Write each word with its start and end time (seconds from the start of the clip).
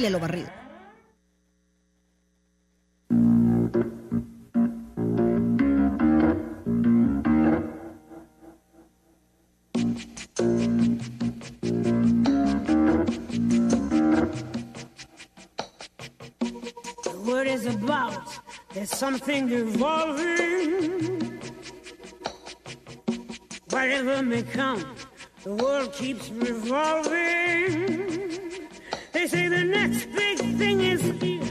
The 0.00 0.08
word 17.26 17.46
is 17.46 17.66
about. 17.66 18.22
There's 18.72 18.88
something 18.88 19.50
evolving. 19.50 21.42
Whatever 23.68 24.22
may 24.22 24.44
come, 24.44 24.82
the 25.44 25.52
world 25.56 25.92
keeps 25.92 26.30
revolving. 26.30 28.09
They 29.20 29.28
say 29.28 29.48
the 29.48 29.64
next 29.64 30.06
big 30.12 30.38
thing 30.56 30.80
is 30.80 31.02
here, 31.20 31.44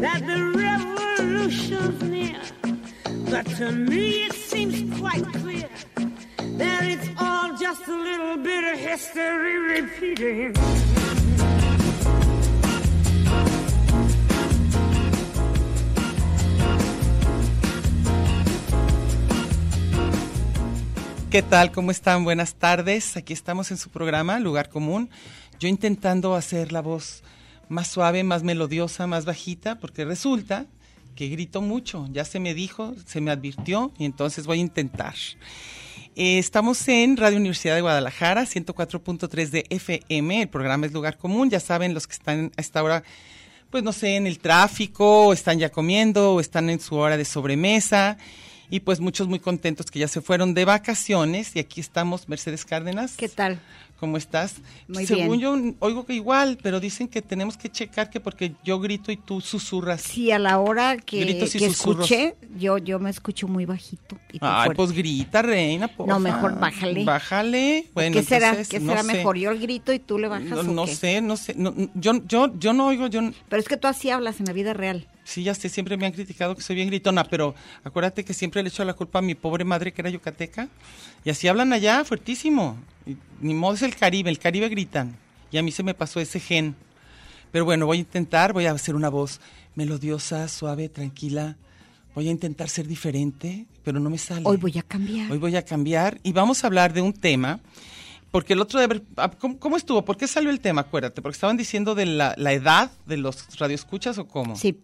that 0.00 0.26
the 0.26 0.50
revolution's 0.52 2.02
near. 2.02 2.40
But 3.30 3.46
to 3.58 3.70
me 3.70 4.24
it 4.24 4.32
seems 4.32 4.98
quite 4.98 5.22
clear 5.34 5.68
that 6.58 6.82
it's 6.82 7.08
all 7.20 7.56
just 7.56 7.86
a 7.86 7.96
little 7.96 8.38
bit 8.38 8.64
of 8.64 8.80
history 8.80 9.58
repeating. 9.58 10.54
¿Qué 21.30 21.42
tal? 21.42 21.70
¿Cómo 21.70 21.90
están? 21.90 22.24
Buenas 22.24 22.54
tardes. 22.54 23.16
Aquí 23.16 23.34
estamos 23.34 23.70
en 23.70 23.76
su 23.76 23.90
programa, 23.90 24.38
Lugar 24.38 24.70
Común. 24.70 25.10
Yo 25.58 25.68
intentando 25.68 26.34
hacer 26.34 26.72
la 26.72 26.82
voz 26.82 27.22
más 27.68 27.88
suave, 27.88 28.22
más 28.24 28.42
melodiosa, 28.42 29.06
más 29.06 29.24
bajita, 29.24 29.78
porque 29.78 30.04
resulta 30.04 30.66
que 31.14 31.28
grito 31.28 31.62
mucho. 31.62 32.06
Ya 32.12 32.24
se 32.24 32.38
me 32.38 32.54
dijo, 32.54 32.94
se 33.06 33.20
me 33.20 33.30
advirtió 33.30 33.92
y 33.98 34.04
entonces 34.04 34.46
voy 34.46 34.58
a 34.58 34.60
intentar. 34.60 35.14
Eh, 36.14 36.38
estamos 36.38 36.86
en 36.88 37.16
Radio 37.16 37.38
Universidad 37.38 37.74
de 37.74 37.80
Guadalajara, 37.80 38.44
104.3 38.44 39.48
de 39.50 39.66
FM. 39.70 40.42
El 40.42 40.48
programa 40.48 40.86
es 40.86 40.92
Lugar 40.92 41.18
Común. 41.18 41.50
Ya 41.50 41.60
saben 41.60 41.94
los 41.94 42.06
que 42.06 42.14
están 42.14 42.52
a 42.56 42.60
esta 42.60 42.82
hora, 42.82 43.02
pues 43.70 43.82
no 43.82 43.92
sé, 43.92 44.16
en 44.16 44.26
el 44.26 44.38
tráfico, 44.38 45.26
o 45.26 45.32
están 45.32 45.58
ya 45.58 45.70
comiendo, 45.70 46.34
o 46.34 46.40
están 46.40 46.70
en 46.70 46.80
su 46.80 46.96
hora 46.96 47.16
de 47.16 47.24
sobremesa. 47.24 48.18
Y 48.68 48.80
pues 48.80 48.98
muchos 48.98 49.28
muy 49.28 49.38
contentos 49.38 49.90
que 49.90 49.98
ya 49.98 50.08
se 50.08 50.20
fueron 50.20 50.54
de 50.54 50.64
vacaciones. 50.64 51.54
Y 51.54 51.60
aquí 51.60 51.80
estamos, 51.80 52.28
Mercedes 52.28 52.64
Cárdenas. 52.64 53.16
¿Qué 53.16 53.28
tal? 53.28 53.60
¿Cómo 53.98 54.18
estás? 54.18 54.56
Muy 54.88 55.06
Según 55.06 55.38
bien. 55.38 55.72
yo, 55.72 55.76
oigo 55.78 56.04
que 56.04 56.12
igual, 56.12 56.58
pero 56.62 56.80
dicen 56.80 57.08
que 57.08 57.22
tenemos 57.22 57.56
que 57.56 57.70
checar 57.70 58.10
que 58.10 58.20
porque 58.20 58.52
yo 58.62 58.78
grito 58.78 59.10
y 59.10 59.16
tú 59.16 59.40
susurras. 59.40 60.02
Sí, 60.02 60.30
a 60.30 60.38
la 60.38 60.58
hora 60.58 60.98
que, 60.98 61.24
que 61.48 61.64
escuché, 61.66 62.34
yo, 62.58 62.76
yo 62.76 62.98
me 62.98 63.08
escucho 63.08 63.48
muy 63.48 63.64
bajito. 63.64 64.18
y 64.30 64.38
Ay, 64.42 64.66
fuerte. 64.66 64.74
pues 64.76 64.92
grita, 64.92 65.40
reina, 65.40 65.88
porfa. 65.88 66.12
No, 66.12 66.20
mejor 66.20 66.60
bájale. 66.60 67.04
Bájale. 67.04 67.86
Bueno, 67.94 68.14
¿Qué 68.16 68.22
será? 68.22 68.48
entonces, 68.50 68.68
¿Qué 68.68 68.80
no 68.80 68.92
será 68.92 69.02
sé. 69.02 69.12
mejor? 69.14 69.38
¿Yo 69.38 69.50
el 69.50 69.58
grito 69.60 69.94
y 69.94 69.98
tú 69.98 70.18
le 70.18 70.28
bajas 70.28 70.50
No, 70.50 70.60
o 70.60 70.62
no 70.62 70.84
qué? 70.84 70.94
sé, 70.94 71.20
no 71.22 71.38
sé. 71.38 71.54
no, 71.56 71.72
yo, 71.94 72.22
yo, 72.26 72.52
yo 72.58 72.72
no 72.74 72.88
oigo, 72.88 73.06
yo... 73.06 73.22
Pero 73.48 73.60
es 73.62 73.66
que 73.66 73.78
tú 73.78 73.88
así 73.88 74.10
hablas 74.10 74.40
en 74.40 74.46
la 74.46 74.52
vida 74.52 74.74
real. 74.74 75.08
Sí, 75.24 75.42
ya 75.42 75.54
sé, 75.54 75.70
siempre 75.70 75.96
me 75.96 76.04
han 76.04 76.12
criticado 76.12 76.54
que 76.54 76.60
soy 76.60 76.76
bien 76.76 76.88
gritona, 76.88 77.24
pero 77.24 77.54
acuérdate 77.82 78.24
que 78.26 78.34
siempre 78.34 78.62
le 78.62 78.68
echo 78.68 78.84
la 78.84 78.92
culpa 78.92 79.20
a 79.20 79.22
mi 79.22 79.34
pobre 79.34 79.64
madre 79.64 79.92
que 79.92 80.02
era 80.02 80.10
yucateca. 80.10 80.68
Y 81.24 81.30
así 81.30 81.48
hablan 81.48 81.72
allá, 81.72 82.04
fuertísimo. 82.04 82.76
Ni 83.40 83.54
modo 83.54 83.74
es 83.74 83.82
el 83.82 83.94
Caribe, 83.94 84.30
el 84.30 84.38
Caribe 84.38 84.68
gritan. 84.68 85.16
Y 85.50 85.58
a 85.58 85.62
mí 85.62 85.70
se 85.70 85.82
me 85.82 85.94
pasó 85.94 86.20
ese 86.20 86.40
gen. 86.40 86.74
Pero 87.52 87.64
bueno, 87.64 87.86
voy 87.86 87.98
a 87.98 88.00
intentar, 88.00 88.52
voy 88.52 88.66
a 88.66 88.72
hacer 88.72 88.94
una 88.94 89.08
voz 89.08 89.40
melodiosa, 89.74 90.48
suave, 90.48 90.88
tranquila. 90.88 91.56
Voy 92.14 92.28
a 92.28 92.30
intentar 92.30 92.68
ser 92.68 92.86
diferente, 92.86 93.66
pero 93.84 94.00
no 94.00 94.10
me 94.10 94.18
sale. 94.18 94.42
Hoy 94.44 94.56
voy 94.56 94.78
a 94.78 94.82
cambiar. 94.82 95.30
Hoy 95.30 95.38
voy 95.38 95.54
a 95.56 95.62
cambiar 95.64 96.18
y 96.22 96.32
vamos 96.32 96.64
a 96.64 96.66
hablar 96.66 96.92
de 96.92 97.02
un 97.02 97.12
tema, 97.12 97.60
porque 98.30 98.54
el 98.54 98.60
otro 98.60 98.80
de 98.80 98.86
ver, 98.86 99.02
ah, 99.16 99.30
¿cómo, 99.30 99.58
cómo 99.58 99.76
estuvo? 99.76 100.04
¿Por 100.04 100.16
qué 100.16 100.26
salió 100.26 100.50
el 100.50 100.60
tema? 100.60 100.80
Acuérdate, 100.80 101.20
porque 101.22 101.36
estaban 101.36 101.56
diciendo 101.56 101.94
de 101.94 102.06
la, 102.06 102.34
la 102.38 102.52
edad 102.54 102.90
de 103.04 103.18
los 103.18 103.58
radioescuchas 103.58 104.18
o 104.18 104.26
cómo. 104.26 104.56
Sí. 104.56 104.80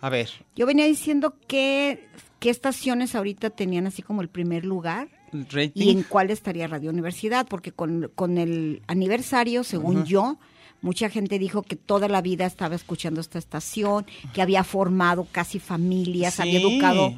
A 0.00 0.08
ver, 0.08 0.28
Yo 0.56 0.66
venía 0.66 0.84
diciendo 0.86 1.36
que 1.46 2.08
qué 2.40 2.50
estaciones 2.50 3.14
ahorita 3.14 3.50
tenían 3.50 3.86
así 3.86 4.02
como 4.02 4.20
el 4.20 4.28
primer 4.28 4.64
lugar 4.64 5.08
rating. 5.32 5.70
y 5.82 5.90
en 5.90 6.02
cuál 6.02 6.30
estaría 6.30 6.66
Radio 6.66 6.90
Universidad, 6.90 7.46
porque 7.48 7.72
con, 7.72 8.10
con 8.14 8.38
el 8.38 8.82
aniversario, 8.86 9.64
según 9.64 10.04
yo, 10.04 10.38
mucha 10.80 11.08
gente 11.10 11.38
dijo 11.38 11.62
que 11.62 11.76
toda 11.76 12.08
la 12.08 12.20
vida 12.22 12.44
estaba 12.46 12.74
escuchando 12.74 13.20
esta 13.20 13.38
estación, 13.38 14.06
que 14.34 14.42
había 14.42 14.64
formado 14.64 15.26
casi 15.30 15.58
familias, 15.58 16.40
había 16.40 16.60
educado 16.60 17.14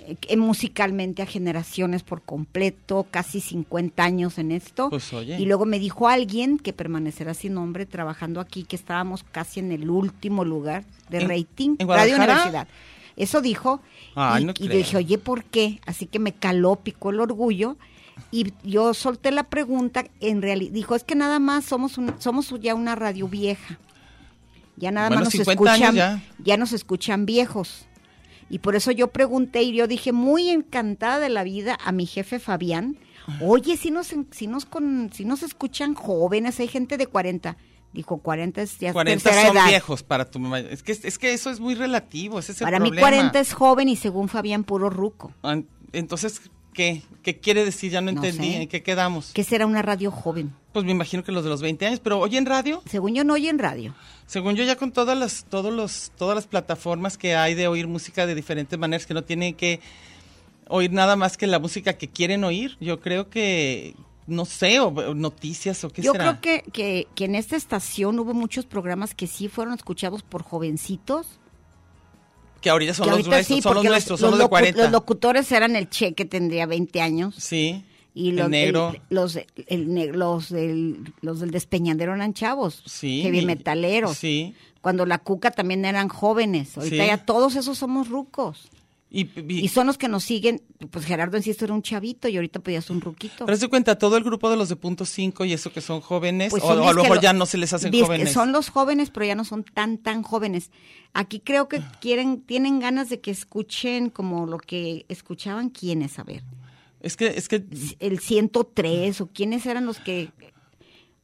eh, 0.00 0.16
eh, 0.28 0.36
musicalmente 0.36 1.22
a 1.22 1.26
generaciones 1.26 2.02
por 2.02 2.20
completo, 2.22 3.06
casi 3.10 3.40
50 3.40 4.02
años 4.04 4.36
en 4.38 4.52
esto. 4.52 4.90
Pues, 4.90 5.12
oye. 5.14 5.40
Y 5.40 5.46
luego 5.46 5.64
me 5.64 5.78
dijo 5.78 6.08
alguien 6.08 6.58
que 6.58 6.72
permanecerá 6.72 7.32
sin 7.34 7.54
nombre 7.54 7.86
trabajando 7.86 8.40
aquí, 8.40 8.64
que 8.64 8.76
estábamos 8.76 9.24
casi 9.32 9.60
en 9.60 9.72
el 9.72 9.88
último 9.88 10.44
lugar 10.44 10.84
de 11.08 11.18
¿En- 11.22 11.28
rating. 11.28 11.76
en 11.78 11.88
Radio? 11.88 12.16
Universidad. 12.16 12.68
Eso 13.16 13.40
dijo. 13.40 13.80
Ay, 14.14 14.42
y, 14.42 14.46
no 14.46 14.54
y 14.58 14.68
dije, 14.68 14.96
oye, 14.96 15.18
¿por 15.18 15.44
qué? 15.44 15.80
Así 15.86 16.06
que 16.06 16.18
me 16.18 16.32
caló, 16.32 16.76
picó 16.76 17.10
el 17.10 17.20
orgullo. 17.20 17.76
Y 18.30 18.52
yo 18.62 18.94
solté 18.94 19.30
la 19.30 19.44
pregunta, 19.44 20.04
en 20.20 20.42
realidad, 20.42 20.72
dijo, 20.72 20.94
es 20.94 21.04
que 21.04 21.14
nada 21.14 21.38
más 21.38 21.64
somos 21.64 21.98
un, 21.98 22.14
somos 22.20 22.52
ya 22.60 22.74
una 22.74 22.94
radio 22.94 23.28
vieja. 23.28 23.78
Ya 24.76 24.90
nada 24.90 25.08
Bueno, 25.08 25.24
más 25.24 25.34
nos 25.34 25.46
50 25.46 25.72
años 25.72 25.82
escuchan, 25.82 25.94
ya. 25.94 26.22
ya 26.44 26.56
nos 26.56 26.72
escuchan 26.72 27.26
viejos. 27.26 27.86
Y 28.50 28.58
por 28.58 28.76
eso 28.76 28.90
yo 28.90 29.08
pregunté 29.08 29.62
y 29.62 29.72
yo 29.72 29.86
dije, 29.86 30.12
muy 30.12 30.50
encantada 30.50 31.18
de 31.18 31.28
la 31.28 31.44
vida, 31.44 31.78
a 31.84 31.92
mi 31.92 32.06
jefe 32.06 32.38
Fabián, 32.38 32.98
oye, 33.40 33.76
si 33.76 33.90
nos, 33.90 34.14
si 34.30 34.46
nos, 34.46 34.66
con, 34.66 35.10
si 35.12 35.24
nos 35.24 35.42
escuchan 35.42 35.94
jóvenes, 35.94 36.60
hay 36.60 36.68
gente 36.68 36.96
de 36.96 37.06
40. 37.06 37.56
Dijo, 37.94 38.18
40 38.18 38.60
es 38.60 38.78
ya 38.78 38.92
40 38.92 39.22
tercera 39.22 39.46
son 39.48 39.56
edad. 39.56 39.68
viejos 39.68 40.02
para 40.02 40.28
tu 40.30 40.38
mamá. 40.40 40.58
Es 40.58 40.82
que, 40.82 40.92
es 40.92 41.16
que 41.18 41.32
eso 41.32 41.48
es 41.50 41.60
muy 41.60 41.74
relativo, 41.76 42.38
ese 42.40 42.52
es 42.52 42.60
el 42.60 42.64
Para 42.66 42.78
mí 42.80 42.88
problema. 42.90 43.08
40 43.08 43.40
es 43.40 43.52
joven 43.54 43.88
y 43.88 43.96
según 43.96 44.28
Fabián, 44.28 44.64
puro 44.64 44.90
ruco. 44.90 45.32
Entonces, 45.92 46.40
¿qué? 46.72 47.02
¿Qué 47.22 47.38
quiere 47.38 47.64
decir? 47.64 47.92
Ya 47.92 48.00
no 48.00 48.10
No 48.12 48.22
entendí. 48.22 48.52
sé. 48.52 48.62
¿En 48.62 48.68
qué 48.68 48.82
quedamos? 48.82 49.32
que 49.32 49.44
será 49.44 49.64
una 49.64 49.80
radio 49.80 50.10
joven? 50.10 50.52
Pues 50.72 50.84
me 50.84 50.90
imagino 50.90 51.22
que 51.22 51.30
los 51.30 51.44
de 51.44 51.50
los 51.50 51.62
20 51.62 51.86
años, 51.86 52.00
pero 52.00 52.18
oye 52.18 52.36
en 52.36 52.46
radio, 52.46 52.82
Según 52.90 53.14
yo 53.14 53.22
no 53.22 53.34
oye 53.34 53.48
en 53.48 53.60
radio. 53.60 53.94
según 54.26 54.56
yo 54.56 54.64
ya 54.64 54.74
con 54.74 54.90
todas 54.90 55.16
las, 55.16 55.44
todos 55.44 55.72
los, 55.72 56.10
todas 56.18 56.34
las 56.34 56.48
plataformas 56.48 57.16
que 57.16 57.36
hay 57.36 57.54
de 57.54 57.68
oír 57.68 57.86
música 57.86 58.26
de 58.26 58.34
diferentes 58.34 58.76
maneras, 58.76 59.06
que 59.06 59.14
no 59.14 59.22
tienen 59.22 59.54
que 59.54 59.78
oír 60.66 60.90
nada 60.92 61.14
más 61.14 61.36
que 61.36 61.46
la 61.46 61.60
música 61.60 61.92
que 61.92 62.08
quieren 62.08 62.42
oír, 62.42 62.76
yo 62.80 62.98
creo 62.98 63.30
que, 63.30 63.94
no 64.26 64.44
sé, 64.44 64.80
o, 64.80 65.14
noticias 65.14 65.84
o 65.84 65.90
qué 65.90 66.02
Yo 66.02 66.12
será. 66.12 66.40
creo 66.40 66.62
que, 66.64 66.70
que, 66.70 67.06
que 67.14 67.24
en 67.26 67.34
esta 67.34 67.56
estación 67.56 68.18
hubo 68.18 68.32
muchos 68.34 68.64
programas 68.66 69.14
que 69.14 69.26
sí 69.26 69.48
fueron 69.48 69.74
escuchados 69.74 70.22
por 70.22 70.42
jovencitos. 70.42 71.26
Que 72.60 72.70
ahorita 72.70 72.94
son 72.94 73.04
que 73.04 73.10
los 73.10 73.18
ahorita 73.18 73.30
nuestros, 73.36 73.56
sí, 73.58 73.62
son 73.62 73.74
los 73.74 73.84
nuestros, 73.84 74.20
son 74.20 74.30
los, 74.30 74.38
de 74.38 74.48
40. 74.48 74.82
los 74.84 74.90
locutores 74.92 75.52
eran 75.52 75.76
el 75.76 75.90
Che, 75.90 76.14
que 76.14 76.24
tendría 76.24 76.64
20 76.66 77.00
años. 77.02 77.34
sí, 77.34 77.84
Y 78.14 78.30
el 78.30 78.36
los, 78.36 78.48
negro. 78.48 78.90
el- 78.94 79.00
los, 79.10 79.36
el 79.66 80.12
los, 80.18 80.48
del, 80.48 81.12
los 81.20 81.40
del 81.40 81.50
despeñadero 81.50 82.14
eran 82.14 82.32
chavos. 82.32 82.82
Sí. 82.86 83.20
Heavy 83.22 83.44
metaleros. 83.44 84.16
Sí. 84.16 84.54
Cuando 84.80 85.04
la 85.04 85.18
cuca 85.18 85.50
también 85.50 85.84
eran 85.84 86.08
jóvenes. 86.08 86.76
Ahorita 86.78 87.02
Sí. 87.02 87.06
ya 87.08 87.18
todos 87.26 87.56
esos 87.56 87.76
somos 87.76 88.08
rucos. 88.08 88.70
Y, 89.16 89.30
y- 89.40 89.60
Y 89.64 89.68
son 89.68 89.86
los 89.86 89.96
que 89.96 90.08
nos 90.08 90.24
siguen, 90.24 90.60
pues 90.90 91.04
Gerardo 91.04 91.36
Encisto 91.36 91.64
era 91.64 91.72
un 91.74 91.82
chavito 91.82 92.26
y 92.26 92.34
ahorita 92.34 92.60
ya 92.66 92.78
es 92.80 92.90
un 92.90 93.00
ruquito. 93.00 93.46
pero 93.46 93.56
se 93.56 93.68
cuenta, 93.68 93.96
todo 93.96 94.16
el 94.16 94.24
grupo 94.24 94.50
de 94.50 94.56
los 94.56 94.68
de 94.68 94.74
punto 94.74 95.04
5 95.04 95.44
y 95.44 95.52
eso 95.52 95.72
que 95.72 95.80
son 95.80 96.00
jóvenes, 96.00 96.50
Pues 96.50 96.64
o, 96.64 96.66
son 96.68 96.80
o 96.80 96.88
a 96.88 96.92
lo 96.92 97.02
mejor 97.02 97.18
lo- 97.18 97.22
ya 97.22 97.32
no 97.32 97.46
se 97.46 97.56
les 97.56 97.72
hacen 97.72 97.92
jóvenes. 97.92 98.32
Son 98.32 98.50
los 98.50 98.70
jóvenes, 98.70 99.10
pero 99.10 99.24
ya 99.26 99.36
no 99.36 99.44
son 99.44 99.62
tan, 99.62 99.98
tan 99.98 100.22
jóvenes. 100.24 100.72
Aquí 101.12 101.38
creo 101.38 101.68
que 101.68 101.80
quieren, 102.00 102.42
tienen 102.42 102.80
ganas 102.80 103.08
de 103.08 103.20
que 103.20 103.30
escuchen 103.30 104.10
como 104.10 104.46
lo 104.46 104.58
que 104.58 105.06
escuchaban 105.08 105.70
quienes, 105.70 106.18
a 106.18 106.24
ver, 106.24 106.42
Es 107.00 107.16
que, 107.16 107.28
es 107.28 107.46
que 107.48 107.64
el 108.00 108.18
103 108.18 109.20
o 109.20 109.28
quiénes 109.28 109.64
eran 109.66 109.86
los 109.86 110.00
que, 110.00 110.30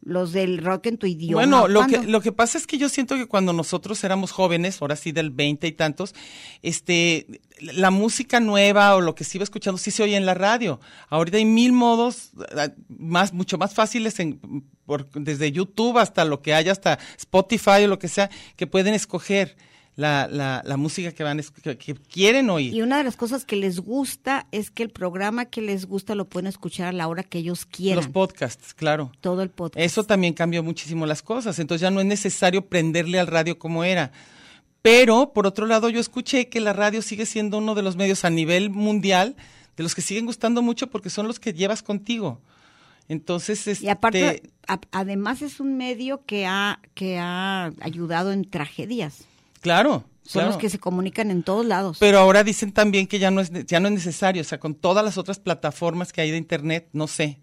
los 0.02 0.32
del 0.32 0.58
rock 0.58 0.86
en 0.86 0.96
tu 0.98 1.06
idioma. 1.06 1.34
Bueno, 1.42 1.68
lo 1.68 1.86
que, 1.86 1.98
lo 2.02 2.20
que 2.22 2.32
pasa 2.32 2.56
es 2.56 2.66
que 2.66 2.78
yo 2.78 2.88
siento 2.88 3.16
que 3.16 3.26
cuando 3.26 3.52
nosotros 3.52 4.02
éramos 4.02 4.30
jóvenes, 4.30 4.80
ahora 4.80 4.96
sí 4.96 5.12
del 5.12 5.30
20 5.30 5.66
y 5.66 5.72
tantos, 5.72 6.14
este, 6.62 7.26
la 7.60 7.90
música 7.90 8.40
nueva 8.40 8.94
o 8.96 9.00
lo 9.00 9.14
que 9.14 9.24
se 9.24 9.36
iba 9.38 9.44
escuchando 9.44 9.76
sí 9.78 9.90
se 9.90 10.02
oye 10.02 10.16
en 10.16 10.26
la 10.26 10.34
radio. 10.34 10.80
Ahorita 11.08 11.36
hay 11.36 11.44
mil 11.44 11.72
modos 11.72 12.30
ah, 12.56 12.70
más, 12.88 13.32
mucho 13.32 13.58
más 13.58 13.74
fáciles 13.74 14.18
en, 14.20 14.40
por- 14.86 15.10
desde 15.10 15.52
YouTube 15.52 15.98
hasta 15.98 16.24
lo 16.24 16.40
que 16.40 16.54
haya, 16.54 16.72
hasta 16.72 16.98
Spotify 17.18 17.84
o 17.84 17.88
lo 17.88 17.98
que 17.98 18.08
sea, 18.08 18.30
que 18.56 18.66
pueden 18.66 18.94
escoger 18.94 19.56
la, 20.00 20.26
la, 20.28 20.62
la 20.64 20.76
música 20.78 21.12
que 21.12 21.22
van, 21.22 21.40
que, 21.62 21.76
que 21.76 21.94
quieren 21.94 22.48
oír. 22.48 22.72
Y 22.72 22.80
una 22.80 22.96
de 22.98 23.04
las 23.04 23.16
cosas 23.16 23.44
que 23.44 23.56
les 23.56 23.80
gusta 23.80 24.46
es 24.50 24.70
que 24.70 24.82
el 24.82 24.88
programa 24.90 25.44
que 25.44 25.60
les 25.60 25.84
gusta 25.86 26.14
lo 26.14 26.24
pueden 26.24 26.46
escuchar 26.46 26.86
a 26.88 26.92
la 26.92 27.06
hora 27.06 27.22
que 27.22 27.38
ellos 27.38 27.66
quieran. 27.66 27.96
Los 28.04 28.08
podcasts, 28.08 28.72
claro. 28.74 29.12
todo 29.20 29.42
el 29.42 29.50
podcast. 29.50 29.84
Eso 29.84 30.04
también 30.04 30.32
cambió 30.32 30.62
muchísimo 30.62 31.04
las 31.06 31.22
cosas. 31.22 31.58
Entonces 31.58 31.82
ya 31.82 31.90
no 31.90 32.00
es 32.00 32.06
necesario 32.06 32.66
prenderle 32.66 33.20
al 33.20 33.26
radio 33.26 33.58
como 33.58 33.84
era. 33.84 34.10
Pero, 34.82 35.32
por 35.34 35.46
otro 35.46 35.66
lado, 35.66 35.90
yo 35.90 36.00
escuché 36.00 36.48
que 36.48 36.60
la 36.60 36.72
radio 36.72 37.02
sigue 37.02 37.26
siendo 37.26 37.58
uno 37.58 37.74
de 37.74 37.82
los 37.82 37.96
medios 37.96 38.24
a 38.24 38.30
nivel 38.30 38.70
mundial 38.70 39.36
de 39.76 39.82
los 39.82 39.94
que 39.94 40.00
siguen 40.00 40.24
gustando 40.24 40.62
mucho 40.62 40.86
porque 40.88 41.10
son 41.10 41.26
los 41.26 41.38
que 41.38 41.52
llevas 41.52 41.82
contigo. 41.82 42.40
Entonces, 43.08 43.66
este, 43.66 43.84
Y 43.84 43.88
aparte, 43.88 44.42
a- 44.68 44.80
además 44.92 45.42
es 45.42 45.60
un 45.60 45.76
medio 45.76 46.24
que 46.24 46.46
ha, 46.46 46.80
que 46.94 47.18
ha 47.18 47.72
ayudado 47.80 48.32
en 48.32 48.48
tragedias. 48.48 49.24
Claro, 49.60 50.04
Son 50.22 50.40
claro. 50.40 50.48
los 50.48 50.56
que 50.56 50.68
se 50.68 50.78
comunican 50.78 51.30
en 51.30 51.42
todos 51.42 51.64
lados. 51.64 51.98
Pero 52.00 52.18
ahora 52.18 52.44
dicen 52.44 52.72
también 52.72 53.06
que 53.06 53.18
ya 53.18 53.30
no 53.30 53.40
es 53.40 53.50
ya 53.66 53.80
no 53.80 53.88
es 53.88 53.94
necesario, 53.94 54.42
o 54.42 54.44
sea, 54.44 54.58
con 54.58 54.74
todas 54.74 55.04
las 55.04 55.18
otras 55.18 55.38
plataformas 55.38 56.12
que 56.12 56.20
hay 56.20 56.30
de 56.30 56.36
internet, 56.36 56.88
no 56.92 57.06
sé. 57.06 57.38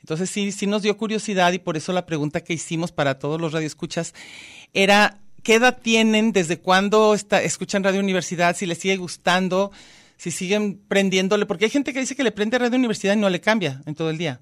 Entonces 0.00 0.30
sí 0.30 0.52
sí 0.52 0.66
nos 0.66 0.82
dio 0.82 0.96
curiosidad 0.96 1.52
y 1.52 1.58
por 1.58 1.76
eso 1.76 1.92
la 1.92 2.06
pregunta 2.06 2.42
que 2.42 2.52
hicimos 2.52 2.92
para 2.92 3.18
todos 3.18 3.40
los 3.40 3.52
radioescuchas 3.52 4.14
era 4.72 5.18
¿qué 5.44 5.54
edad 5.54 5.78
tienen? 5.80 6.32
¿Desde 6.32 6.58
cuándo 6.58 7.14
está, 7.14 7.40
escuchan 7.42 7.84
Radio 7.84 8.00
Universidad? 8.00 8.56
Si 8.56 8.66
les 8.66 8.78
sigue 8.78 8.96
gustando, 8.96 9.70
si 10.16 10.32
siguen 10.32 10.80
prendiéndole, 10.88 11.46
porque 11.46 11.66
hay 11.66 11.70
gente 11.70 11.92
que 11.92 12.00
dice 12.00 12.16
que 12.16 12.24
le 12.24 12.32
prende 12.32 12.58
Radio 12.58 12.76
Universidad 12.78 13.14
y 13.14 13.18
no 13.18 13.30
le 13.30 13.40
cambia 13.40 13.82
en 13.86 13.94
todo 13.94 14.10
el 14.10 14.18
día, 14.18 14.40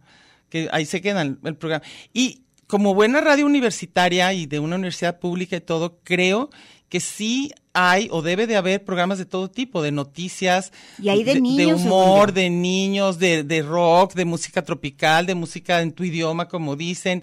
que 0.48 0.68
ahí 0.72 0.86
se 0.86 1.02
quedan 1.02 1.40
el 1.44 1.56
programa. 1.56 1.84
Y 2.14 2.42
como 2.68 2.94
buena 2.94 3.20
radio 3.20 3.44
universitaria 3.44 4.32
y 4.32 4.46
de 4.46 4.60
una 4.60 4.76
universidad 4.76 5.18
pública 5.18 5.56
y 5.56 5.60
todo, 5.60 5.98
creo 6.04 6.50
que 6.92 7.00
sí 7.00 7.50
hay 7.72 8.08
o 8.10 8.20
debe 8.20 8.46
de 8.46 8.54
haber 8.54 8.84
programas 8.84 9.16
de 9.16 9.24
todo 9.24 9.48
tipo, 9.50 9.80
de 9.80 9.92
noticias, 9.92 10.72
Y 11.00 11.08
hay 11.08 11.24
de 11.24 11.40
niños, 11.40 11.80
según 11.80 11.90
humor, 11.90 12.34
de 12.34 12.50
niños, 12.50 13.18
de, 13.18 13.44
de 13.44 13.62
rock, 13.62 14.12
de 14.12 14.26
música 14.26 14.60
tropical, 14.62 15.24
de 15.24 15.34
música 15.34 15.80
en 15.80 15.92
tu 15.92 16.04
idioma, 16.04 16.48
como 16.48 16.76
dicen, 16.76 17.22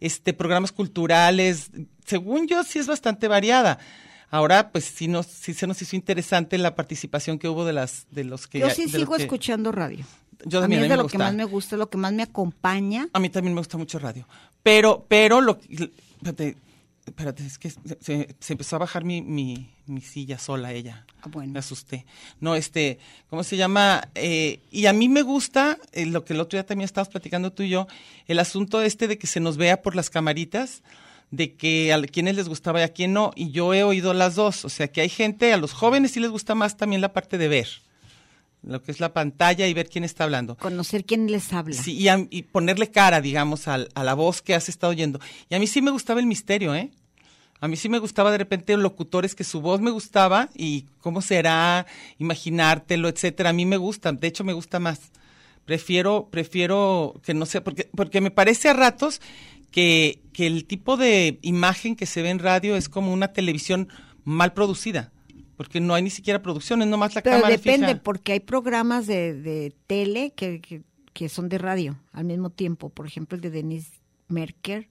este 0.00 0.32
programas 0.32 0.72
culturales. 0.72 1.70
Según 2.06 2.48
yo, 2.48 2.64
sí 2.64 2.78
es 2.78 2.86
bastante 2.86 3.28
variada. 3.28 3.78
Ahora, 4.30 4.70
pues 4.72 4.86
sí, 4.86 5.06
nos, 5.06 5.26
sí 5.26 5.52
se 5.52 5.66
nos 5.66 5.82
hizo 5.82 5.96
interesante 5.96 6.56
la 6.56 6.74
participación 6.74 7.38
que 7.38 7.46
hubo 7.50 7.66
de 7.66 7.74
las 7.74 8.06
de 8.10 8.24
los 8.24 8.46
que 8.46 8.60
Yo 8.60 8.70
sí 8.70 8.86
de 8.86 9.00
sigo 9.00 9.16
que- 9.16 9.24
escuchando 9.24 9.70
radio. 9.70 10.06
Yo 10.46 10.62
a 10.64 10.66
mí 10.68 10.76
es 10.76 10.88
de 10.88 10.96
lo 10.96 11.06
que 11.08 11.18
más 11.18 11.34
me 11.34 11.44
gusta, 11.44 11.76
lo 11.76 11.90
que 11.90 11.98
más 11.98 12.14
me 12.14 12.22
acompaña. 12.22 13.06
A 13.12 13.20
mí 13.20 13.28
también 13.28 13.52
me 13.52 13.60
gusta 13.60 13.76
mucho 13.76 13.98
radio. 13.98 14.26
Pero, 14.62 15.04
pero 15.06 15.42
lo 15.42 15.58
espérate, 17.10 17.44
es 17.46 17.58
que 17.58 17.70
se, 17.70 17.78
se- 18.00 18.34
se 18.40 18.52
empezó 18.54 18.76
a 18.76 18.80
bajar 18.80 19.04
mi, 19.04 19.22
mi, 19.22 19.70
mi 19.86 20.00
silla 20.00 20.38
sola 20.38 20.72
ella. 20.72 21.04
Ah, 21.22 21.28
bueno. 21.28 21.52
Me 21.52 21.58
asusté. 21.58 22.06
No, 22.40 22.54
este, 22.56 22.98
¿cómo 23.28 23.44
se 23.44 23.56
llama? 23.56 24.08
Eh, 24.14 24.60
y 24.70 24.86
a 24.86 24.92
mí 24.92 25.08
me 25.08 25.22
gusta, 25.22 25.78
eh, 25.92 26.06
lo 26.06 26.24
que 26.24 26.32
el 26.32 26.40
otro 26.40 26.56
día 26.56 26.66
también 26.66 26.86
estabas 26.86 27.08
platicando 27.08 27.52
tú 27.52 27.62
y 27.62 27.68
yo, 27.68 27.86
el 28.26 28.38
asunto 28.38 28.80
este 28.82 29.06
de 29.08 29.18
que 29.18 29.26
se 29.26 29.40
nos 29.40 29.56
vea 29.56 29.82
por 29.82 29.94
las 29.94 30.10
camaritas, 30.10 30.82
de 31.30 31.54
que 31.54 31.92
a 31.92 32.02
quienes 32.02 32.34
les 32.34 32.48
gustaba 32.48 32.80
y 32.80 32.82
a 32.82 32.88
quién 32.92 33.12
no. 33.12 33.30
Y 33.36 33.50
yo 33.52 33.72
he 33.74 33.84
oído 33.84 34.14
las 34.14 34.34
dos. 34.34 34.64
O 34.64 34.68
sea, 34.68 34.88
que 34.88 35.00
hay 35.00 35.08
gente, 35.08 35.52
a 35.52 35.56
los 35.58 35.72
jóvenes 35.72 36.10
sí 36.12 36.18
les 36.20 36.30
gusta 36.30 36.54
más 36.56 36.76
también 36.76 37.00
la 37.02 37.12
parte 37.12 37.38
de 37.38 37.46
ver. 37.48 37.68
Lo 38.62 38.82
que 38.82 38.90
es 38.92 39.00
la 39.00 39.14
pantalla 39.14 39.66
y 39.66 39.72
ver 39.72 39.88
quién 39.88 40.04
está 40.04 40.24
hablando. 40.24 40.56
Conocer 40.58 41.04
quién 41.06 41.30
les 41.32 41.50
habla. 41.52 41.74
Sí, 41.80 41.96
y, 41.96 42.08
a- 42.08 42.26
y 42.28 42.42
ponerle 42.42 42.90
cara, 42.90 43.20
digamos, 43.22 43.68
al- 43.68 43.88
a, 43.94 44.04
la 44.04 44.12
voz 44.14 44.42
que 44.42 44.54
has 44.54 44.68
estado 44.68 44.90
oyendo. 44.90 45.18
Y 45.48 45.54
a 45.54 45.58
mí 45.58 45.66
sí 45.66 45.80
me 45.80 45.90
gustaba 45.90 46.20
el 46.20 46.26
misterio, 46.26 46.74
¿eh? 46.74 46.90
A 47.60 47.68
mí 47.68 47.76
sí 47.76 47.88
me 47.88 47.98
gustaba 47.98 48.30
de 48.32 48.38
repente 48.38 48.76
locutores 48.76 49.34
que 49.34 49.44
su 49.44 49.60
voz 49.60 49.80
me 49.80 49.90
gustaba 49.90 50.48
y 50.54 50.86
cómo 51.00 51.20
será, 51.20 51.86
imaginártelo, 52.18 53.08
etcétera. 53.08 53.50
A 53.50 53.52
mí 53.52 53.66
me 53.66 53.76
gusta, 53.76 54.12
de 54.12 54.26
hecho 54.26 54.44
me 54.44 54.54
gusta 54.54 54.78
más. 54.80 55.12
Prefiero, 55.66 56.28
prefiero 56.30 57.20
que 57.22 57.34
no 57.34 57.46
sea, 57.46 57.62
porque, 57.62 57.88
porque 57.94 58.20
me 58.20 58.30
parece 58.30 58.68
a 58.70 58.72
ratos 58.72 59.20
que, 59.70 60.20
que 60.32 60.46
el 60.46 60.64
tipo 60.64 60.96
de 60.96 61.38
imagen 61.42 61.96
que 61.96 62.06
se 62.06 62.22
ve 62.22 62.30
en 62.30 62.38
radio 62.38 62.76
es 62.76 62.88
como 62.88 63.12
una 63.12 63.32
televisión 63.32 63.88
mal 64.24 64.52
producida. 64.52 65.12
Porque 65.56 65.78
no 65.80 65.92
hay 65.92 66.02
ni 66.02 66.08
siquiera 66.10 66.40
producción, 66.40 66.80
es 66.80 66.88
nomás 66.88 67.14
la 67.14 67.20
Pero 67.20 67.36
cámara 67.36 67.50
depende, 67.54 67.88
fija. 67.88 68.02
porque 68.02 68.32
hay 68.32 68.40
programas 68.40 69.06
de, 69.06 69.34
de 69.34 69.74
tele 69.86 70.32
que, 70.34 70.62
que, 70.62 70.80
que 71.12 71.28
son 71.28 71.50
de 71.50 71.58
radio 71.58 71.98
al 72.12 72.24
mismo 72.24 72.48
tiempo. 72.48 72.88
Por 72.88 73.06
ejemplo, 73.06 73.36
el 73.36 73.42
de 73.42 73.50
Denise 73.50 73.90
Merker. 74.28 74.88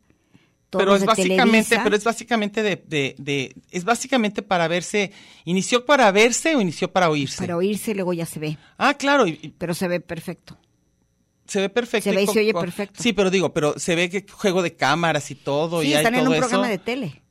Pero 0.78 0.96
es 0.96 1.04
básicamente, 1.06 1.70
Televisa. 1.70 1.84
pero 1.84 1.96
es 1.96 2.04
básicamente 2.04 2.62
de, 2.64 2.76
de, 2.88 3.16
de- 3.18 3.56
es 3.72 3.84
básicamente 3.84 4.42
para 4.42 4.68
verse, 4.68 5.12
inició 5.46 5.86
para 5.86 6.12
verse 6.12 6.56
o 6.56 6.62
inició 6.62 6.92
para 6.92 7.10
oírse. 7.10 7.38
Para 7.38 7.58
oírse, 7.58 7.96
luego 7.96 8.14
ya 8.14 8.26
se 8.26 8.40
ve. 8.40 8.58
ah, 8.78 8.94
claro, 8.94 9.26
y, 9.28 9.40
y 9.42 9.50
Pero 9.58 9.74
se 9.74 9.88
ve 9.88 10.00
perfecto. 10.00 10.58
se 11.48 11.60
ve 11.62 11.70
perfecto. 11.70 12.10
Se 12.10 12.16
ve 12.16 12.24
y 12.24 12.28
se 12.28 12.40
oye 12.40 12.54
perfecto. 12.54 13.02
Sí, 13.02 13.14
pero 13.14 13.32
digo, 13.32 13.52
pero 13.54 13.80
se 13.80 13.96
ve 13.96 14.10
que 14.10 14.26
juego 14.30 14.62
de 14.62 14.76
cámaras 14.76 15.32
y 15.32 15.36
todo 15.36 15.82
Sí, 15.82 15.88
y 15.88 15.94
hay 15.94 15.98
están 15.98 16.14
en 16.16 16.22
todo 16.26 16.34
un 16.34 16.38
programa 16.40 16.66
eso, 16.66 16.72
de 16.72 16.78
tele. 16.78 17.22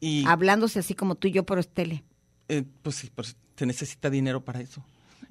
y 0.00 0.24
Hablándose 0.26 0.80
así 0.80 0.94
como 0.94 1.14
tú 1.14 1.28
y 1.28 1.32
yo, 1.32 1.44
pero 1.46 1.60
es 1.60 1.68
tele. 1.68 2.02
eh, 2.48 2.64
pues 2.82 2.96
sí, 2.96 3.10
pues 3.14 3.36
se 3.56 3.66
necesita 3.66 4.10
dinero 4.10 4.44
para 4.44 4.60
eso. 4.60 4.84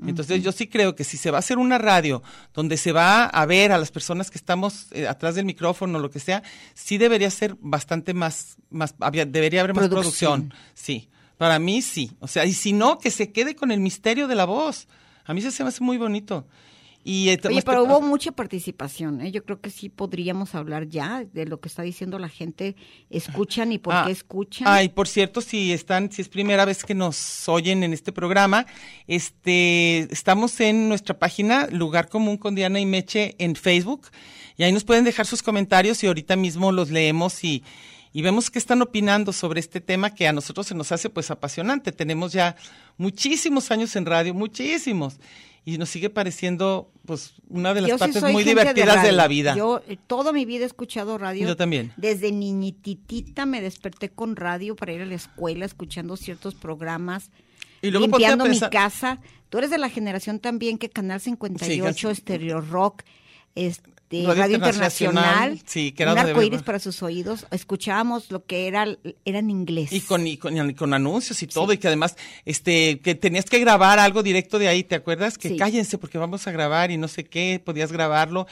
Entonces 0.07 0.41
yo 0.41 0.51
sí 0.53 0.67
creo 0.67 0.95
que 0.95 1.03
si 1.03 1.17
se 1.17 1.29
va 1.29 1.37
a 1.37 1.39
hacer 1.39 1.57
una 1.57 1.77
radio 1.77 2.23
donde 2.53 2.77
se 2.77 2.91
va 2.93 3.25
a 3.25 3.45
ver 3.45 3.71
a 3.73 3.77
las 3.77 3.91
personas 3.91 4.31
que 4.31 4.37
estamos 4.37 4.87
eh, 4.91 5.07
atrás 5.07 5.35
del 5.35 5.43
micrófono 5.45 5.97
o 5.97 6.01
lo 6.01 6.09
que 6.09 6.19
sea, 6.19 6.41
sí 6.73 6.97
debería 6.97 7.29
ser 7.29 7.55
bastante 7.59 8.13
más, 8.13 8.55
más 8.69 8.95
había- 9.01 9.25
debería 9.25 9.59
haber 9.61 9.73
más 9.75 9.89
Producción. 9.89 10.47
producción. 10.49 10.53
Sí, 10.73 11.09
para 11.37 11.59
mí 11.59 11.81
sí. 11.81 12.11
O 12.19 12.27
sea, 12.27 12.45
y 12.45 12.53
si 12.53 12.71
no, 12.71 12.97
que 12.97 13.11
se 13.11 13.31
quede 13.33 13.55
con 13.55 13.71
el 13.71 13.79
misterio 13.81 14.27
de 14.29 14.35
la 14.35 14.45
voz. 14.45 14.87
A 15.25 15.33
mí 15.33 15.41
se 15.41 15.63
me 15.63 15.69
hace 15.69 15.83
muy 15.83 15.97
bonito. 15.97 16.47
Y, 17.11 17.29
Oye, 17.43 17.63
pero 17.63 17.85
hubo 17.85 18.01
mucha 18.01 18.31
participación. 18.31 19.21
¿eh? 19.21 19.31
Yo 19.31 19.43
creo 19.43 19.59
que 19.59 19.71
sí 19.71 19.89
podríamos 19.89 20.53
hablar 20.53 20.87
ya 20.87 21.25
de 21.33 21.47
lo 21.47 21.59
que 21.59 21.67
está 21.67 21.81
diciendo 21.81 22.19
la 22.19 22.29
gente. 22.29 22.75
Escuchan 23.09 23.71
y 23.71 23.79
por 23.79 23.95
Ah, 23.95 24.03
qué 24.05 24.11
escuchan. 24.11 24.67
Ay, 24.67 24.89
por 24.89 25.07
cierto, 25.07 25.41
si 25.41 25.73
están, 25.73 26.11
si 26.11 26.21
es 26.21 26.29
primera 26.29 26.65
vez 26.65 26.83
que 26.83 26.93
nos 26.93 27.49
oyen 27.49 27.81
en 27.81 27.93
este 27.93 28.11
programa, 28.11 28.67
este, 29.07 30.01
estamos 30.13 30.59
en 30.59 30.87
nuestra 30.87 31.17
página 31.17 31.65
Lugar 31.71 32.09
Común 32.09 32.37
con 32.37 32.53
Diana 32.53 32.79
y 32.79 32.85
Meche 32.85 33.33
en 33.39 33.55
Facebook 33.55 34.09
y 34.55 34.61
ahí 34.61 34.71
nos 34.71 34.83
pueden 34.83 35.03
dejar 35.03 35.25
sus 35.25 35.41
comentarios 35.41 36.03
y 36.03 36.07
ahorita 36.07 36.35
mismo 36.35 36.71
los 36.71 36.91
leemos 36.91 37.43
y, 37.43 37.63
y 38.13 38.21
vemos 38.21 38.51
qué 38.51 38.59
están 38.59 38.83
opinando 38.83 39.33
sobre 39.33 39.59
este 39.61 39.81
tema 39.81 40.13
que 40.13 40.27
a 40.27 40.33
nosotros 40.33 40.67
se 40.67 40.75
nos 40.75 40.91
hace 40.91 41.09
pues 41.09 41.31
apasionante. 41.31 41.91
Tenemos 41.91 42.33
ya 42.33 42.55
muchísimos 42.97 43.71
años 43.71 43.95
en 43.95 44.05
radio, 44.05 44.35
muchísimos. 44.35 45.15
Y 45.65 45.77
nos 45.77 45.89
sigue 45.89 46.09
pareciendo 46.09 46.91
pues 47.05 47.33
una 47.49 47.73
de 47.73 47.81
las 47.81 47.89
Yo 47.89 47.97
partes 47.97 48.23
muy 48.23 48.43
divertidas 48.43 49.03
de, 49.03 49.11
la 49.11 49.27
vida. 49.27 49.55
Yo 49.55 49.81
eh, 49.87 49.97
toda 50.07 50.31
mi 50.31 50.45
vida 50.45 50.63
he 50.63 50.67
escuchado 50.67 51.17
radio. 51.17 51.47
Yo 51.47 51.55
también. 51.55 51.93
Desde 51.97 52.31
niñititita 52.31 53.45
me 53.45 53.61
desperté 53.61 54.09
con 54.09 54.35
radio 54.35 54.75
para 54.75 54.93
ir 54.93 55.01
a 55.01 55.05
la 55.05 55.15
escuela, 55.15 55.65
escuchando 55.65 56.17
ciertos 56.17 56.55
programas, 56.55 57.29
Y 57.81 57.91
luego 57.91 58.05
a 58.05 58.07
limpiando 58.09 58.45
mi 58.45 58.59
casa. 58.59 59.19
Tú 59.49 59.57
eres 59.57 59.69
de 59.69 59.77
la 59.77 59.89
generación 59.89 60.39
también 60.39 60.77
que 60.77 60.89
Canal 60.89 61.19
58, 61.19 62.09
Sí, 62.09 62.15
Stereo 62.15 62.61
Rock, 62.61 63.03
este, 64.17 64.27
Radio 64.27 64.41
Radio, 64.41 64.55
Internacional, 64.55 65.23
Internacional, 65.23 65.61
sí, 65.65 65.91
que 65.91 66.03
era 66.03 66.13
un 66.13 66.19
arcoíris 66.19 66.61
para 66.63 66.79
sus 66.79 67.01
oídos. 67.03 67.45
Escuchábamos 67.51 68.31
lo 68.31 68.45
que 68.45 68.67
era, 68.67 68.87
era 69.25 69.39
en 69.39 69.49
inglés. 69.49 69.91
Y 69.91 70.01
con, 70.01 70.25
y 70.25 70.37
con, 70.37 70.69
y 70.69 70.73
con 70.73 70.93
anuncios 70.93 71.41
y 71.43 71.47
todo, 71.47 71.73
y 71.73 71.77
que 71.77 71.87
además, 71.87 72.15
este, 72.45 72.99
que 72.99 73.15
tenías 73.15 73.45
que 73.45 73.59
grabar 73.59 73.99
algo 73.99 74.23
directo 74.23 74.57
de 74.59 74.67
ahí, 74.67 74.83
¿te 74.83 74.95
acuerdas? 74.95 75.37
Que 75.37 75.49
Sí. 75.49 75.57
cállense 75.57 75.97
porque 75.97 76.17
vamos 76.17 76.47
a 76.47 76.51
grabar 76.51 76.91
y 76.91 76.97
no 76.97 77.07
sé 77.07 77.23
qué, 77.23 77.61
podías 77.63 77.91
grabarlo. 77.91 78.47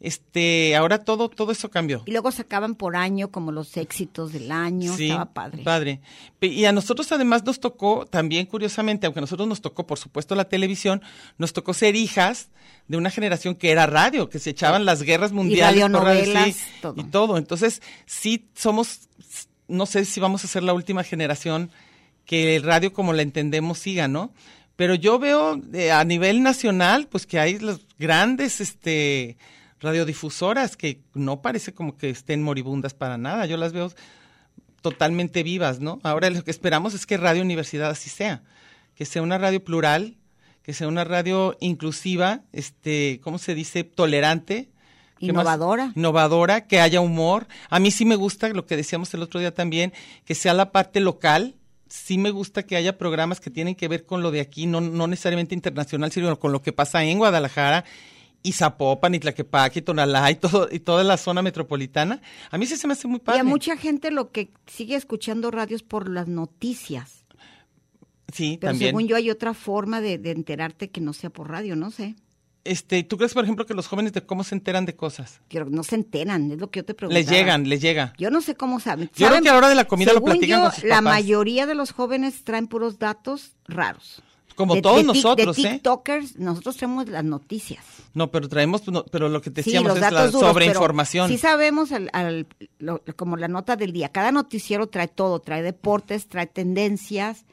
Este, 0.00 0.76
ahora 0.76 0.98
todo, 0.98 1.28
todo 1.28 1.52
eso 1.52 1.70
cambió. 1.70 2.02
Y 2.06 2.10
luego 2.10 2.30
sacaban 2.30 2.74
por 2.74 2.96
año 2.96 3.30
como 3.30 3.52
los 3.52 3.76
éxitos 3.76 4.32
del 4.32 4.50
año, 4.50 4.94
Sí, 4.96 5.04
estaba 5.04 5.32
padre. 5.32 5.62
Padre. 5.62 6.00
Y 6.40 6.64
a 6.66 6.72
nosotros 6.72 7.10
además 7.12 7.44
nos 7.44 7.60
tocó, 7.60 8.04
también 8.06 8.46
curiosamente, 8.46 9.06
aunque 9.06 9.20
a 9.20 9.22
nosotros 9.22 9.48
nos 9.48 9.60
tocó, 9.60 9.86
por 9.86 9.98
supuesto, 9.98 10.34
la 10.34 10.44
televisión, 10.44 11.02
nos 11.38 11.52
tocó 11.52 11.72
ser 11.72 11.96
hijas 11.96 12.48
de 12.88 12.96
una 12.96 13.10
generación 13.10 13.54
que 13.54 13.70
era 13.70 13.86
radio, 13.86 14.28
que 14.28 14.38
se 14.38 14.50
echaban 14.50 14.84
las 14.84 15.02
guerras 15.02 15.32
mundiales 15.32 15.80
por 15.82 15.92
radio, 15.92 16.04
radionovelas, 16.04 16.54
sí, 16.54 16.64
todo. 16.82 16.94
y 17.00 17.04
todo. 17.04 17.38
Entonces, 17.38 17.80
sí 18.04 18.46
somos, 18.54 19.08
no 19.68 19.86
sé 19.86 20.04
si 20.04 20.20
vamos 20.20 20.44
a 20.44 20.48
ser 20.48 20.62
la 20.62 20.74
última 20.74 21.02
generación 21.02 21.70
que 22.26 22.56
el 22.56 22.62
radio 22.62 22.92
como 22.92 23.12
la 23.12 23.22
entendemos 23.22 23.78
siga, 23.78 24.08
¿no? 24.08 24.32
Pero 24.76 24.94
yo 24.94 25.18
veo 25.18 25.60
eh, 25.72 25.92
a 25.92 26.04
nivel 26.04 26.42
nacional, 26.42 27.06
pues 27.08 27.26
que 27.26 27.38
hay 27.38 27.58
las 27.58 27.80
grandes, 27.98 28.60
este 28.60 29.36
radiodifusoras 29.84 30.76
que 30.76 31.00
no 31.14 31.42
parece 31.42 31.72
como 31.72 31.96
que 31.96 32.10
estén 32.10 32.42
moribundas 32.42 32.94
para 32.94 33.18
nada. 33.18 33.46
Yo 33.46 33.56
las 33.56 33.72
veo 33.72 33.92
totalmente 34.84 35.42
vivas, 35.42 35.80
¿no? 35.80 35.98
Ahora 36.02 36.28
lo 36.30 36.44
que 36.44 36.50
esperamos 36.50 36.92
es 36.92 37.06
que 37.06 37.16
Radio 37.16 37.42
Universidad 37.42 37.90
así 37.90 38.10
sea, 38.10 38.42
que 38.94 39.04
sea 39.04 39.22
una 39.22 39.38
radio 39.38 39.64
plural, 39.64 40.16
que 40.62 40.74
sea 40.74 40.88
una 40.88 41.04
radio 41.04 41.56
inclusiva, 41.60 42.42
este, 42.52 43.20
¿cómo 43.22 43.38
se 43.38 43.54
dice? 43.54 43.84
Tolerante. 43.84 44.68
Innovadora. 45.20 45.92
Innovadora, 45.94 46.66
que 46.66 46.80
haya 46.80 47.00
humor. 47.00 47.46
A 47.70 47.78
mí 47.78 47.90
sí 47.90 48.04
me 48.04 48.16
gusta 48.16 48.48
lo 48.48 48.66
que 48.66 48.76
decíamos 48.76 49.14
el 49.14 49.22
otro 49.22 49.40
día 49.40 49.54
también, 49.54 49.92
que 50.24 50.34
sea 50.34 50.52
la 50.52 50.72
parte 50.72 51.00
local. 51.00 51.54
Sí 51.88 52.18
me 52.18 52.30
gusta 52.30 52.64
que 52.64 52.76
haya 52.76 52.98
programas 52.98 53.40
que 53.40 53.50
tienen 53.50 53.74
que 53.74 53.88
ver 53.88 54.04
con 54.04 54.22
lo 54.22 54.30
de 54.30 54.40
aquí, 54.40 54.66
no, 54.66 54.80
no 54.80 55.06
necesariamente 55.06 55.54
internacional, 55.54 56.12
sino 56.12 56.38
con 56.38 56.52
lo 56.52 56.62
que 56.62 56.72
pasa 56.72 57.04
en 57.04 57.18
Guadalajara 57.18 57.84
y 58.44 58.52
Zapopan 58.52 59.14
y 59.14 59.18
Tlaquepaque 59.18 59.80
y 59.80 59.82
Tonalá 59.82 60.30
y, 60.30 60.36
todo, 60.36 60.68
y 60.70 60.78
toda 60.78 61.02
la 61.02 61.16
zona 61.16 61.42
metropolitana. 61.42 62.20
A 62.50 62.58
mí 62.58 62.66
sí 62.66 62.76
se 62.76 62.86
me 62.86 62.92
hace 62.92 63.08
muy 63.08 63.18
padre. 63.18 63.38
Y 63.38 63.40
a 63.40 63.44
mucha 63.44 63.76
gente 63.76 64.12
lo 64.12 64.30
que 64.30 64.52
sigue 64.66 64.94
escuchando 64.94 65.50
radio 65.50 65.74
es 65.74 65.82
por 65.82 66.08
las 66.08 66.28
noticias. 66.28 67.24
Sí, 68.32 68.58
Pero 68.60 68.72
también. 68.72 68.90
según 68.90 69.06
yo 69.08 69.16
hay 69.16 69.30
otra 69.30 69.54
forma 69.54 70.00
de, 70.00 70.18
de 70.18 70.30
enterarte 70.32 70.90
que 70.90 71.00
no 71.00 71.12
sea 71.12 71.30
por 71.30 71.50
radio, 71.50 71.74
no 71.74 71.90
sé. 71.90 72.16
Este, 72.64 73.02
¿Tú 73.02 73.16
crees, 73.16 73.34
por 73.34 73.44
ejemplo, 73.44 73.66
que 73.66 73.74
los 73.74 73.86
jóvenes 73.86 74.12
de 74.12 74.22
cómo 74.24 74.42
se 74.44 74.54
enteran 74.54 74.86
de 74.86 74.94
cosas? 74.96 75.40
Pero 75.48 75.66
no 75.70 75.82
se 75.82 75.94
enteran, 75.96 76.50
es 76.50 76.58
lo 76.58 76.70
que 76.70 76.80
yo 76.80 76.84
te 76.84 76.94
pregunto. 76.94 77.18
Les 77.18 77.28
llegan, 77.28 77.68
les 77.68 77.80
llega. 77.80 78.12
Yo 78.18 78.30
no 78.30 78.40
sé 78.40 78.54
cómo 78.56 78.80
saben. 78.80 79.10
Yo 79.14 79.28
creo 79.28 79.40
que 79.42 79.48
a 79.48 79.52
la 79.52 79.58
hora 79.58 79.68
de 79.68 79.74
la 79.74 79.84
comida 79.86 80.12
lo 80.12 80.22
platican 80.22 80.48
yo, 80.48 80.62
con 80.64 80.72
sus 80.72 80.84
La 80.84 80.96
papás. 80.96 81.02
mayoría 81.14 81.66
de 81.66 81.74
los 81.74 81.92
jóvenes 81.92 82.42
traen 82.44 82.66
puros 82.66 82.98
datos 82.98 83.56
raros. 83.66 84.22
Como 84.54 84.74
De- 84.76 84.82
todos 84.82 84.98
de 84.98 85.02
nosotros, 85.04 85.56
de 85.56 85.62
¿eh? 85.62 85.72
TikTokers, 85.72 86.36
nosotros 86.38 86.76
traemos 86.76 87.08
las 87.08 87.24
noticias. 87.24 87.84
No, 88.14 88.30
pero 88.30 88.48
traemos, 88.48 88.86
no, 88.86 89.04
pero 89.04 89.28
lo 89.28 89.40
que 89.40 89.50
Sí, 89.50 89.54
decíamos 89.56 89.88
los 89.88 89.96
es 90.06 90.12
la 90.12 90.26
duros, 90.28 90.40
sobreinformación. 90.48 91.28
Sí 91.28 91.38
sabemos 91.38 91.90
al- 91.90 92.10
al- 92.12 92.46
lo- 92.78 93.02
como 93.16 93.36
la 93.36 93.48
nota 93.48 93.74
del 93.74 93.92
día. 93.92 94.10
Cada 94.10 94.30
noticiero 94.30 94.86
trae 94.88 95.08
todo, 95.08 95.40
trae 95.40 95.62
deportes, 95.62 96.28
trae 96.28 96.46
tendencias, 96.46 97.44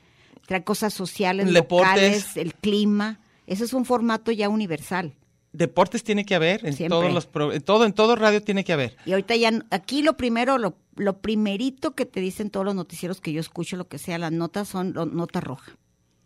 trae 0.46 0.64
cosas 0.64 0.94
sociales, 0.94 1.52
Deportes. 1.52 1.88
locales, 1.88 2.38
el 2.38 2.54
clima. 2.54 3.20
Ese 3.48 3.64
es 3.64 3.74
un 3.74 3.86
formato 3.86 4.32
ya 4.32 4.48
universal. 4.50 5.16
Deportes 5.54 6.04
tiene 6.04 6.24
que 6.24 6.36
haber, 6.36 6.66
en 6.66 6.74
Siempre. 6.74 6.98
todos 7.00 7.12
los 7.14 7.26
pro- 7.26 7.52
en 7.52 7.62
todo, 7.62 7.84
en 7.86 7.94
todo 7.94 8.16
radio 8.16 8.42
tiene 8.42 8.64
que 8.64 8.74
haber. 8.74 8.96
Y 9.06 9.12
ahorita 9.12 9.36
ya, 9.36 9.52
aquí 9.72 10.02
lo 10.04 10.16
primero, 10.16 10.58
lo, 10.58 10.78
lo 10.96 11.18
primerito 11.20 11.92
que 11.96 12.06
te 12.06 12.22
dicen 12.22 12.50
todos 12.52 12.66
los 12.66 12.76
noticieros 12.76 13.20
que 13.20 13.34
yo 13.34 13.42
escucho, 13.42 13.76
lo 13.76 13.88
que 13.88 13.98
sea, 13.98 14.18
las 14.18 14.32
notas 14.32 14.70
son 14.70 14.94
nota 14.94 15.42
roja. 15.42 15.74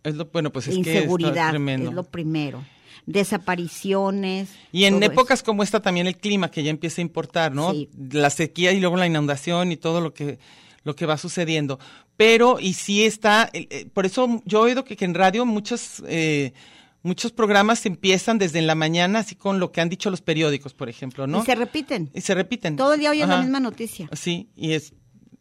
Es 0.06 0.16
lo, 0.16 0.26
bueno, 0.26 0.52
pues 0.52 0.68
es 0.68 0.76
que 0.76 0.82
está 0.82 0.94
Inseguridad 0.94 1.50
tremendo. 1.50 1.90
es 1.90 1.96
lo 1.96 2.04
primero. 2.04 2.64
Desapariciones. 3.06 4.50
Y 4.72 4.86
en 4.86 5.02
épocas 5.04 5.44
como 5.44 5.62
esta 5.64 5.82
también 5.82 6.08
el 6.08 6.18
clima 6.18 6.50
que 6.50 6.64
ya 6.64 6.72
empieza 6.72 7.02
a 7.02 7.04
importar, 7.04 7.54
¿no? 7.54 7.72
Sí. 7.72 7.90
La 8.12 8.30
sequía 8.30 8.72
y 8.72 8.80
luego 8.80 8.98
la 8.98 9.08
inundación 9.08 9.72
y 9.72 9.78
todo 9.78 10.00
lo 10.02 10.14
que 10.14 10.40
lo 10.84 10.96
que 10.96 11.06
va 11.06 11.18
sucediendo. 11.18 11.80
Pero 12.16 12.60
y 12.60 12.74
sí 12.74 13.04
está, 13.04 13.50
eh, 13.52 13.88
por 13.94 14.06
eso 14.06 14.42
yo 14.46 14.60
he 14.60 14.70
oído 14.70 14.86
que, 14.86 14.96
que 14.96 15.04
en 15.04 15.14
radio 15.16 15.46
muchos 15.46 16.02
eh, 16.08 16.54
muchos 17.02 17.32
programas 17.32 17.86
empiezan 17.86 18.38
desde 18.38 18.60
en 18.60 18.68
la 18.68 18.76
mañana, 18.76 19.20
así 19.20 19.36
con 19.36 19.60
lo 19.60 19.72
que 19.72 19.82
han 19.82 19.90
dicho 19.90 20.10
los 20.10 20.22
periódicos, 20.22 20.74
por 20.74 20.90
ejemplo, 20.90 21.28
¿no? 21.28 21.42
Y 21.42 21.46
se 21.46 21.56
repiten. 21.56 22.10
Y 22.14 22.22
se 22.22 22.34
repiten. 22.34 22.76
Todo 22.78 22.94
el 22.94 23.00
día 23.00 23.12
oyen 23.12 23.30
la 23.30 23.42
misma 23.42 23.60
noticia. 23.60 24.10
Sí, 24.14 24.50
y 24.56 24.74
es 24.74 24.94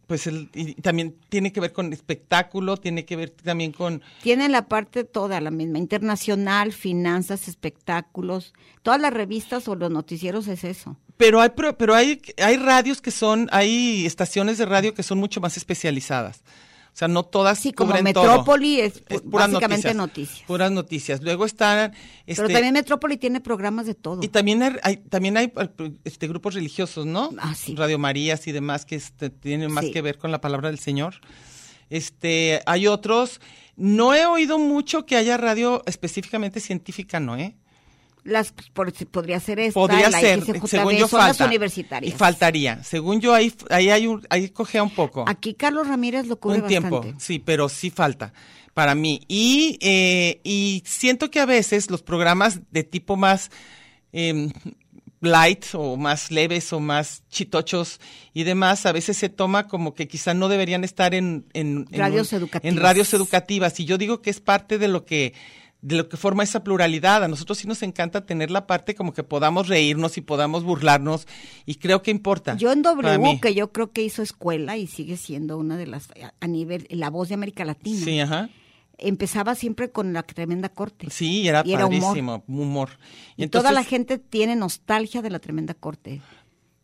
pues 0.07 0.27
el, 0.27 0.51
y 0.55 0.75
también 0.75 1.17
tiene 1.29 1.53
que 1.53 1.61
ver 1.61 1.73
con 1.73 1.93
espectáculo, 1.93 2.77
tiene 2.77 3.05
que 3.05 3.17
ver 3.17 3.31
también 3.31 3.73
con 3.73 4.03
Tienen 4.23 4.53
la 4.53 4.69
parte 4.69 5.05
toda, 5.05 5.41
la 5.41 5.51
misma, 5.51 5.79
internacional, 5.79 6.73
finanzas, 6.73 7.49
espectáculos. 7.49 8.55
Todas 8.83 9.01
las 9.01 9.13
revistas 9.13 9.69
o 9.69 9.75
los 9.75 9.91
noticieros 9.91 10.49
es 10.49 10.65
eso. 10.65 10.97
Pero 11.17 11.41
hay, 11.41 11.51
pero 11.79 11.95
hay, 11.95 12.21
hay 12.39 12.57
radios 12.57 13.01
que 13.01 13.11
son, 13.11 13.49
hay 13.53 14.05
estaciones 14.05 14.59
de 14.59 14.67
radio 14.67 14.95
que 14.95 15.03
son 15.03 15.19
mucho 15.19 15.41
más 15.41 15.57
especializadas. 15.57 16.43
O 16.95 16.97
sea, 16.97 17.09
no 17.09 17.25
todas 17.25 17.59
Así 17.59 17.73
como 17.73 17.91
cubren 17.91 18.05
Metrópoli 18.05 18.77
todo. 18.77 18.85
es, 18.87 19.21
puras 19.23 19.51
básicamente 19.51 19.95
noticias. 19.95 20.45
Puras 20.47 20.71
noticias. 20.71 21.21
Luego 21.25 21.45
están, 21.45 21.93
este, 22.25 22.43
Pero 22.43 22.55
también 22.55 22.73
Metrópoli 22.75 23.17
tiene 23.17 23.41
programas 23.41 23.87
de 23.87 23.95
todo. 23.97 24.21
y 24.23 24.29
también 24.29 24.63
hay, 24.63 24.77
hay- 24.85 24.97
también 24.99 25.37
hay 25.37 25.53
este, 26.05 26.29
grupos 26.29 26.55
religiosos, 26.55 27.05
¿no? 27.05 27.31
Ah, 27.39 27.53
sí. 27.57 27.75
Radio 27.75 27.99
Marías 27.99 28.47
y 28.47 28.53
demás 28.53 28.85
que 28.87 28.95
este, 28.95 29.29
tienen 29.29 29.73
más 29.73 29.87
Sí. 29.87 29.91
que 29.91 30.03
ver 30.03 30.19
con 30.19 30.31
la 30.31 30.41
palabra 30.41 30.69
del 30.69 30.79
Señor. 30.79 31.17
Este, 31.91 32.61
hay 32.67 32.87
otros. 32.87 33.41
No 33.77 34.15
he 34.15 34.25
oído 34.27 34.59
mucho 34.61 35.05
que 35.05 35.17
haya 35.17 35.37
radio 35.37 35.83
específicamente 35.87 36.61
científica, 36.61 37.19
¿no? 37.19 37.37
¿Eh? 37.37 37.57
Las, 38.25 38.53
por- 38.73 38.93
podría 39.09 39.39
ser 39.39 39.59
esta, 39.61 39.79
Podría 39.79 40.09
la 40.09 40.19
ser, 40.19 40.43
según 40.67 40.95
yo 40.95 41.07
son 41.07 41.21
falta. 41.21 41.45
las 41.45 41.49
universitarias. 41.49 42.13
Y 42.15 42.17
faltaría. 42.17 42.83
Según 42.83 43.21
yo 43.21 43.35
ahí, 43.35 43.53
ahí 43.69 43.91
hay 43.91 44.07
un, 44.07 44.27
ahí 44.31 44.49
cojea 44.49 44.83
un 44.83 44.91
poco. 44.91 45.25
Aquí 45.29 45.53
Carlos 45.55 45.87
Ramírez 45.87 46.27
lo 46.27 46.41
cubre 46.41 46.61
un 46.63 46.67
tiempo, 46.67 47.01
bastante. 47.01 47.23
sí, 47.25 47.39
pero 47.39 47.69
sí 47.69 47.91
falta 47.91 48.33
para 48.73 48.95
mí. 48.95 49.21
Y, 49.29 49.79
eh, 49.83 50.41
y 50.43 50.83
siento 50.87 51.31
que 51.31 51.39
a 51.41 51.47
veces 51.47 51.91
los 51.91 52.03
programas 52.03 52.61
de 52.71 52.83
tipo 52.83 53.17
más 53.17 53.51
em, 54.13 54.51
light 55.21 55.67
o 55.75 55.97
más 55.97 56.31
leves 56.31 56.73
o 56.73 56.81
más 56.81 57.23
chitochos 57.29 58.01
y 58.33 58.45
demás, 58.45 58.87
a 58.87 58.93
veces 58.93 59.17
se 59.17 59.29
toma 59.29 59.69
como 59.69 59.95
que 59.95 60.09
quizá 60.09 60.35
no 60.35 60.49
deberían 60.49 60.85
estar 60.85 61.15
en, 61.15 61.47
en, 61.53 61.87
Radios 61.91 62.33
educativas. 62.33 62.75
En 62.77 62.83
radios 62.83 63.15
educativas. 63.15 63.79
Y 63.81 63.85
yo 63.85 63.99
digo 63.99 64.23
que 64.23 64.31
es 64.31 64.41
parte 64.41 64.79
de 64.79 64.89
lo 64.89 65.05
que 65.05 65.35
de 65.87 65.97
lo 65.97 66.09
que 66.09 66.17
forma 66.17 66.43
esa 66.43 66.65
pluralidad. 66.65 67.23
A 67.23 67.29
nosotros 67.29 67.59
sí 67.59 67.69
nos 67.69 67.83
encanta 67.83 68.25
tener 68.25 68.51
la 68.51 68.67
parte 68.67 68.95
como 68.95 69.13
que 69.13 69.23
podamos 69.23 69.69
reírnos 69.69 70.17
y 70.17 70.23
podamos 70.23 70.65
burlarnos 70.65 71.29
y 71.67 71.75
creo 71.75 72.01
que 72.03 72.11
importa. 72.11 72.57
Yo 72.57 72.73
en 72.73 72.81
W, 72.83 73.39
que 73.41 73.55
yo 73.55 73.71
creo 73.71 73.93
que 73.93 74.03
hizo 74.03 74.23
escuela 74.23 74.79
y 74.79 74.87
sigue 74.87 75.19
siendo 75.19 75.59
una 75.59 75.77
de 75.77 75.87
las, 75.87 76.09
a- 76.41 76.47
nivel, 76.47 76.87
la 76.89 77.11
voz 77.11 77.29
de 77.29 77.35
América 77.35 77.67
Latina, 77.67 78.03
Sí, 78.03 78.19
ajá. 78.19 78.49
empezaba 78.97 79.55
siempre 79.55 79.91
con 79.91 80.15
la 80.15 80.23
tremenda 80.23 80.71
corte. 80.71 81.09
Sí, 81.11 81.47
era, 81.47 81.63
Y 81.67 81.75
era 81.75 81.85
humor. 81.87 82.91
Y 83.37 83.47
toda 83.49 83.71
la 83.73 83.85
gente 83.85 84.17
tiene 84.19 84.57
nostalgia 84.57 85.21
de 85.21 85.29
la 85.31 85.39
tremenda 85.39 85.75
corte. 85.75 86.23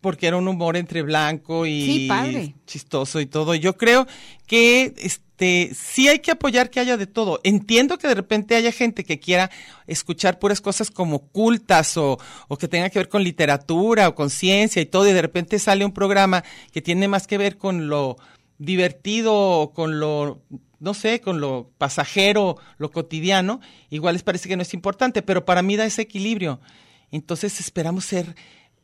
Porque 0.00 0.26
era 0.26 0.36
un 0.36 0.48
humor 0.48 0.76
entre 0.76 1.02
blanco 1.02 1.66
y 1.66 1.84
Sí, 1.84 2.08
padre. 2.08 2.54
chistoso 2.66 3.20
y 3.20 3.26
todo. 3.26 3.54
Yo 3.54 3.76
creo 3.76 4.06
que 4.46 4.94
este 4.98 5.70
sí 5.74 6.08
hay 6.08 6.18
que 6.20 6.30
apoyar 6.30 6.70
que 6.70 6.80
haya 6.80 6.96
de 6.96 7.06
todo. 7.06 7.40
Entiendo 7.44 7.98
que 7.98 8.08
de 8.08 8.14
repente 8.14 8.56
haya 8.56 8.72
gente 8.72 9.04
que 9.04 9.18
quiera 9.20 9.50
escuchar 9.86 10.38
puras 10.38 10.60
cosas 10.60 10.90
como 10.90 11.28
cultas 11.28 11.96
o, 11.96 12.18
o 12.48 12.56
que 12.56 12.68
tenga 12.68 12.90
que 12.90 12.98
ver 12.98 13.08
con 13.08 13.22
literatura 13.24 14.08
o 14.08 14.14
con 14.14 14.30
ciencia 14.30 14.80
y 14.82 14.86
todo, 14.86 15.08
y 15.08 15.12
de 15.12 15.22
repente 15.22 15.58
sale 15.58 15.84
un 15.84 15.92
programa 15.92 16.44
que 16.72 16.82
tiene 16.82 17.08
más 17.08 17.26
que 17.26 17.38
ver 17.38 17.56
con 17.58 17.88
lo 17.88 18.16
divertido 18.58 19.34
o 19.34 19.72
con 19.72 19.98
lo 20.00 20.42
no 20.78 20.94
sé, 20.94 21.20
con 21.20 21.40
lo 21.42 21.70
pasajero, 21.76 22.56
lo 22.78 22.90
cotidiano, 22.90 23.60
igual 23.90 24.14
les 24.14 24.22
parece 24.22 24.48
que 24.48 24.56
no 24.56 24.62
es 24.62 24.72
importante, 24.72 25.20
pero 25.20 25.44
para 25.44 25.60
mí 25.60 25.76
da 25.76 25.84
ese 25.84 26.00
equilibrio. 26.00 26.58
Entonces 27.10 27.60
esperamos 27.60 28.06
ser 28.06 28.34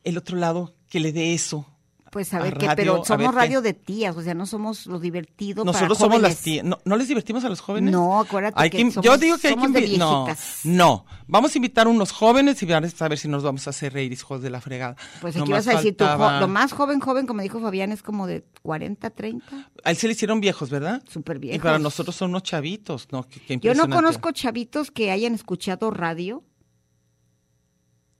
el 0.07 0.17
otro 0.17 0.37
lado 0.37 0.73
que 0.89 0.99
le 0.99 1.11
dé 1.11 1.33
eso. 1.33 1.65
Pues 2.09 2.33
a 2.33 2.37
A 2.37 2.41
ver 2.43 2.53
qué, 2.57 2.65
radio, 2.67 2.75
pero 2.77 3.05
somos 3.05 3.29
qué. 3.31 3.35
radio 3.35 3.61
de 3.61 3.73
tías, 3.73 4.15
o 4.15 4.21
sea, 4.21 4.33
no 4.33 4.45
somos 4.45 4.87
lo 4.87 4.97
divertido 4.97 5.65
Nosotros 5.65 5.97
para 5.99 6.09
somos 6.09 6.21
las 6.21 6.37
tías. 6.37 6.63
¿No, 6.63 6.79
¿no 6.85 6.95
les 6.95 7.09
divertimos 7.09 7.43
a 7.43 7.49
los 7.49 7.59
jóvenes? 7.59 7.91
No, 7.91 8.21
acuérdate 8.21 8.55
Hay 8.57 8.69
que 8.69 8.77
que- 8.77 8.91
somos- 8.91 9.05
yo 9.05 9.17
digo 9.17 9.37
que 9.37 9.49
hay 9.49 9.55
que 9.55 9.59
somos 9.59 9.73
de 9.73 9.87
invi- 9.87 9.97
no, 9.97 10.25
no. 10.63 11.05
Vamos 11.27 11.53
a 11.53 11.57
invitar 11.57 11.85
a 11.85 11.89
unos 11.89 12.13
jóvenes 12.13 12.63
y 12.63 12.71
a 12.71 12.79
ver 12.79 13.17
si 13.19 13.27
nos 13.27 13.43
vamos 13.43 13.67
a 13.67 13.71
hacer 13.71 13.91
reír, 13.91 14.13
hijos 14.13 14.41
de 14.41 14.49
la 14.49 14.61
fregada. 14.61 14.95
Pues 15.19 15.35
aquí 15.35 15.51
vas 15.51 15.67
a 15.67 15.73
decir, 15.75 15.97
tu 15.97 16.05
lo 16.05 16.47
más 16.47 16.71
joven, 16.71 17.01
joven, 17.01 17.27
como 17.27 17.41
dijo 17.41 17.59
Fabián, 17.59 17.91
es 17.91 18.01
como 18.01 18.25
de 18.25 18.45
40, 18.63 19.09
30, 19.09 19.69
A 19.83 19.91
él 19.91 19.97
se 19.97 20.07
le 20.07 20.13
hicieron 20.13 20.39
viejos, 20.39 20.69
¿verdad? 20.69 21.03
súper 21.09 21.35
Y 21.37 21.39
viejos. 21.41 21.61
para 21.61 21.77
nosotros 21.77 22.15
son 22.15 22.29
unos 22.29 22.43
chavitos, 22.43 23.09
¿no? 23.11 23.27
Qué- 23.27 23.59
Yo 23.61 23.73
no 23.73 23.89
conozco 23.89 24.31
chavitos 24.31 24.91
que 24.91 25.11
hayan 25.11 25.35
escuchado 25.35 25.91
radio, 25.91 26.41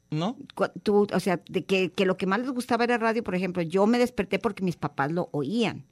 ¿No? 0.10 0.38
tú, 0.84 1.06
o 1.14 1.20
sea, 1.20 1.42
de 1.50 1.66
que, 1.66 1.92
que 1.92 2.06
lo 2.06 2.16
que 2.18 2.26
más 2.28 2.40
les 2.40 2.52
gustaba 2.52 2.86
era 2.86 2.98
radio, 2.98 3.24
por 3.24 3.36
ejemplo, 3.36 3.62
yo 3.62 3.86
me 3.88 3.98
desperté 4.00 4.40
porque 4.40 4.64
mis 4.64 4.76
papás 4.78 5.12
lo 5.12 5.30
oían. 5.32 5.86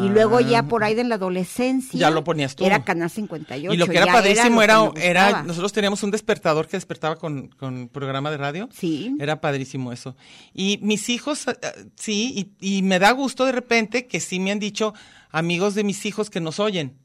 Y 0.00 0.08
luego 0.08 0.40
ya 0.40 0.60
Ah. 0.60 0.66
por 0.66 0.82
ahí 0.82 0.94
de 0.94 1.04
la 1.04 1.16
adolescencia. 1.16 2.00
Ya 2.00 2.08
lo 2.10 2.24
ponías 2.24 2.56
tú. 2.56 2.64
Era 2.64 2.84
Canal 2.84 3.10
58. 3.10 3.74
Y 3.74 3.76
lo 3.76 3.86
que 3.86 3.98
era 3.98 4.06
padrísimo 4.06 4.62
era, 4.62 4.90
era, 4.96 5.42
nosotros 5.42 5.74
teníamos 5.74 6.02
un 6.02 6.10
despertador 6.10 6.66
que 6.68 6.78
despertaba 6.78 7.16
con, 7.16 7.48
con 7.48 7.88
programa 7.90 8.30
de 8.30 8.38
radio. 8.38 8.68
Sí. 8.72 9.14
Era 9.20 9.42
padrísimo 9.42 9.92
eso. 9.92 10.16
Y 10.54 10.78
mis 10.80 11.10
hijos, 11.10 11.48
ah, 11.48 11.56
ah, 11.62 11.72
sí, 11.96 12.50
y, 12.60 12.78
y 12.78 12.82
me 12.82 12.98
da 12.98 13.10
gusto 13.12 13.44
de 13.44 13.52
repente 13.52 14.06
que 14.06 14.20
sí 14.20 14.40
me 14.40 14.52
han 14.52 14.58
dicho 14.58 14.94
amigos 15.30 15.74
de 15.74 15.84
mis 15.84 16.06
hijos 16.06 16.30
que 16.30 16.40
nos 16.40 16.60
oyen. 16.60 16.96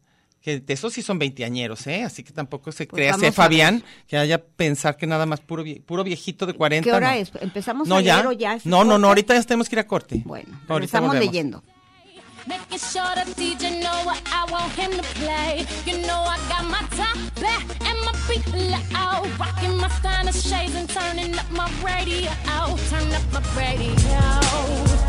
Que 0.42 0.60
de 0.62 0.74
esos 0.74 0.94
sí 0.94 1.02
son 1.02 1.20
veinteañeros, 1.20 1.86
¿eh? 1.88 2.04
Así 2.04 2.24
que 2.24 2.32
tampoco 2.32 2.72
se 2.72 2.86
Pues 2.86 2.98
crea 3.00 3.16
a 3.30 3.32
Fabián 3.34 3.84
que 4.08 4.18
haya 4.18 4.42
pensar 4.42 4.96
que 4.96 5.06
nada 5.06 5.26
más 5.26 5.42
puro, 5.42 5.64
vie- 5.64 5.84
puro 5.84 6.04
viejito 6.04 6.46
de 6.46 6.54
40. 6.54 6.84
¿Qué 6.90 6.96
hora 6.96 7.12
no. 7.14 7.18
es? 7.20 7.32
¿Empezamos 7.42 7.88
No, 7.90 7.98
a 7.98 8.02
ya. 8.02 8.16
leer 8.16 8.28
o 8.28 8.32
ya? 8.32 8.58
No, 8.64 8.84
no, 8.84 8.92
corte? 8.92 9.02
no, 9.02 9.08
ahorita 9.10 9.34
ya 9.36 9.44
tenemos 9.44 9.68
que 9.68 9.76
ir 9.76 9.80
a 9.80 9.88
corte. 9.88 10.22
Bueno, 10.26 10.60
Ahorita 10.70 10.86
estamos 10.86 11.10
volvemos. 11.10 11.26
leyendo. 11.34 11.64
Making 12.48 12.80
sure 12.80 13.26
the 13.26 13.34
DJ 13.36 13.82
know 13.82 14.06
what 14.06 14.18
I 14.32 14.50
want 14.52 14.72
him 14.80 14.92
to 14.92 15.04
play. 15.20 15.66
You 15.86 15.98
know 16.08 16.24
I 16.24 16.38
got 16.48 16.64
my 16.64 16.80
top 16.96 17.18
back 17.42 17.66
and 17.82 18.00
my 18.06 18.14
feet 18.28 18.48
low. 18.56 19.28
Rocking 19.38 19.76
my 19.78 19.90
stunner 20.00 20.32
shades 20.32 20.74
and 20.74 20.90
turning 20.90 21.38
up 21.38 21.52
my 21.52 21.70
radio. 21.84 22.32
Turn 22.90 23.14
up 23.14 23.22
my 23.34 23.42
radio. 23.60 25.09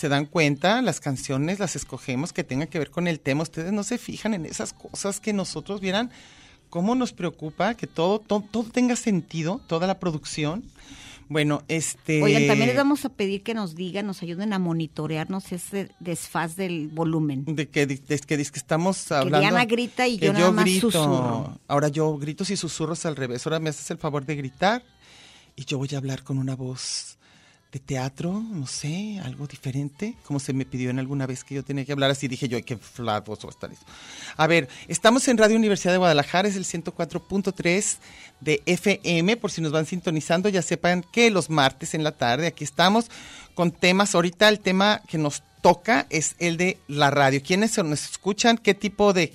Se 0.00 0.08
dan 0.08 0.24
cuenta, 0.24 0.80
las 0.80 0.98
canciones 0.98 1.58
las 1.58 1.76
escogemos 1.76 2.32
que 2.32 2.42
tengan 2.42 2.68
que 2.68 2.78
ver 2.78 2.90
con 2.90 3.06
el 3.06 3.20
tema. 3.20 3.42
Ustedes 3.42 3.70
no 3.70 3.82
se 3.82 3.98
fijan 3.98 4.32
en 4.32 4.46
esas 4.46 4.72
cosas 4.72 5.20
que 5.20 5.34
nosotros 5.34 5.82
vieran 5.82 6.10
cómo 6.70 6.94
nos 6.94 7.12
preocupa 7.12 7.74
que 7.74 7.86
todo, 7.86 8.18
todo, 8.18 8.42
todo 8.50 8.64
tenga 8.64 8.96
sentido, 8.96 9.60
toda 9.66 9.86
la 9.86 9.98
producción. 9.98 10.64
Bueno, 11.28 11.62
este. 11.68 12.22
Oigan, 12.22 12.46
también 12.46 12.68
les 12.68 12.76
vamos 12.76 13.04
a 13.04 13.10
pedir 13.10 13.42
que 13.42 13.52
nos 13.52 13.76
digan, 13.76 14.06
nos 14.06 14.22
ayuden 14.22 14.54
a 14.54 14.58
monitorearnos 14.58 15.52
ese 15.52 15.90
desfaz 16.00 16.56
del 16.56 16.88
volumen. 16.88 17.44
De 17.44 17.68
que, 17.68 17.86
de, 17.86 17.96
de 17.96 18.18
que, 18.20 18.36
que 18.36 18.42
estamos 18.42 19.12
hablando. 19.12 19.38
Diana 19.38 19.66
grita 19.66 20.08
y 20.08 20.18
que 20.18 20.26
yo 20.26 20.32
nada 20.32 20.50
más 20.50 20.64
grito. 20.64 20.90
susurro. 20.90 21.60
Ahora 21.68 21.88
yo 21.88 22.16
grito 22.16 22.42
y 22.48 22.56
susurros 22.56 23.04
al 23.04 23.16
revés. 23.16 23.46
Ahora 23.46 23.60
me 23.60 23.68
haces 23.68 23.90
el 23.90 23.98
favor 23.98 24.24
de 24.24 24.34
gritar 24.34 24.82
y 25.56 25.66
yo 25.66 25.76
voy 25.76 25.90
a 25.92 25.98
hablar 25.98 26.24
con 26.24 26.38
una 26.38 26.56
voz 26.56 27.18
de 27.72 27.78
teatro, 27.78 28.32
no 28.32 28.66
sé, 28.66 29.20
algo 29.22 29.46
diferente, 29.46 30.16
como 30.24 30.40
se 30.40 30.52
me 30.52 30.64
pidió 30.64 30.90
en 30.90 30.98
alguna 30.98 31.26
vez 31.26 31.44
que 31.44 31.54
yo 31.54 31.62
tenía 31.62 31.84
que 31.84 31.92
hablar 31.92 32.10
así, 32.10 32.26
dije 32.26 32.48
yo, 32.48 32.62
qué 32.64 32.76
flat 32.76 33.24
voz 33.24 33.44
va 33.44 33.48
a 33.48 33.50
estar 33.50 33.72
eso. 33.72 33.82
A 34.36 34.46
ver, 34.48 34.68
estamos 34.88 35.28
en 35.28 35.38
Radio 35.38 35.56
Universidad 35.56 35.92
de 35.92 35.98
Guadalajara, 35.98 36.48
es 36.48 36.56
el 36.56 36.64
104.3 36.64 37.98
de 38.40 38.62
FM, 38.66 39.36
por 39.36 39.52
si 39.52 39.60
nos 39.60 39.70
van 39.70 39.86
sintonizando, 39.86 40.48
ya 40.48 40.62
sepan 40.62 41.04
que 41.12 41.30
los 41.30 41.48
martes 41.48 41.94
en 41.94 42.02
la 42.02 42.12
tarde 42.12 42.48
aquí 42.48 42.64
estamos 42.64 43.06
con 43.54 43.70
temas, 43.70 44.14
ahorita 44.14 44.48
el 44.48 44.58
tema 44.60 45.02
que 45.06 45.18
nos 45.18 45.42
toca 45.60 46.06
es 46.10 46.34
el 46.38 46.56
de 46.56 46.78
la 46.88 47.10
radio. 47.10 47.42
¿Quiénes 47.44 47.76
nos 47.78 48.10
escuchan? 48.10 48.58
¿Qué 48.58 48.74
tipo 48.74 49.12
de, 49.12 49.32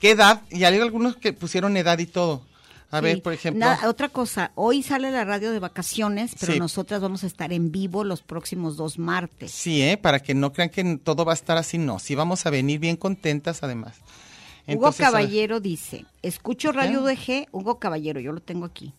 qué 0.00 0.10
edad? 0.10 0.42
Y 0.50 0.64
hay 0.64 0.78
algunos 0.78 1.16
que 1.16 1.32
pusieron 1.32 1.76
edad 1.76 1.98
y 1.98 2.06
todo. 2.06 2.47
A 2.90 2.98
Sí. 3.00 3.04
ver, 3.04 3.22
por 3.22 3.32
ejemplo. 3.34 3.60
Nada, 3.60 3.88
otra 3.88 4.08
cosa, 4.08 4.50
hoy 4.54 4.82
sale 4.82 5.10
la 5.10 5.24
radio 5.24 5.50
de 5.52 5.58
vacaciones, 5.58 6.34
pero 6.40 6.54
Sí. 6.54 6.58
nosotras 6.58 7.02
vamos 7.02 7.22
a 7.22 7.26
estar 7.26 7.52
en 7.52 7.70
vivo 7.70 8.02
los 8.02 8.22
próximos 8.22 8.76
dos 8.78 8.98
martes. 8.98 9.50
Sí, 9.50 9.82
¿eh? 9.82 9.98
Para 9.98 10.20
que 10.20 10.34
no 10.34 10.52
crean 10.54 10.70
que 10.70 10.96
todo 11.02 11.24
va 11.26 11.32
a 11.32 11.34
estar 11.34 11.58
así, 11.58 11.76
no. 11.76 11.98
Sí 11.98 12.14
vamos 12.14 12.46
a 12.46 12.50
venir 12.50 12.78
bien 12.80 12.96
contentas 12.96 13.62
además. 13.62 13.96
Hugo 14.66 14.88
Entonces, 14.88 14.98
ver, 15.00 15.06
Caballero 15.06 15.60
dice, 15.60 16.04
escucho 16.22 16.72
Radio 16.72 17.02
UDG, 17.02 17.48
Hugo 17.52 17.78
Caballero, 17.78 18.20
yo 18.20 18.32
lo 18.32 18.40
tengo 18.40 18.64
aquí. 18.64 18.92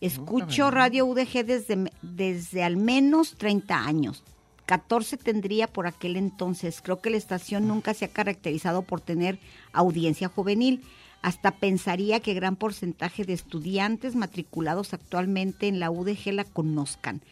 Escucho 0.00 0.70
Radio 0.70 1.06
UDG 1.06 1.44
desde, 1.44 1.90
desde 2.02 2.64
al 2.64 2.76
menos 2.76 3.34
30 3.36 3.84
años. 3.84 4.22
14 4.66 5.16
tendría 5.16 5.66
por 5.66 5.86
aquel 5.86 6.16
entonces. 6.16 6.80
Creo 6.82 7.00
que 7.00 7.10
la 7.10 7.16
estación 7.16 7.68
nunca 7.68 7.94
se 7.94 8.04
ha 8.06 8.08
caracterizado 8.08 8.82
por 8.82 9.00
tener 9.00 9.38
audiencia 9.72 10.28
juvenil. 10.28 10.82
Hasta 11.22 11.52
pensaría 11.52 12.20
que 12.20 12.34
gran 12.34 12.56
porcentaje 12.56 13.24
de 13.24 13.32
estudiantes 13.32 14.16
matriculados 14.16 14.92
actualmente 14.92 15.68
en 15.68 15.78
la 15.80 15.90
UDG 15.90 16.32
la 16.32 16.44
conozcan. 16.44 17.22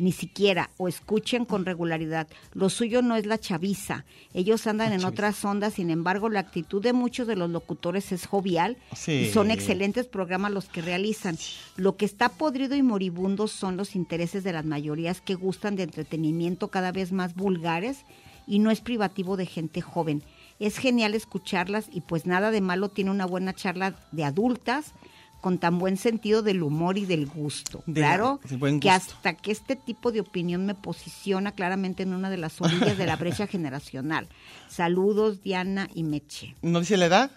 ni 0.00 0.12
siquiera, 0.12 0.70
o 0.76 0.86
escuchen 0.86 1.44
con 1.44 1.64
regularidad. 1.64 2.28
Lo 2.54 2.70
suyo 2.70 3.02
no 3.02 3.16
es 3.16 3.26
la 3.26 3.36
chaviza. 3.36 4.04
Ellos 4.32 4.64
andan 4.68 4.90
La 4.90 4.94
en 4.94 5.00
chaviza. 5.00 5.08
otras 5.12 5.44
ondas, 5.44 5.74
sin 5.74 5.90
embargo, 5.90 6.28
la 6.28 6.38
actitud 6.38 6.80
de 6.80 6.92
muchos 6.92 7.26
de 7.26 7.34
los 7.34 7.50
locutores 7.50 8.12
es 8.12 8.24
jovial 8.24 8.76
Sí. 8.94 9.10
y 9.26 9.30
son 9.32 9.50
excelentes 9.50 10.06
programas 10.06 10.52
los 10.52 10.66
que 10.68 10.82
realizan. 10.82 11.36
Lo 11.74 11.96
que 11.96 12.04
está 12.04 12.28
podrido 12.28 12.76
y 12.76 12.82
moribundo 12.84 13.48
son 13.48 13.76
los 13.76 13.96
intereses 13.96 14.44
de 14.44 14.52
las 14.52 14.64
mayorías 14.64 15.20
que 15.20 15.34
gustan 15.34 15.74
de 15.74 15.82
entretenimiento 15.82 16.68
cada 16.68 16.92
vez 16.92 17.10
más 17.10 17.34
vulgares 17.34 18.04
y 18.46 18.60
no 18.60 18.70
es 18.70 18.80
privativo 18.80 19.36
de 19.36 19.46
gente 19.46 19.80
joven. 19.80 20.22
Es 20.58 20.78
genial 20.78 21.14
escucharlas 21.14 21.86
y 21.92 22.00
pues 22.00 22.26
nada 22.26 22.50
de 22.50 22.60
malo 22.60 22.88
tiene 22.88 23.10
una 23.10 23.26
buena 23.26 23.54
charla 23.54 23.94
de 24.12 24.24
adultas 24.24 24.92
con 25.40 25.58
tan 25.58 25.78
buen 25.78 25.96
sentido 25.96 26.42
del 26.42 26.64
humor 26.64 26.98
y 26.98 27.06
del 27.06 27.26
gusto. 27.26 27.84
De- 27.86 28.00
claro, 28.00 28.40
de 28.50 28.80
que 28.80 28.90
hasta 28.90 29.34
que 29.34 29.52
este 29.52 29.76
tipo 29.76 30.10
de 30.10 30.20
opinión 30.20 30.66
me 30.66 30.74
posiciona 30.74 31.52
claramente 31.52 32.02
en 32.02 32.12
una 32.12 32.28
de 32.28 32.38
las 32.38 32.60
orillas 32.60 32.98
de 32.98 33.06
la 33.06 33.14
brecha 33.16 33.46
generacional. 33.46 34.26
Saludos, 34.68 35.42
Diana 35.42 35.88
y 35.94 36.02
Meche. 36.02 36.56
¿No 36.62 36.80
dice 36.80 36.96
la 36.96 37.06
edad? 37.06 37.30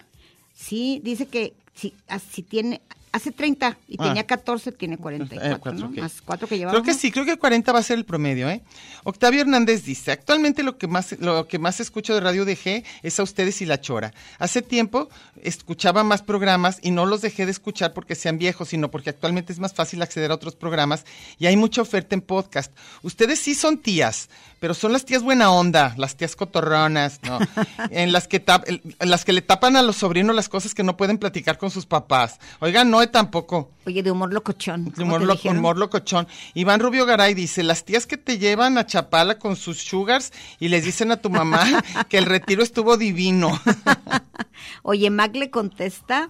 Sí, 0.54 1.00
dice 1.04 1.28
que 1.28 1.54
si, 1.76 1.94
ah, 2.08 2.18
si 2.20 2.42
tiene, 2.42 2.82
hace 3.12 3.32
30 3.32 3.78
y 3.88 3.96
Ah. 4.00 4.04
tenía 4.04 4.26
14, 4.26 4.72
tiene 4.72 4.98
44, 4.98 5.52
Eh, 5.56 5.58
cuatro, 5.62 5.80
¿no? 5.80 5.88
ok. 5.92 5.98
Más 6.00 6.22
cuatro 6.22 6.48
que 6.48 6.58
llevamos. 6.58 6.82
Creo 6.82 6.94
que 6.94 7.00
sí, 7.00 7.12
creo 7.12 7.26
que 7.26 7.38
40 7.38 7.72
va 7.72 7.80
a 7.80 7.84
ser 7.84 7.98
el 7.98 8.06
promedio, 8.06 8.50
¿eh? 8.50 8.62
Octavio 9.04 9.42
Hernández 9.42 9.84
dice, 9.84 10.12
actualmente 10.12 10.64
lo 10.64 10.78
que 10.78 10.88
más 10.88 11.12
lo 11.20 11.48
que 11.48 11.60
más 11.60 11.80
escucho 11.80 12.14
de 12.14 12.22
Radio 12.22 12.46
DG 12.46 12.84
es 13.04 13.20
a 13.20 13.24
ustedes 13.24 13.62
y 13.62 13.66
La 13.66 13.82
Chora. 13.82 14.14
Hace 14.40 14.62
tiempo 14.62 15.10
escuchaba 15.44 16.04
más 16.04 16.22
programas 16.22 16.80
y 16.82 16.92
no 16.92 17.06
los 17.06 17.22
dejé 17.22 17.46
de 17.46 17.52
escuchar 17.52 17.94
porque 17.94 18.16
sean 18.16 18.38
viejos, 18.38 18.70
sino 18.70 18.92
porque 18.92 19.10
actualmente 19.10 19.52
es 19.54 19.60
más 19.60 19.74
fácil 19.74 20.02
acceder 20.02 20.32
a 20.32 20.36
otros 20.36 20.56
programas 20.56 21.06
y 21.40 21.48
hay 21.48 21.58
mucha 21.58 21.82
oferta 21.82 22.16
en 22.16 22.22
podcast. 22.22 22.72
Ustedes 23.02 23.40
sí 23.40 23.56
son 23.56 23.78
tías, 23.80 24.30
pero 24.60 24.74
son 24.74 24.94
las 24.94 25.06
tías 25.06 25.24
buena 25.24 25.52
onda, 25.52 25.94
las 25.98 26.16
tías 26.16 26.36
cotorronas, 26.36 27.20
¿no? 27.24 27.40
en 27.92 28.12
las 28.12 28.28
que 28.28 28.44
tap- 28.46 28.66
en 28.68 29.10
las 29.10 29.26
que 29.26 29.34
le 29.34 29.42
tapan 29.42 29.76
a 29.76 29.82
los 29.82 29.98
sobrinos 29.98 30.36
las 30.36 30.50
cosas 30.50 30.74
que 30.74 30.84
no 30.84 30.98
pueden 30.98 31.18
platicar 31.18 31.58
con 31.58 31.72
sus 31.72 31.86
papás. 31.86 32.40
Oigan, 32.60 32.90
no, 32.90 33.01
tampoco. 33.08 33.72
Oye, 33.86 34.04
de 34.04 34.12
humor 34.12 34.34
locochón. 34.34 34.86
De 34.86 34.92
¿cómo 34.92 35.16
humor, 35.18 35.22
lo- 35.44 35.52
humor 35.52 35.78
locochón. 35.78 36.28
Iván 36.54 36.80
Rubio 36.80 37.06
Garay 37.06 37.34
dice, 37.34 37.64
las 37.64 37.84
tías 37.86 38.06
que 38.06 38.18
te 38.18 38.38
llevan 38.38 38.78
a 38.78 38.86
Chapala 38.86 39.38
con 39.40 39.56
sus 39.56 39.78
sugars 39.84 40.32
y 40.60 40.70
les 40.70 40.86
dicen 40.86 41.12
a 41.12 41.18
tu 41.18 41.30
mamá 41.30 41.64
que 42.10 42.18
el 42.18 42.26
retiro 42.26 42.64
estuvo 42.64 42.98
divino. 42.98 43.60
Oye, 44.84 45.10
Mac 45.10 45.36
le 45.36 45.50
contesta 45.50 46.30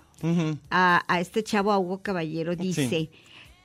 a, 0.69 1.03
a 1.07 1.19
este 1.19 1.43
chavo, 1.43 1.71
a 1.71 1.79
Hugo 1.79 2.01
Caballero, 2.01 2.55
dice, 2.55 2.87
Sí. 2.89 3.09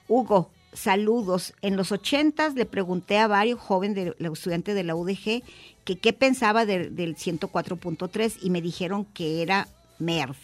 Hugo, 0.09 0.51
saludos. 0.73 1.53
En 1.63 1.77
los 1.77 1.91
ochentas 1.93 2.55
le 2.55 2.65
pregunté 2.67 3.19
a 3.19 3.27
varios 3.27 3.59
jóvenes, 3.61 4.15
estudiantes 4.19 4.75
de 4.75 4.85
la 4.85 4.95
UDG, 4.95 5.43
que 5.85 5.99
qué 5.99 6.13
pensaba 6.13 6.65
de- 6.67 6.91
del 6.91 7.17
104.3 7.17 8.39
y 8.43 8.51
me 8.51 8.61
dijeron 8.63 9.05
que 9.05 9.43
era 9.43 9.69
MERD. 9.99 10.37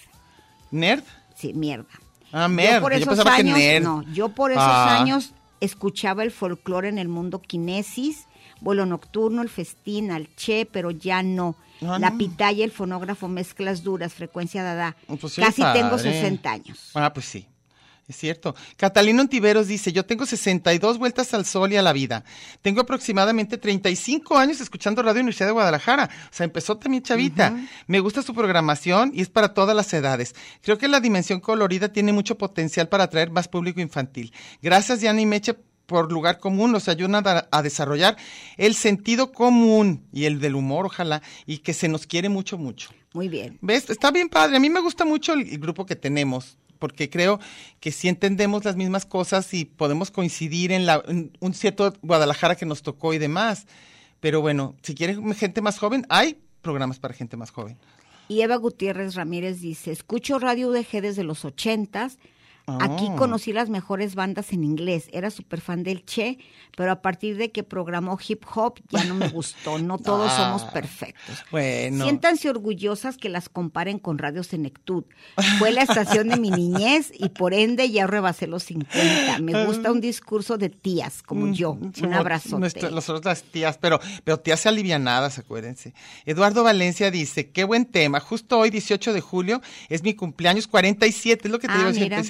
¿Nerd? 0.70 1.04
Sí, 1.36 1.52
mierda. 1.54 1.86
Ah, 2.32 2.48
Yo 2.48 2.80
por 2.80 2.92
esos 2.92 3.26
años, 3.26 3.58
no, 3.82 4.02
yo 4.12 4.28
por 4.30 4.52
esos 4.52 4.62
Ah. 4.64 5.00
años 5.00 5.32
escuchaba 5.60 6.22
el 6.22 6.30
folclore 6.30 6.88
en 6.88 6.98
el 6.98 7.08
mundo 7.08 7.40
kinesis, 7.40 8.26
vuelo 8.60 8.86
nocturno, 8.86 9.42
el 9.42 9.48
festín, 9.48 10.10
al 10.10 10.28
che, 10.36 10.66
pero 10.70 10.90
ya 10.90 11.22
no. 11.22 11.56
Ah, 11.82 11.98
la 11.98 12.10
no. 12.10 12.18
pitaya, 12.18 12.64
el 12.64 12.70
fonógrafo, 12.70 13.26
mezclas 13.28 13.82
duras, 13.82 14.14
frecuencia 14.14 14.62
dada. 14.62 14.96
Pues 15.20 15.32
sí, 15.34 15.40
Casi 15.40 15.62
tengo 15.72 15.90
padre. 15.96 16.12
60 16.12 16.50
años. 16.50 16.90
Ah, 16.94 17.12
pues 17.12 17.26
sí. 17.26 17.46
Es 18.08 18.16
cierto. 18.16 18.54
Catalino 18.76 19.22
Ontiveros 19.22 19.68
dice, 19.68 19.92
yo 19.92 20.04
tengo 20.04 20.26
62 20.26 20.98
vueltas 20.98 21.32
al 21.34 21.46
sol 21.46 21.72
y 21.72 21.76
a 21.76 21.82
la 21.82 21.92
vida. 21.92 22.24
Tengo 22.60 22.80
aproximadamente 22.80 23.58
35 23.58 24.36
años 24.36 24.60
escuchando 24.60 25.02
Radio 25.02 25.20
Universidad 25.20 25.46
de 25.46 25.52
Guadalajara. 25.52 26.10
O 26.30 26.34
sea, 26.34 26.44
empezó 26.44 26.76
también 26.76 27.04
chavita. 27.04 27.56
Me 27.86 28.00
gusta 28.00 28.22
su 28.22 28.34
programación 28.34 29.12
y 29.14 29.22
es 29.22 29.28
para 29.28 29.54
todas 29.54 29.76
las 29.76 29.92
edades. 29.94 30.34
Creo 30.62 30.78
que 30.78 30.88
la 30.88 31.00
dimensión 31.00 31.40
colorida 31.40 31.92
tiene 31.92 32.12
mucho 32.12 32.36
potencial 32.36 32.88
para 32.88 33.04
atraer 33.04 33.30
más 33.30 33.46
público 33.46 33.80
infantil. 33.80 34.32
Gracias, 34.60 35.00
Diana 35.00 35.20
y 35.20 35.26
Meche, 35.26 35.54
por 35.86 36.10
lugar 36.10 36.38
común. 36.38 36.72
Nos 36.72 36.88
ayudan 36.88 37.26
a, 37.26 37.48
a 37.50 37.62
desarrollar 37.62 38.16
el 38.56 38.74
sentido 38.74 39.30
común 39.30 40.08
y 40.12 40.24
el 40.24 40.40
del 40.40 40.56
humor, 40.56 40.86
ojalá, 40.86 41.22
y 41.46 41.58
que 41.58 41.72
se 41.72 41.88
nos 41.88 42.06
quiere 42.06 42.28
mucho, 42.28 42.58
mucho. 42.58 42.90
Muy 43.14 43.28
bien. 43.28 43.58
¿Ves? 43.60 43.90
Está 43.90 44.10
bien 44.10 44.28
padre. 44.28 44.56
A 44.56 44.60
mí 44.60 44.70
me 44.70 44.80
gusta 44.80 45.04
mucho 45.04 45.34
el, 45.34 45.48
el 45.48 45.58
grupo 45.58 45.84
que 45.84 45.96
tenemos, 45.96 46.56
porque 46.82 47.08
creo 47.08 47.38
que 47.78 47.92
sí 47.92 48.08
entendemos 48.08 48.64
las 48.64 48.74
mismas 48.74 49.06
cosas 49.06 49.54
y 49.54 49.66
podemos 49.66 50.10
coincidir 50.10 50.72
en, 50.72 50.84
la, 50.84 51.00
un 51.38 51.54
cierto 51.54 51.94
Guadalajara 52.02 52.56
que 52.56 52.66
nos 52.66 52.82
tocó 52.82 53.14
y 53.14 53.18
demás. 53.18 53.68
Pero 54.18 54.40
bueno, 54.40 54.74
si 54.82 54.96
quieren 54.96 55.32
gente 55.36 55.60
más 55.60 55.78
joven, 55.78 56.04
hay 56.08 56.40
programas 56.60 56.98
para 56.98 57.14
gente 57.14 57.36
más 57.36 57.52
joven. 57.52 57.78
Y 58.26 58.40
Eva 58.40 58.56
Gutiérrez 58.56 59.14
Ramírez 59.14 59.60
dice, 59.60 59.92
escucho 59.92 60.40
Radio 60.40 60.70
UDG 60.70 61.02
desde 61.02 61.22
los 61.22 61.44
ochentas. 61.44 62.18
Aquí 62.66 63.08
Ah. 63.10 63.16
conocí 63.16 63.52
las 63.52 63.68
mejores 63.70 64.14
bandas 64.14 64.52
en 64.52 64.62
inglés. 64.64 65.08
Era 65.12 65.30
súper 65.30 65.60
fan 65.60 65.82
del 65.82 66.04
Che, 66.04 66.38
pero 66.76 66.92
a 66.92 67.02
partir 67.02 67.36
de 67.36 67.50
que 67.50 67.62
programó 67.64 68.18
hip 68.26 68.44
hop 68.54 68.78
ya 68.88 69.04
no 69.04 69.14
me 69.14 69.28
gustó. 69.28 69.78
No 69.78 69.98
todos 69.98 70.30
Ah. 70.32 70.36
somos 70.56 70.72
perfectos. 70.72 71.44
Bueno. 71.50 72.04
Siéntanse 72.04 72.48
orgullosas 72.48 73.16
que 73.18 73.28
las 73.28 73.48
comparen 73.48 73.98
con 73.98 74.18
Radio 74.18 74.42
Senectud. 74.44 75.04
Fue 75.58 75.72
la 75.72 75.82
estación 75.82 76.28
de 76.28 76.36
mi 76.36 76.50
niñez 76.50 77.12
y 77.18 77.28
por 77.30 77.52
ende 77.52 77.90
ya 77.90 78.06
rebasé 78.06 78.46
los 78.46 78.62
50. 78.64 79.38
Me 79.40 79.64
gusta 79.66 79.90
un 79.90 80.00
discurso 80.00 80.56
de 80.58 80.68
tías 80.70 81.22
como 81.22 81.52
yo. 81.52 81.72
Un 81.72 81.92
nosotros 82.92 83.24
las 83.24 83.42
tías, 83.42 83.78
pero, 83.78 84.00
pero 84.24 84.38
tías 84.38 84.64
alivianadas, 84.66 85.38
acuérdense. 85.38 85.94
Eduardo 86.26 86.62
Valencia 86.64 87.10
dice, 87.10 87.50
qué 87.50 87.64
buen 87.64 87.86
tema. 87.86 88.20
Justo 88.20 88.58
hoy, 88.58 88.70
18 88.70 89.12
de 89.12 89.20
julio, 89.20 89.60
es 89.88 90.02
mi 90.02 90.14
cumpleaños 90.14 90.66
47, 90.68 91.48
es 91.48 91.52
lo 91.52 91.58
que 91.58 91.66
te 91.68 91.74
Ah, 91.74 91.78
digo 91.78 91.92
siempre. 91.92 92.18
Ah, 92.18 92.22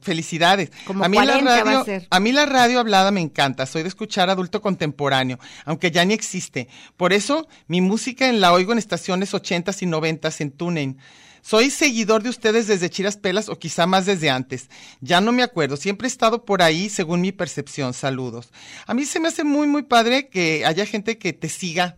Felicidades. 0.00 0.70
Como 0.84 1.04
a 1.04 1.08
mí 1.08 1.16
40 1.16 1.44
la 1.44 1.50
va 1.50 1.60
a 1.60 1.64
radio, 1.64 1.84
ser. 1.84 2.06
a 2.10 2.20
mí 2.20 2.32
la 2.32 2.46
radio 2.46 2.80
hablada 2.80 3.10
me 3.10 3.20
encanta. 3.20 3.66
Soy 3.66 3.82
de 3.82 3.88
escuchar 3.88 4.30
adulto 4.30 4.60
contemporáneo, 4.60 5.38
aunque 5.64 5.90
ya 5.90 6.04
ni 6.04 6.14
existe. 6.14 6.68
Por 6.96 7.12
eso, 7.12 7.48
mi 7.66 7.80
música 7.80 8.28
en 8.28 8.40
la 8.40 8.52
oigo 8.52 8.72
en 8.72 8.78
estaciones 8.78 9.32
80s 9.34 9.82
y 9.82 9.86
90s 9.86 10.40
en 10.40 10.50
TuneIn. 10.50 10.98
Soy 11.42 11.70
seguidor 11.70 12.22
de 12.22 12.28
ustedes 12.28 12.66
desde 12.66 12.90
Chiras 12.90 13.16
Pelas 13.16 13.48
o 13.48 13.58
quizá 13.58 13.86
más 13.86 14.06
desde 14.06 14.30
antes. 14.30 14.68
Ya 15.00 15.20
no 15.20 15.32
me 15.32 15.42
acuerdo. 15.42 15.76
Siempre 15.76 16.06
he 16.06 16.10
estado 16.10 16.44
por 16.44 16.62
ahí 16.62 16.90
según 16.90 17.22
mi 17.22 17.32
percepción. 17.32 17.94
Saludos. 17.94 18.50
A 18.86 18.94
mí 18.94 19.06
se 19.06 19.20
me 19.20 19.28
hace 19.28 19.42
muy, 19.44 19.66
muy 19.66 19.82
padre 19.82 20.28
que 20.28 20.64
haya 20.66 20.84
gente 20.84 21.18
que 21.18 21.32
te 21.32 21.48
siga 21.48 21.96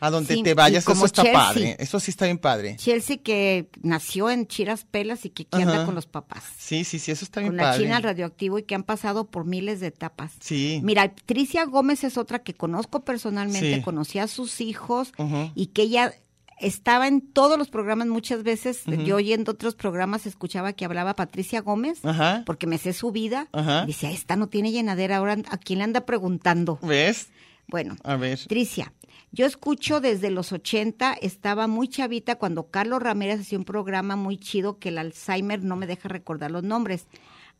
a 0.00 0.10
donde 0.10 0.34
Sí, 0.34 0.42
te 0.42 0.54
vayas. 0.54 0.84
como 0.84 0.98
Eso 0.98 1.06
está 1.06 1.22
Chelsea. 1.22 1.40
padre. 1.40 1.76
Eso 1.78 2.00
sí 2.00 2.10
está 2.10 2.24
bien 2.26 2.38
padre. 2.38 2.76
Chelsea 2.76 3.18
que 3.18 3.68
nació 3.82 4.30
en 4.30 4.46
Chiras 4.46 4.84
Pelas 4.90 5.24
y 5.24 5.30
que 5.30 5.46
anda 5.52 5.84
con 5.84 5.94
los 5.94 6.06
papás. 6.06 6.44
Sí, 6.56 6.84
sí, 6.84 6.98
sí, 6.98 7.10
eso 7.10 7.24
está 7.24 7.40
bien 7.40 7.50
Con 7.50 7.56
la 7.58 7.62
padre. 7.64 7.82
China 7.84 7.96
al 7.96 8.02
radioactivo 8.02 8.58
y 8.58 8.62
que 8.62 8.74
han 8.74 8.84
pasado 8.84 9.26
por 9.26 9.44
miles 9.44 9.80
de 9.80 9.88
etapas. 9.88 10.32
Sí. 10.40 10.80
Mira, 10.82 11.14
Tricia 11.14 11.64
Gómez 11.64 12.04
es 12.04 12.16
otra 12.18 12.40
que 12.40 12.54
conozco 12.54 13.04
personalmente, 13.04 13.76
Sí. 13.76 13.82
conocí 13.82 14.18
a 14.18 14.28
sus 14.28 14.60
hijos 14.60 15.12
y 15.54 15.66
que 15.68 15.82
ella 15.82 16.14
estaba 16.60 17.06
en 17.06 17.20
todos 17.20 17.56
los 17.56 17.68
programas 17.68 18.08
muchas 18.08 18.42
veces. 18.42 18.82
Yo 19.04 19.16
oyendo 19.16 19.52
otros 19.52 19.76
programas 19.76 20.26
escuchaba 20.26 20.72
que 20.72 20.84
hablaba 20.84 21.14
Patricia 21.14 21.60
Gómez, 21.60 22.04
Ajá. 22.04 22.42
porque 22.46 22.66
me 22.66 22.78
sé 22.78 22.92
su 22.92 23.12
vida. 23.12 23.46
Ajá. 23.52 23.86
Decía, 23.86 24.10
esta 24.10 24.34
no 24.34 24.48
tiene 24.48 24.72
llenadera, 24.72 25.18
ahora 25.18 25.36
a 25.50 25.56
quién 25.58 25.78
le 25.78 25.84
anda 25.84 26.00
preguntando. 26.04 26.78
¿Ves? 26.82 27.28
Bueno, 27.68 27.96
A 28.02 28.16
ver. 28.16 28.40
Tricia, 28.48 28.92
yo 29.30 29.46
escucho 29.46 30.00
desde 30.00 30.30
los 30.30 30.52
80, 30.52 31.14
estaba 31.14 31.66
muy 31.66 31.88
chavita 31.88 32.36
cuando 32.36 32.70
Carlos 32.70 33.02
Ramírez 33.02 33.40
hacía 33.40 33.58
un 33.58 33.64
programa 33.64 34.16
muy 34.16 34.38
chido 34.38 34.78
que 34.78 34.88
el 34.88 34.98
Alzheimer 34.98 35.62
no 35.62 35.76
me 35.76 35.86
deja 35.86 36.08
recordar 36.08 36.50
los 36.50 36.62
nombres. 36.62 37.06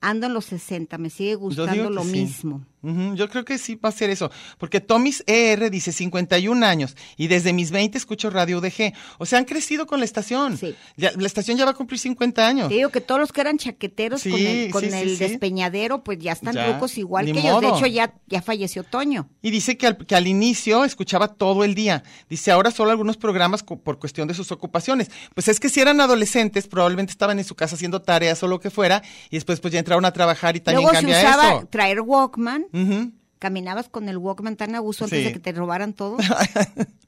Ando 0.00 0.26
en 0.26 0.34
los 0.34 0.44
60, 0.46 0.96
me 0.98 1.10
sigue 1.10 1.34
gustando 1.34 1.90
lo 1.90 2.04
sí. 2.04 2.10
mismo. 2.10 2.64
Yo 2.80 3.28
creo 3.28 3.44
que 3.44 3.58
sí 3.58 3.74
va 3.74 3.88
a 3.88 3.92
ser 3.92 4.08
eso, 4.08 4.30
porque 4.56 4.80
Tomis 4.80 5.24
ER 5.26 5.68
dice 5.68 5.90
51 5.90 6.64
años 6.64 6.96
y 7.16 7.26
desde 7.26 7.52
mis 7.52 7.72
20 7.72 7.98
escucho 7.98 8.30
Radio 8.30 8.58
UDG. 8.58 8.92
O 9.18 9.26
sea, 9.26 9.40
han 9.40 9.46
crecido 9.46 9.86
con 9.86 9.98
la 9.98 10.04
estación. 10.04 10.56
Sí. 10.56 10.76
Ya- 10.96 11.10
la 11.16 11.26
estación 11.26 11.58
ya 11.58 11.64
va 11.64 11.72
a 11.72 11.74
cumplir 11.74 11.98
50 11.98 12.46
años. 12.46 12.68
Te 12.68 12.76
digo 12.76 12.90
que 12.90 13.00
todos 13.00 13.20
los 13.20 13.32
que 13.32 13.40
eran 13.40 13.58
chaqueteros 13.58 14.22
con 14.22 14.32
el, 14.34 14.70
con 14.70 14.82
sí, 14.82 14.90
el 14.92 15.18
despeñadero, 15.18 16.04
pues 16.04 16.20
ya 16.20 16.32
están 16.32 16.54
Ya, 16.54 16.72
rucos 16.72 16.96
igual 16.98 17.26
que 17.26 17.40
ellos. 17.40 17.60
De 17.60 17.68
hecho, 17.68 17.86
ya, 17.86 18.14
ya 18.28 18.42
falleció 18.42 18.84
Toño. 18.84 19.28
Y 19.42 19.50
dice 19.50 19.76
que 19.76 19.88
al, 19.88 19.96
que 19.96 20.14
al 20.14 20.28
inicio 20.28 20.84
escuchaba 20.84 21.34
todo 21.34 21.64
el 21.64 21.74
día. 21.74 22.04
Dice, 22.30 22.52
ahora 22.52 22.70
solo 22.70 22.92
algunos 22.92 23.16
programas 23.16 23.64
por 23.64 23.98
cuestión 23.98 24.28
de 24.28 24.34
sus 24.34 24.52
ocupaciones. 24.52 25.10
Pues 25.34 25.48
es 25.48 25.58
que 25.58 25.68
si 25.68 25.80
eran 25.80 26.00
adolescentes, 26.00 26.68
probablemente 26.68 27.10
estaban 27.10 27.40
en 27.40 27.44
su 27.44 27.56
casa 27.56 27.74
haciendo 27.74 28.00
tareas 28.02 28.40
o 28.44 28.46
lo 28.46 28.60
que 28.60 28.70
fuera, 28.70 29.02
y 29.30 29.36
después 29.36 29.58
pues 29.58 29.72
ya 29.72 29.80
entraron 29.88 30.04
a 30.04 30.12
trabajar 30.12 30.56
y 30.56 30.60
también 30.60 30.82
Luego 30.90 31.00
se 31.00 31.06
usaba 31.06 31.48
eso. 31.56 31.66
traer 31.70 32.00
Walkman. 32.00 32.66
Ujú, 32.72 33.12
Caminabas 33.38 33.88
con 33.88 34.08
el 34.08 34.16
Walkman 34.18 34.56
tan 34.56 34.74
a 34.74 34.80
gusto 34.80 35.04
antes 35.04 35.18
Sí. 35.20 35.24
de 35.26 35.32
que 35.32 35.38
te 35.40 35.52
robaran 35.52 35.92
todo. 35.92 36.16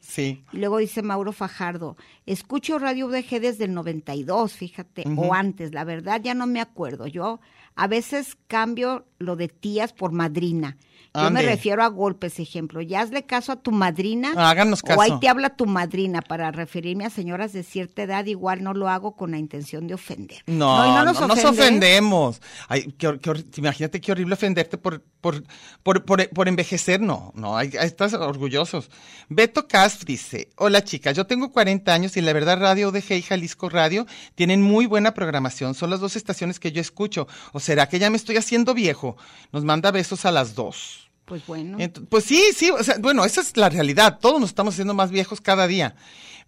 Sí. 0.00 0.44
Y 0.52 0.58
luego 0.58 0.78
dice 0.78 1.02
Mauro 1.02 1.32
Fajardo, 1.32 1.96
escucho 2.24 2.78
Radio 2.78 3.06
UDG 3.08 3.40
desde 3.40 3.64
el 3.64 3.74
92, 3.74 4.52
fíjate, 4.54 5.04
o 5.16 5.34
antes, 5.34 5.74
la 5.74 5.84
verdad 5.84 6.20
ya 6.22 6.32
no 6.34 6.46
me 6.46 6.60
acuerdo. 6.60 7.06
Yo 7.06 7.40
a 7.74 7.86
veces 7.86 8.36
cambio 8.46 9.04
lo 9.18 9.36
de 9.36 9.48
tías 9.48 9.92
por 9.92 10.12
madrina. 10.12 10.76
Yo 11.24 11.30
me 11.30 11.42
refiero 11.42 11.82
a 11.82 11.88
golpes, 11.88 12.38
ejemplo. 12.38 12.80
Ya 12.80 13.00
hazle 13.00 13.24
caso 13.26 13.52
a 13.52 13.56
tu 13.56 13.72
madrina. 13.72 14.32
Háganos 14.36 14.80
O 14.84 15.00
ahí 15.00 15.10
caso. 15.10 15.20
te 15.20 15.28
habla 15.28 15.50
tu 15.56 15.66
madrina 15.66 16.22
para 16.22 16.50
referirme 16.52 17.04
a 17.04 17.10
señoras 17.10 17.52
de 17.52 17.62
cierta 17.62 18.02
edad. 18.02 18.24
Igual 18.26 18.62
no 18.62 18.74
lo 18.74 18.88
hago 18.88 19.16
con 19.16 19.30
la 19.32 19.38
intención 19.38 19.86
de 19.86 19.94
ofender. 19.94 20.42
No, 20.46 20.86
y 20.86 20.90
no, 20.90 21.04
nos 21.04 21.20
nos 21.20 21.30
ofende. 21.30 21.48
ofendemos. 21.48 22.40
Ay, 22.68 22.92
qué 22.98 23.18
qué 23.20 23.44
imagínate 23.56 24.00
qué 24.00 24.12
horrible 24.12 24.34
ofenderte 24.34 24.78
por, 24.78 25.02
por, 25.20 25.42
por, 25.82 26.04
por, 26.04 26.28
por 26.30 26.48
envejecer. 26.48 27.00
No, 27.00 27.32
no, 27.34 27.56
hay, 27.56 27.70
estás 27.80 28.14
orgullosos. 28.14 28.90
Beto 29.28 29.66
Casf 29.68 30.04
dice, 30.04 30.50
hola 30.56 30.82
chicas, 30.84 31.16
yo 31.16 31.26
tengo 31.26 31.50
40 31.52 31.92
años 31.92 32.16
y 32.16 32.20
la 32.20 32.32
verdad 32.32 32.58
Radio 32.60 32.88
UDG 32.88 33.12
y 33.12 33.22
Jalisco 33.22 33.68
Radio 33.68 34.06
tienen 34.34 34.62
muy 34.62 34.86
buena 34.86 35.14
programación. 35.14 35.74
Son 35.74 35.90
las 35.90 36.00
dos 36.00 36.16
estaciones 36.16 36.60
que 36.60 36.72
yo 36.72 36.80
escucho. 36.80 37.26
¿O 37.52 37.60
será 37.60 37.88
que 37.88 37.98
ya 37.98 38.10
me 38.10 38.16
estoy 38.16 38.36
haciendo 38.36 38.74
viejo? 38.74 39.16
Nos 39.52 39.64
manda 39.64 39.90
besos 39.90 40.24
a 40.26 40.32
las 40.32 40.54
dos. 40.54 41.05
Pues 41.26 41.44
bueno. 41.46 41.76
Pues 42.08 42.24
sí, 42.24 42.40
sí, 42.54 42.70
o 42.70 42.82
sea, 42.82 42.96
bueno, 43.00 43.24
esa 43.24 43.40
es 43.40 43.56
la 43.56 43.68
realidad. 43.68 44.18
Todos 44.20 44.40
nos 44.40 44.48
estamos 44.50 44.74
haciendo 44.74 44.94
más 44.94 45.10
viejos 45.10 45.40
cada 45.40 45.66
día. 45.66 45.96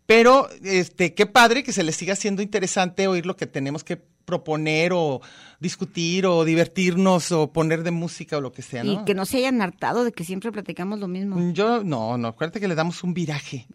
Pero, 0.07 0.49
este, 0.63 1.13
qué 1.13 1.27
padre 1.27 1.63
que 1.63 1.73
se 1.73 1.83
les 1.83 1.97
siga 1.97 2.17
siendo 2.17 2.41
interesante 2.41 3.07
oír 3.09 3.27
lo 3.27 3.37
que 3.37 3.47
tenemos 3.47 3.85
que 3.85 3.97
proponer 3.97 4.93
o 4.95 5.21
discutir 5.59 6.27
o 6.27 6.45
divertirnos 6.45 7.33
o 7.33 7.53
poner 7.53 7.83
de 7.83 7.91
música 7.91 8.39
o 8.39 8.41
lo 8.41 8.53
que 8.53 8.63
sea, 8.63 8.85
¿no? 8.85 8.93
Y 8.93 9.05
que 9.05 9.15
no 9.15 9.27
se 9.27 9.39
hayan 9.39 9.61
hartado 9.61 10.05
de 10.05 10.13
que 10.13 10.25
siempre 10.25 10.53
platicamos 10.53 10.99
lo 10.99 11.09
mismo. 11.09 11.53
Yo, 11.53 11.83
no, 11.83 12.17
no, 12.17 12.29
acuérdate 12.29 12.61
que 12.61 12.69
le 12.69 12.75
damos 12.75 13.03
un 13.03 13.15
viraje. 13.15 13.67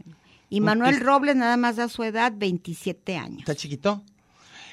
Y 0.49 0.61
Manuel 0.61 1.01
Robles 1.01 1.35
nada 1.35 1.57
más 1.57 1.75
da 1.75 1.89
su 1.89 2.03
edad, 2.03 2.33
27 2.35 3.17
años. 3.17 3.39
¿Está 3.39 3.55
chiquito? 3.55 4.03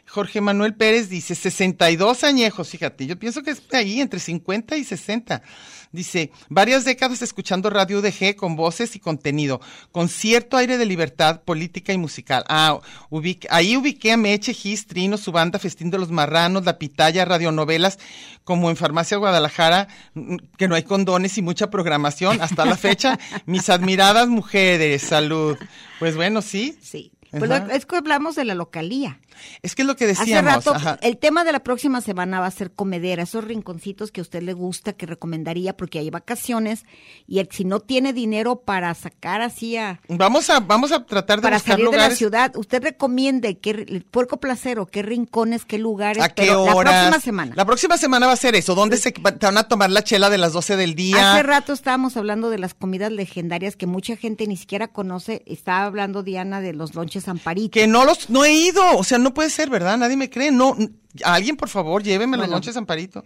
Jorge 0.06 0.40
Manuel 0.40 0.74
Pérez 0.74 1.08
dice 1.08 1.34
62 1.34 2.24
añejos, 2.24 2.68
fíjate, 2.68 3.06
yo 3.06 3.18
pienso 3.18 3.42
que 3.42 3.52
es 3.52 3.62
ahí 3.72 4.00
entre 4.00 4.18
50 4.18 4.76
y 4.76 4.84
60. 4.84 5.42
Dice, 5.92 6.30
varias 6.48 6.84
décadas 6.84 7.20
escuchando 7.20 7.68
Radio 7.68 7.98
UDG 7.98 8.36
con 8.36 8.54
voces 8.54 8.94
y 8.94 9.00
contenido, 9.00 9.60
con 9.90 10.08
cierto 10.08 10.56
aire 10.56 10.78
de 10.78 10.86
libertad 10.86 11.42
política 11.42 11.92
y 11.92 11.98
musical. 11.98 12.44
Ah, 12.48 12.78
ubique- 13.10 13.48
ahí 13.50 13.76
ubiqué 13.76 14.12
a 14.12 14.16
Meche, 14.16 14.54
Gis, 14.54 14.86
Trino, 14.86 15.16
su 15.16 15.32
banda 15.32 15.58
Festín 15.58 15.90
de 15.90 15.98
los 15.98 16.12
Marranos, 16.12 16.64
La 16.64 16.78
Pitaya, 16.78 17.24
radionovelas, 17.24 17.98
como 18.44 18.70
en 18.70 18.76
Farmacia 18.76 19.16
Guadalajara, 19.16 19.88
mm, 20.14 20.36
que 20.56 20.68
no 20.68 20.76
hay 20.76 20.84
condones 20.84 21.36
y 21.38 21.42
mucha 21.42 21.70
programación 21.70 22.40
hasta 22.40 22.64
la 22.64 22.76
fecha. 22.76 23.18
Mis 23.46 23.68
admiradas 23.68 24.28
mujeres, 24.28 25.02
salud. 25.02 25.56
Pues 25.98 26.14
bueno, 26.14 26.40
sí. 26.40 26.78
Sí. 26.80 27.10
Pues 27.32 27.48
lo- 27.48 27.70
es 27.70 27.86
que 27.86 27.96
hablamos 27.96 28.34
de 28.36 28.44
la 28.44 28.54
localía. 28.54 29.20
Es 29.62 29.74
que 29.74 29.82
es 29.82 29.88
lo 29.88 29.96
que 29.96 30.04
Hace 30.06 30.20
decíamos. 30.20 30.54
rato, 30.54 30.74
ajá. 30.74 30.98
el 31.02 31.18
tema 31.18 31.44
de 31.44 31.52
la 31.52 31.60
próxima 31.60 32.00
semana 32.00 32.40
va 32.40 32.46
a 32.46 32.50
ser 32.50 32.72
comedera, 32.72 33.22
esos 33.22 33.44
rinconcitos 33.44 34.10
que 34.12 34.20
a 34.20 34.22
usted 34.22 34.42
le 34.42 34.52
gusta, 34.52 34.92
que 34.92 35.06
recomendaría, 35.06 35.76
porque 35.76 35.98
hay 35.98 36.10
vacaciones, 36.10 36.84
y 37.26 37.38
el, 37.38 37.48
si 37.50 37.64
no 37.64 37.80
tiene 37.80 38.12
dinero 38.12 38.60
para 38.60 38.94
sacar 38.94 39.40
así 39.42 39.76
a, 39.76 40.00
Vamos 40.08 40.50
a, 40.50 40.60
vamos 40.60 40.92
a 40.92 41.04
tratar 41.04 41.38
de 41.38 41.42
para 41.42 41.56
buscar 41.56 41.72
salir 41.74 41.86
de 41.86 41.90
la 41.92 41.96
lugares. 41.96 42.18
ciudad, 42.18 42.56
usted 42.56 42.82
recomiende 42.82 43.58
qué, 43.58 43.70
el 43.70 44.04
puerco 44.10 44.38
placero, 44.40 44.86
qué 44.86 45.02
rincones, 45.02 45.64
qué 45.64 45.78
lugares, 45.78 46.22
¿A 46.22 46.28
qué 46.28 46.42
pero 46.42 46.62
horas? 46.62 46.92
la 46.94 47.00
próxima 47.10 47.20
semana. 47.20 47.52
La 47.56 47.64
próxima 47.64 47.96
semana 47.98 48.26
va 48.26 48.32
a 48.32 48.36
ser 48.36 48.54
eso. 48.54 48.74
¿Dónde 48.74 48.96
se 48.96 49.12
te 49.12 49.20
van 49.46 49.58
a 49.58 49.64
tomar 49.68 49.90
la 49.90 50.02
chela 50.02 50.30
de 50.30 50.38
las 50.38 50.52
12 50.52 50.76
del 50.76 50.94
día? 50.94 51.32
Hace 51.32 51.42
rato 51.42 51.72
estábamos 51.72 52.16
hablando 52.16 52.50
de 52.50 52.58
las 52.58 52.74
comidas 52.74 53.12
legendarias 53.12 53.76
que 53.76 53.86
mucha 53.86 54.16
gente 54.16 54.46
ni 54.46 54.56
siquiera 54.56 54.88
conoce. 54.88 55.42
Estaba 55.46 55.84
hablando 55.84 56.22
Diana 56.22 56.60
de 56.60 56.72
los 56.72 56.94
lonches 56.94 57.28
Amparito. 57.28 57.72
Que 57.72 57.86
no 57.86 58.04
los, 58.04 58.30
no 58.30 58.44
he 58.44 58.52
ido. 58.52 58.82
O 58.96 59.04
sea, 59.04 59.18
no 59.18 59.29
puede 59.34 59.50
ser, 59.50 59.70
¿verdad? 59.70 59.96
Nadie 59.98 60.16
me 60.16 60.30
cree. 60.30 60.50
No, 60.50 60.76
alguien, 61.24 61.56
por 61.56 61.68
favor, 61.68 62.02
lléveme 62.02 62.36
Bueno. 62.36 62.52
noches 62.54 62.76
Amparito. 62.76 63.24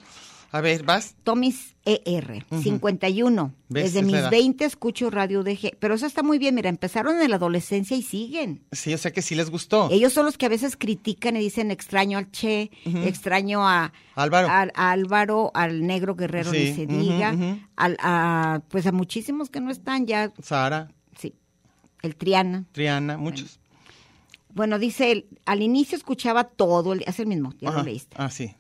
A 0.53 0.61
ver, 0.61 0.85
vas. 0.85 1.17
Tomis 1.25 1.75
ER, 1.85 2.47
51. 2.63 3.53
¿Ves? 3.69 3.85
Desde 3.87 3.99
Es 3.99 4.05
la 4.05 4.07
mis 4.07 4.21
edad. 4.21 4.31
20 4.31 4.65
escucho 4.65 5.11
Radio 5.11 5.43
DG. 5.43 5.77
Pero 5.81 5.95
eso 5.97 6.07
está 6.07 6.23
muy 6.23 6.39
bien, 6.39 6.55
mira, 6.55 6.69
empezaron 6.69 7.21
en 7.21 7.29
la 7.29 7.37
adolescencia 7.37 7.97
y 7.97 8.03
siguen. 8.03 8.63
Sí, 8.71 8.95
o 8.95 8.99
sea 8.99 9.13
que 9.13 9.21
sí 9.21 9.35
les 9.35 9.51
gustó. 9.51 9.89
Ellos 9.91 10.13
son 10.13 10.27
los 10.27 10.39
que 10.39 10.47
a 10.47 10.49
veces 10.49 10.77
critican 10.77 11.37
y 11.37 11.41
dicen 11.41 11.73
extraño 11.73 12.19
al 12.19 12.31
Che, 12.31 12.71
extraño 12.85 13.67
a 13.69 13.93
Álvaro. 14.15 14.47
a 14.49 14.91
Álvaro, 14.93 15.51
al 15.55 15.85
negro 15.85 16.15
guerrero, 16.15 16.53
Sí, 16.53 16.59
ni 16.69 16.75
se 16.75 16.87
diga, 16.87 17.35
al, 17.75 17.97
a, 18.01 18.61
pues 18.69 18.87
a 18.87 18.93
muchísimos 18.93 19.51
que 19.51 19.61
no 19.61 19.73
están 19.73 20.07
ya, 20.07 20.33
Sara, 20.41 20.89
sí, 21.19 21.35
el 22.03 22.15
Triana. 22.15 22.65
Triana, 22.71 23.17
muchos. 23.19 23.59
Bueno, 23.59 23.64
dice, 24.79 25.13
él, 25.13 25.27
al 25.45 25.63
inicio 25.63 25.97
escuchaba 25.97 26.45
todo, 26.45 26.93
el, 26.93 27.05
es 27.07 27.19
el 27.21 27.27
mismo, 27.27 27.53
ya 27.61 27.71
Ajá. 27.71 27.79
lo 27.79 27.85
leíste. 27.85 28.17
Ah, 28.19 28.31
sí. 28.31 28.55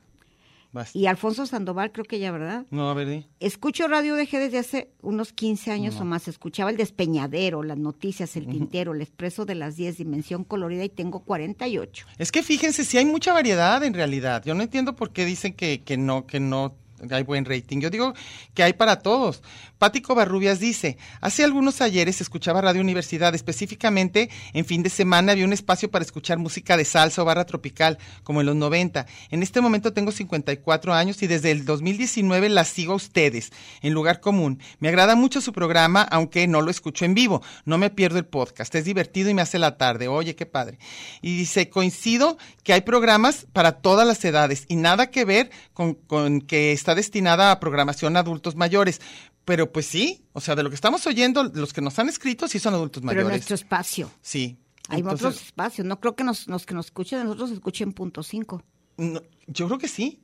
Y 0.92 1.06
Alfonso 1.06 1.46
Sandoval, 1.46 1.92
creo 1.92 2.04
que 2.04 2.18
ya, 2.18 2.32
¿verdad? 2.32 2.66
No, 2.70 2.90
a 2.90 2.94
ver. 2.94 3.26
Escucho 3.38 3.86
Radio 3.86 4.16
DG 4.16 4.30
desde 4.32 4.58
hace 4.58 4.90
unos 5.02 5.32
15 5.32 5.70
años 5.70 6.00
o 6.00 6.04
más. 6.04 6.26
Escuchaba 6.26 6.70
el 6.70 6.76
Despeñadero, 6.76 7.62
las 7.62 7.78
noticias, 7.78 8.36
el 8.36 8.46
Tintero, 8.46 8.92
el 8.92 9.00
Expreso 9.00 9.44
de 9.44 9.54
las 9.54 9.76
10, 9.76 9.98
Dimensión 9.98 10.44
Colorida 10.44 10.84
y 10.84 10.88
tengo 10.88 11.20
48. 11.20 12.06
Es 12.18 12.32
que 12.32 12.42
fíjense, 12.42 12.84
si 12.84 12.98
hay 12.98 13.04
mucha 13.04 13.32
variedad 13.32 13.82
en 13.84 13.94
realidad. 13.94 14.42
Yo 14.44 14.54
no 14.54 14.62
entiendo 14.62 14.96
por 14.96 15.12
qué 15.12 15.24
dicen 15.24 15.54
que, 15.54 15.82
que 15.82 15.96
no, 15.96 16.26
que 16.26 16.40
no 16.40 16.74
hay 17.10 17.22
buen 17.22 17.44
rating. 17.44 17.80
Yo 17.80 17.90
digo 17.90 18.14
que 18.54 18.62
hay 18.62 18.72
para 18.72 19.00
todos. 19.00 19.42
Pático 19.78 20.14
Barrubias 20.14 20.60
dice, 20.60 20.96
hace 21.20 21.44
algunos 21.44 21.80
ayeres 21.80 22.20
escuchaba 22.20 22.60
Radio 22.60 22.80
Universidad, 22.80 23.34
específicamente 23.34 24.30
en 24.52 24.64
fin 24.64 24.82
de 24.82 24.88
semana 24.88 25.32
había 25.32 25.44
un 25.44 25.52
espacio 25.52 25.90
para 25.90 26.04
escuchar 26.04 26.38
música 26.38 26.76
de 26.76 26.84
salsa 26.84 27.22
o 27.22 27.24
barra 27.24 27.44
tropical, 27.44 27.98
como 28.22 28.40
en 28.40 28.46
los 28.46 28.56
90. 28.56 29.06
En 29.30 29.42
este 29.42 29.60
momento 29.60 29.92
tengo 29.92 30.12
54 30.12 30.94
años 30.94 31.22
y 31.22 31.26
desde 31.26 31.50
el 31.50 31.64
2019 31.64 32.48
las 32.48 32.68
sigo 32.68 32.94
a 32.94 32.96
ustedes, 32.96 33.52
en 33.82 33.92
lugar 33.92 34.20
común. 34.20 34.60
Me 34.78 34.88
agrada 34.88 35.16
mucho 35.16 35.40
su 35.40 35.52
programa, 35.52 36.02
aunque 36.02 36.46
no 36.46 36.62
lo 36.62 36.70
escucho 36.70 37.04
en 37.04 37.14
vivo. 37.14 37.42
No 37.64 37.76
me 37.76 37.90
pierdo 37.90 38.18
el 38.18 38.26
podcast, 38.26 38.74
es 38.74 38.84
divertido 38.84 39.28
y 39.28 39.34
me 39.34 39.42
hace 39.42 39.58
la 39.58 39.76
tarde. 39.76 40.08
Oye, 40.08 40.34
qué 40.34 40.46
padre. 40.46 40.78
Y 41.20 41.36
dice, 41.36 41.68
coincido 41.68 42.38
que 42.62 42.72
hay 42.72 42.82
programas 42.82 43.46
para 43.52 43.72
todas 43.72 44.06
las 44.06 44.24
edades 44.24 44.64
y 44.68 44.76
nada 44.76 45.10
que 45.10 45.24
ver 45.24 45.50
con, 45.72 45.94
con 45.94 46.40
que 46.40 46.72
está 46.84 46.94
destinada 46.94 47.50
a 47.50 47.58
programación 47.60 48.16
a 48.16 48.20
adultos 48.20 48.54
mayores. 48.56 49.00
Pero 49.46 49.72
pues 49.72 49.86
sí, 49.86 50.24
o 50.34 50.40
sea, 50.40 50.54
de 50.54 50.62
lo 50.62 50.68
que 50.68 50.74
estamos 50.74 51.06
oyendo, 51.06 51.44
los 51.44 51.72
que 51.72 51.80
nos 51.80 51.98
han 51.98 52.08
escrito 52.08 52.46
sí 52.46 52.58
son 52.58 52.74
adultos 52.74 53.02
Pero 53.02 53.06
mayores. 53.06 53.28
nuestro 53.30 53.54
espacio. 53.54 54.10
Sí. 54.20 54.58
Hay 54.88 55.00
Entonces, 55.00 55.26
otros 55.26 55.42
espacios. 55.42 55.86
No 55.86 55.98
creo 55.98 56.14
que 56.14 56.24
nos, 56.24 56.46
los 56.46 56.66
que 56.66 56.74
nos 56.74 56.86
escuchen 56.86 57.24
nosotros 57.24 57.50
escuchen 57.50 57.92
punto 57.92 58.22
cinco. 58.22 58.62
no, 58.98 59.22
yo 59.46 59.66
creo 59.66 59.78
que 59.78 59.88
sí. 59.88 60.20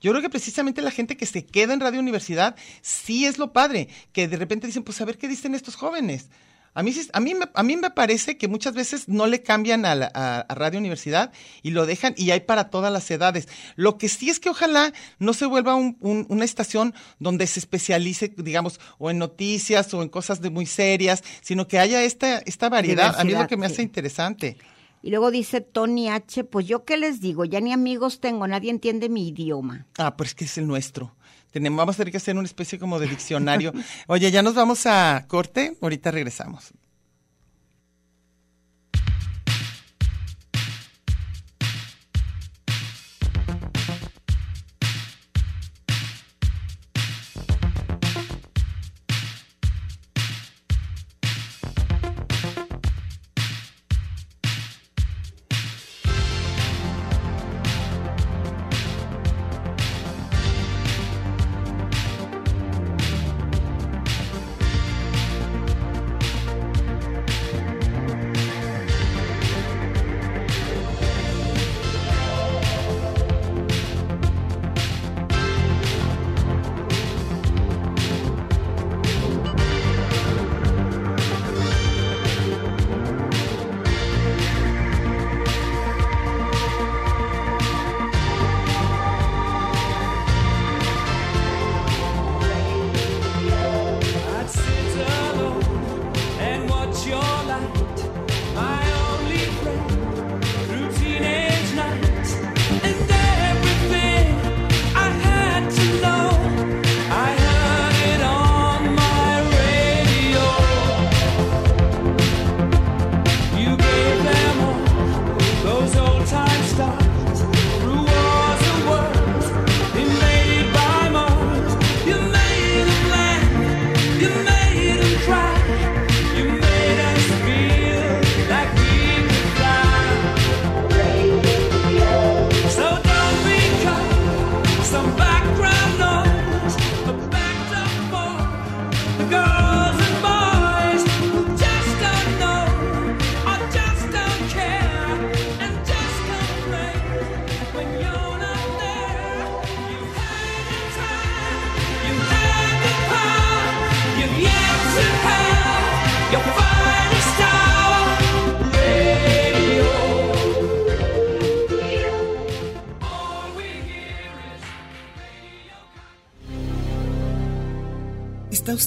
Yo 0.00 0.12
creo 0.12 0.22
que 0.22 0.30
precisamente 0.30 0.80
la 0.80 0.90
gente 0.90 1.18
que 1.18 1.26
se 1.26 1.44
queda 1.44 1.74
en 1.74 1.80
Radio 1.80 2.00
Universidad 2.00 2.56
sí 2.80 3.26
es 3.26 3.36
lo 3.36 3.52
padre, 3.52 3.88
que 4.14 4.26
de 4.28 4.38
repente 4.38 4.66
dicen, 4.66 4.82
pues 4.82 4.98
a 5.02 5.04
ver 5.04 5.18
qué 5.18 5.28
dicen 5.28 5.54
estos 5.54 5.76
jóvenes. 5.76 6.30
A 6.72 6.82
mí, 6.84 6.92
a 7.12 7.20
mí, 7.20 7.34
me- 7.34 7.50
a 7.52 7.62
mí 7.64 7.76
me 7.76 7.90
parece 7.90 8.38
que 8.38 8.46
muchas 8.46 8.74
veces 8.74 9.08
no 9.08 9.26
le 9.26 9.42
cambian 9.42 9.84
a, 9.84 9.94
la- 9.96 10.10
a- 10.14 10.40
a 10.40 10.54
Radio 10.54 10.78
Universidad 10.78 11.32
y 11.62 11.70
lo 11.72 11.84
dejan 11.84 12.14
y 12.16 12.30
hay 12.30 12.40
para 12.40 12.70
todas 12.70 12.92
las 12.92 13.10
edades. 13.10 13.48
Lo 13.76 13.98
que 13.98 14.08
sí 14.08 14.30
es 14.30 14.38
que 14.38 14.50
ojalá 14.50 14.92
no 15.18 15.32
se 15.32 15.46
vuelva 15.46 15.74
un- 15.74 15.96
un- 16.00 16.26
una 16.28 16.44
estación 16.44 16.94
donde 17.18 17.46
se 17.48 17.58
especialice, 17.58 18.32
digamos, 18.36 18.78
o 18.98 19.10
en 19.10 19.18
noticias 19.18 19.92
o 19.94 20.02
en 20.02 20.08
cosas 20.08 20.40
de 20.40 20.50
muy 20.50 20.66
serias, 20.66 21.24
sino 21.42 21.66
que 21.66 21.78
haya 21.80 22.04
esta, 22.04 22.38
esta 22.38 22.68
variedad. 22.68 23.14
a 23.18 23.24
mí 23.24 23.32
es 23.32 23.38
lo 23.38 23.46
que 23.48 23.56
me 23.56 23.66
sí. 23.66 23.72
hace 23.74 23.82
interesante. 23.82 24.56
Y 25.02 25.10
luego 25.10 25.30
dice 25.30 25.62
Tony 25.62 26.08
H, 26.10 26.44
pues 26.44 26.66
yo 26.66 26.84
qué 26.84 26.98
les 26.98 27.20
digo, 27.22 27.46
ya 27.46 27.58
ni 27.60 27.72
amigos 27.72 28.20
tengo, 28.20 28.46
nadie 28.46 28.70
entiende 28.70 29.08
mi 29.08 29.28
idioma. 29.28 29.86
Ah, 29.96 30.14
pues 30.16 30.34
que 30.34 30.44
es 30.44 30.58
el 30.58 30.66
nuestro. 30.66 31.16
Tenemos, 31.50 31.78
vamos 31.78 31.96
a 31.96 31.98
tener 31.98 32.12
que 32.12 32.18
hacer 32.18 32.36
una 32.36 32.46
especie 32.46 32.78
como 32.78 32.98
de 32.98 33.08
diccionario. 33.08 33.72
Oye, 34.06 34.30
ya 34.30 34.42
nos 34.42 34.54
vamos 34.54 34.86
a 34.86 35.24
corte, 35.28 35.76
ahorita 35.80 36.10
regresamos. 36.10 36.72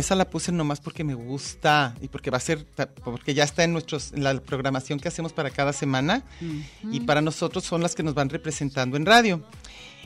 Esa 0.00 0.14
la 0.14 0.28
puse 0.28 0.52
nomás 0.52 0.80
porque 0.80 1.04
me 1.04 1.14
gusta 1.14 1.94
y 2.00 2.08
porque 2.08 2.30
va 2.30 2.38
a 2.38 2.40
ser, 2.40 2.66
porque 3.04 3.34
ya 3.34 3.44
está 3.44 3.64
en 3.64 3.72
nuestros, 3.72 4.12
en 4.12 4.24
la 4.24 4.40
programación 4.40 4.98
que 4.98 5.08
hacemos 5.08 5.32
para 5.32 5.50
cada 5.50 5.72
semana 5.72 6.24
y 6.90 7.00
para 7.00 7.22
nosotros 7.22 7.64
son 7.64 7.82
las 7.82 7.94
que 7.94 8.02
nos 8.02 8.14
van 8.14 8.28
representando 8.28 8.96
en 8.96 9.06
radio. 9.06 9.44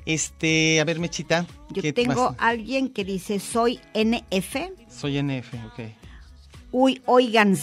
Este, 0.07 0.81
a 0.81 0.85
ver, 0.85 0.99
Mechita. 0.99 1.47
Yo 1.71 1.81
¿qué 1.81 1.93
tengo 1.93 2.31
más? 2.31 2.37
alguien 2.39 2.91
que 2.91 3.05
dice, 3.05 3.41
soy 3.41 3.81
NF. 3.95 4.57
Soy 4.89 5.23
NF, 5.23 5.55
ok. 5.67 5.81
Uy, 6.77 7.01
oigan, 7.07 7.57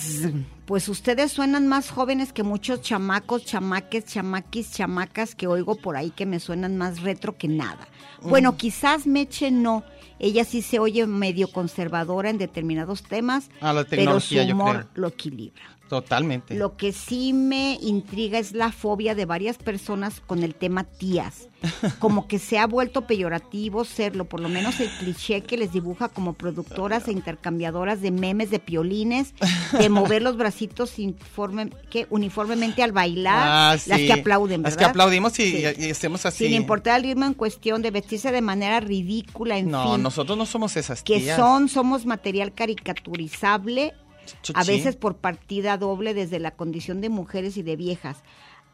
pues 0.66 0.88
ustedes 0.88 1.34
suenan 1.34 1.68
más 1.68 1.90
jóvenes 1.90 2.32
que 2.32 2.44
muchos 2.44 2.82
chamacos, 2.82 3.44
chamaques, 3.44 4.06
chamaquis, 4.06 4.72
chamacas 4.72 5.36
que 5.36 5.48
oigo 5.48 5.76
por 5.76 5.98
ahí 5.98 6.12
que 6.12 6.26
me 6.26 6.40
suenan 6.40 6.78
más 6.78 7.02
retro 7.02 7.38
que 7.38 7.50
nada. 7.50 7.90
Bueno, 8.22 8.56
quizás 8.56 9.08
Meche 9.08 9.52
no. 9.52 9.84
Ella 10.24 10.46
sí 10.46 10.62
se 10.62 10.78
oye 10.80 11.08
medio 11.08 11.52
conservadora 11.52 12.30
en 12.30 12.38
determinados 12.38 13.02
temas, 13.02 13.50
Ah, 13.60 13.74
la 13.74 13.84
pero 13.84 14.20
su 14.20 14.30
tecnología, 14.30 14.44
yo 14.44 14.54
humor 14.56 14.76
creo. 14.76 14.90
lo 14.94 15.08
equilibra. 15.08 15.64
Totalmente. 15.92 16.56
Lo 16.56 16.78
que 16.78 16.94
sí 16.94 17.34
me 17.34 17.78
intriga 17.82 18.40
es 18.40 18.54
la 18.54 18.72
fobia 18.72 19.14
de 19.14 19.26
varias 19.26 19.58
personas 19.58 20.22
con 20.22 20.42
el 20.42 20.56
tema 20.56 20.86
tías. 20.86 21.50
Como 22.00 22.30
que 22.30 22.40
se 22.40 22.58
ha 22.58 22.66
vuelto 22.66 23.02
peyorativo 23.06 23.84
serlo, 23.84 24.24
por 24.24 24.40
lo 24.40 24.48
menos 24.48 24.80
el 24.80 24.90
cliché 25.00 25.42
que 25.42 25.58
les 25.58 25.74
dibuja 25.74 26.08
como 26.08 26.34
productoras 26.34 27.08
e 27.08 27.12
intercambiadoras 27.12 28.02
de 28.02 28.10
memes 28.10 28.50
de 28.50 28.60
piolines, 28.60 29.34
de 29.78 29.90
mover 29.90 30.22
los 30.22 30.38
bracitos 30.38 30.98
informe, 30.98 31.70
que 31.90 32.08
uniformemente 32.10 32.82
al 32.84 32.94
bailar, 32.94 33.44
Ah, 33.48 33.78
las 33.86 34.00
sí. 34.00 34.08
que 34.08 34.14
aplauden, 34.14 34.64
Las 34.64 34.78
que 34.78 34.86
aplaudimos 34.86 35.38
y, 35.40 35.52
Sí. 35.52 35.64
y 35.78 35.92
hacemos 35.92 36.26
así. 36.26 36.46
Sin 36.46 36.54
importar 36.56 36.98
el 36.98 37.04
ritmo 37.04 37.26
en 37.26 37.34
cuestión, 37.34 37.82
de 37.82 37.92
vestirse 37.92 38.32
de 38.32 38.42
manera 38.42 38.80
ridícula, 38.80 39.58
en 39.58 39.70
No, 39.70 39.94
fin. 39.96 40.02
nosotros 40.04 40.38
no 40.38 40.46
somos 40.46 40.78
esas 40.78 41.04
que 41.04 41.20
tías. 41.20 41.36
son, 41.38 41.68
somos 41.68 42.06
material 42.06 42.54
caricaturizable. 42.54 43.94
A 44.54 44.64
veces 44.64 44.96
por 44.96 45.18
partida 45.18 45.78
doble 45.78 46.14
desde 46.14 46.40
la 46.40 46.52
condición 46.52 47.02
de 47.02 47.10
mujeres 47.10 47.58
y 47.58 47.64
de 47.64 47.76
viejas. 47.76 48.24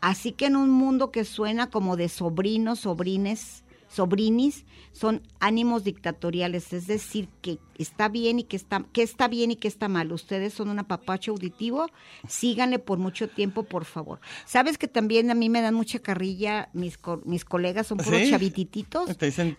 Así 0.01 0.31
que 0.31 0.45
en 0.45 0.55
un 0.55 0.69
mundo 0.69 1.11
que 1.11 1.25
suena 1.25 1.69
como 1.69 1.97
de 1.97 2.09
sobrinos, 2.09 2.81
sobrines, 2.81 3.63
sobrinis, 3.97 4.65
son 4.93 5.21
ánimos 5.39 5.83
dictatoriales, 5.83 6.71
es 6.73 6.87
decir, 6.87 7.27
que 7.41 7.59
está 7.77 8.07
bien 8.09 8.39
y 8.39 8.43
que 8.43 8.55
está, 8.55 8.83
que 8.93 9.03
está 9.03 9.27
bien 9.27 9.51
y 9.51 9.55
que 9.57 9.67
está 9.67 9.87
mal. 9.89 10.11
Ustedes 10.11 10.53
son 10.53 10.69
un 10.69 10.79
apapacho 10.79 11.31
auditivo, 11.31 11.87
síganle 12.27 12.79
por 12.79 12.97
mucho 12.97 13.27
tiempo, 13.27 13.63
por 13.63 13.85
favor. 13.85 14.19
Sabes 14.45 14.77
que 14.77 14.87
también 14.87 15.29
a 15.29 15.35
mí 15.35 15.49
me 15.49 15.61
dan 15.61 15.73
mucha 15.75 15.99
carrilla, 15.99 16.69
mis, 16.73 16.97
co- 16.97 17.21
mis 17.25 17.43
colegas 17.45 17.87
son 17.87 17.97
puros 17.97 18.21
¿Sí? 18.21 18.29
chavitititos, 18.31 19.09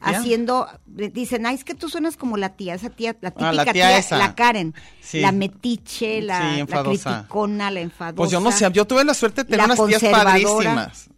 haciendo, 0.01 0.67
dicen, 0.87 1.47
ay, 1.47 1.55
es 1.57 1.65
que 1.65 1.75
tú 1.75 1.89
suenas 1.89 2.17
como 2.17 2.37
la 2.37 2.57
tía, 2.57 2.75
esa 2.75 2.91
tía, 2.91 3.17
la 3.21 3.31
típica 3.31 3.51
Ah, 3.51 3.53
la 3.53 3.65
tía 3.65 3.73
tía, 3.73 3.99
esa. 3.99 4.19
la 4.19 4.35
Karen, 4.35 4.75
Sí. 5.01 5.21
la 5.21 5.33
metiche, 5.33 6.23
la, 6.23 6.39
Sí, 6.39 6.45
la 6.55 6.59
enfadosa. 6.61 7.15
criticona, 7.19 7.71
la 7.71 7.81
enfadosa. 7.81 8.17
Pues 8.17 8.31
yo 8.31 8.41
no 8.41 8.51
sé, 8.53 8.69
yo 8.73 8.87
tuve 8.87 9.05
la 9.05 9.15
suerte 9.15 9.43
de 9.45 9.51
tener 9.51 9.67
unas 9.67 9.87
tías 9.87 10.03
padrísimas. 10.03 11.11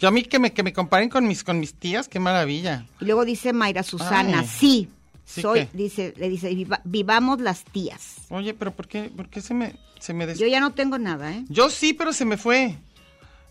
Yo 0.00 0.08
a 0.08 0.10
mí 0.10 0.22
que 0.24 0.38
me, 0.38 0.52
que 0.52 0.62
me 0.62 0.72
comparen 0.72 1.08
con 1.08 1.26
mis, 1.26 1.44
con 1.44 1.58
mis 1.60 1.74
tías, 1.74 2.08
qué 2.08 2.18
maravilla. 2.20 2.86
Y 3.00 3.04
luego 3.06 3.24
dice 3.24 3.52
Mayra 3.52 3.82
Susana, 3.82 4.40
Ay. 4.40 4.46
sí, 4.58 4.88
¿Sí 5.24 5.40
soy, 5.42 5.60
qué? 5.60 5.68
dice, 5.72 6.14
le 6.16 6.28
dice, 6.28 6.54
"Viva- 6.54 6.80
vivamos 6.84 7.40
las 7.40 7.64
tías. 7.64 8.16
Oye, 8.28 8.52
pero 8.54 8.72
¿por 8.74 8.86
qué, 8.88 9.04
por 9.04 9.28
qué 9.28 9.40
se 9.40 9.54
me, 9.54 9.76
se 9.98 10.12
me 10.12 10.26
des... 10.26 10.38
Yo 10.38 10.46
ya 10.46 10.60
no 10.60 10.72
tengo 10.74 10.98
nada, 10.98 11.32
¿eh? 11.32 11.44
Yo 11.48 11.70
sí, 11.70 11.92
pero 11.94 12.12
se 12.12 12.24
me 12.24 12.36
fue. 12.36 12.76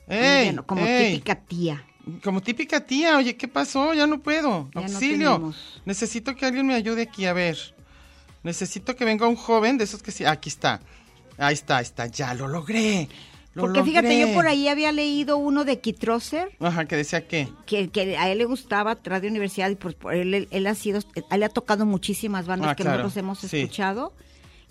Ey, 0.08 0.52
no, 0.54 0.66
como 0.66 0.86
ey. 0.86 1.14
típica 1.14 1.36
tía. 1.36 1.84
Como 2.24 2.42
típica 2.42 2.82
tía, 2.86 3.18
oye, 3.18 3.38
¿qué 3.38 3.48
pasó? 3.48 3.94
Ya 3.94 4.06
no 4.06 4.20
puedo. 4.20 4.70
Ya 4.76 4.82
Auxilio. 4.82 5.54
Necesito 5.86 6.36
que 6.36 6.46
alguien 6.46 6.68
me 6.68 6.74
ayude 6.76 7.04
aquí, 7.04 7.26
a 7.26 7.32
ver. 7.34 7.58
Necesito 8.44 8.96
que 8.98 9.06
venga 9.06 9.26
un 9.28 9.38
joven 9.38 9.78
de 9.78 9.86
esos 9.86 10.04
que 10.04 10.12
sí. 10.12 10.26
Aquí 10.26 10.50
está. 10.50 10.82
Ahí 11.38 11.54
está, 11.54 11.78
ahí 11.78 11.84
está. 11.84 12.08
Ya 12.08 12.34
lo 12.34 12.50
logré. 12.50 13.08
Lo 13.54 13.62
Porque 13.64 13.84
fíjate, 13.84 14.20
yo 14.20 14.34
por 14.34 14.48
ahí 14.48 14.68
había 14.68 14.92
leído 14.92 15.38
uno 15.38 15.64
de 15.64 15.80
Kitrosser, 15.80 16.50
Ajá, 16.60 16.86
que 16.86 16.96
decía 16.96 17.28
que. 17.28 17.48
que, 17.68 17.90
que 17.90 18.18
a 18.18 18.32
él 18.32 18.40
le 18.40 18.46
gustaba 18.46 18.98
Radio 19.04 19.30
Universidad 19.30 19.70
y 19.70 19.76
pues 19.76 19.94
por 19.94 20.16
él, 20.16 20.34
él, 20.34 20.48
él 20.50 20.66
ha 20.68 20.74
sido, 20.74 21.00
él 21.30 21.40
le 21.40 21.46
ha 21.46 21.50
tocado 21.50 21.86
muchísimas 21.86 22.48
bandas 22.48 22.72
Ah, 22.72 22.76
que 22.76 22.82
claro, 22.84 22.98
nosotros 23.04 23.18
hemos 23.18 23.40
sí. 23.40 23.60
escuchado 23.62 24.14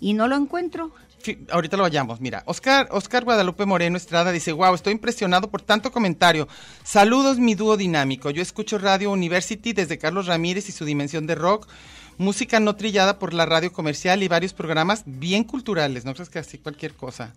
y 0.01 0.13
no 0.13 0.27
lo 0.27 0.35
encuentro. 0.35 0.91
Ahorita 1.51 1.77
lo 1.77 1.83
vayamos, 1.83 2.19
mira. 2.19 2.43
Oscar, 2.45 2.89
Oscar 2.91 3.23
Guadalupe 3.23 3.65
Moreno 3.65 3.95
Estrada 3.95 4.33
dice, 4.33 4.51
wow, 4.51 4.75
estoy 4.75 4.91
impresionado 4.91 5.49
por 5.49 5.61
tanto 5.61 5.89
comentario. 5.89 6.49
Saludos, 6.83 7.39
mi 7.39 7.55
dúo 7.55 7.77
dinámico. 7.77 8.29
Yo 8.31 8.41
escucho 8.41 8.77
Radio 8.77 9.09
University 9.11 9.71
desde 9.71 9.97
Carlos 9.97 10.27
Ramírez 10.27 10.67
y 10.67 10.73
su 10.73 10.83
dimensión 10.83 11.25
de 11.25 11.35
rock. 11.35 11.69
Música 12.17 12.59
no 12.59 12.75
trillada 12.75 13.19
por 13.19 13.33
la 13.33 13.45
radio 13.45 13.71
comercial 13.71 14.21
y 14.21 14.27
varios 14.27 14.53
programas 14.53 15.03
bien 15.05 15.45
culturales. 15.45 16.03
No 16.03 16.13
crees 16.13 16.29
que 16.29 16.39
así 16.39 16.57
cualquier 16.57 16.93
cosa. 16.93 17.33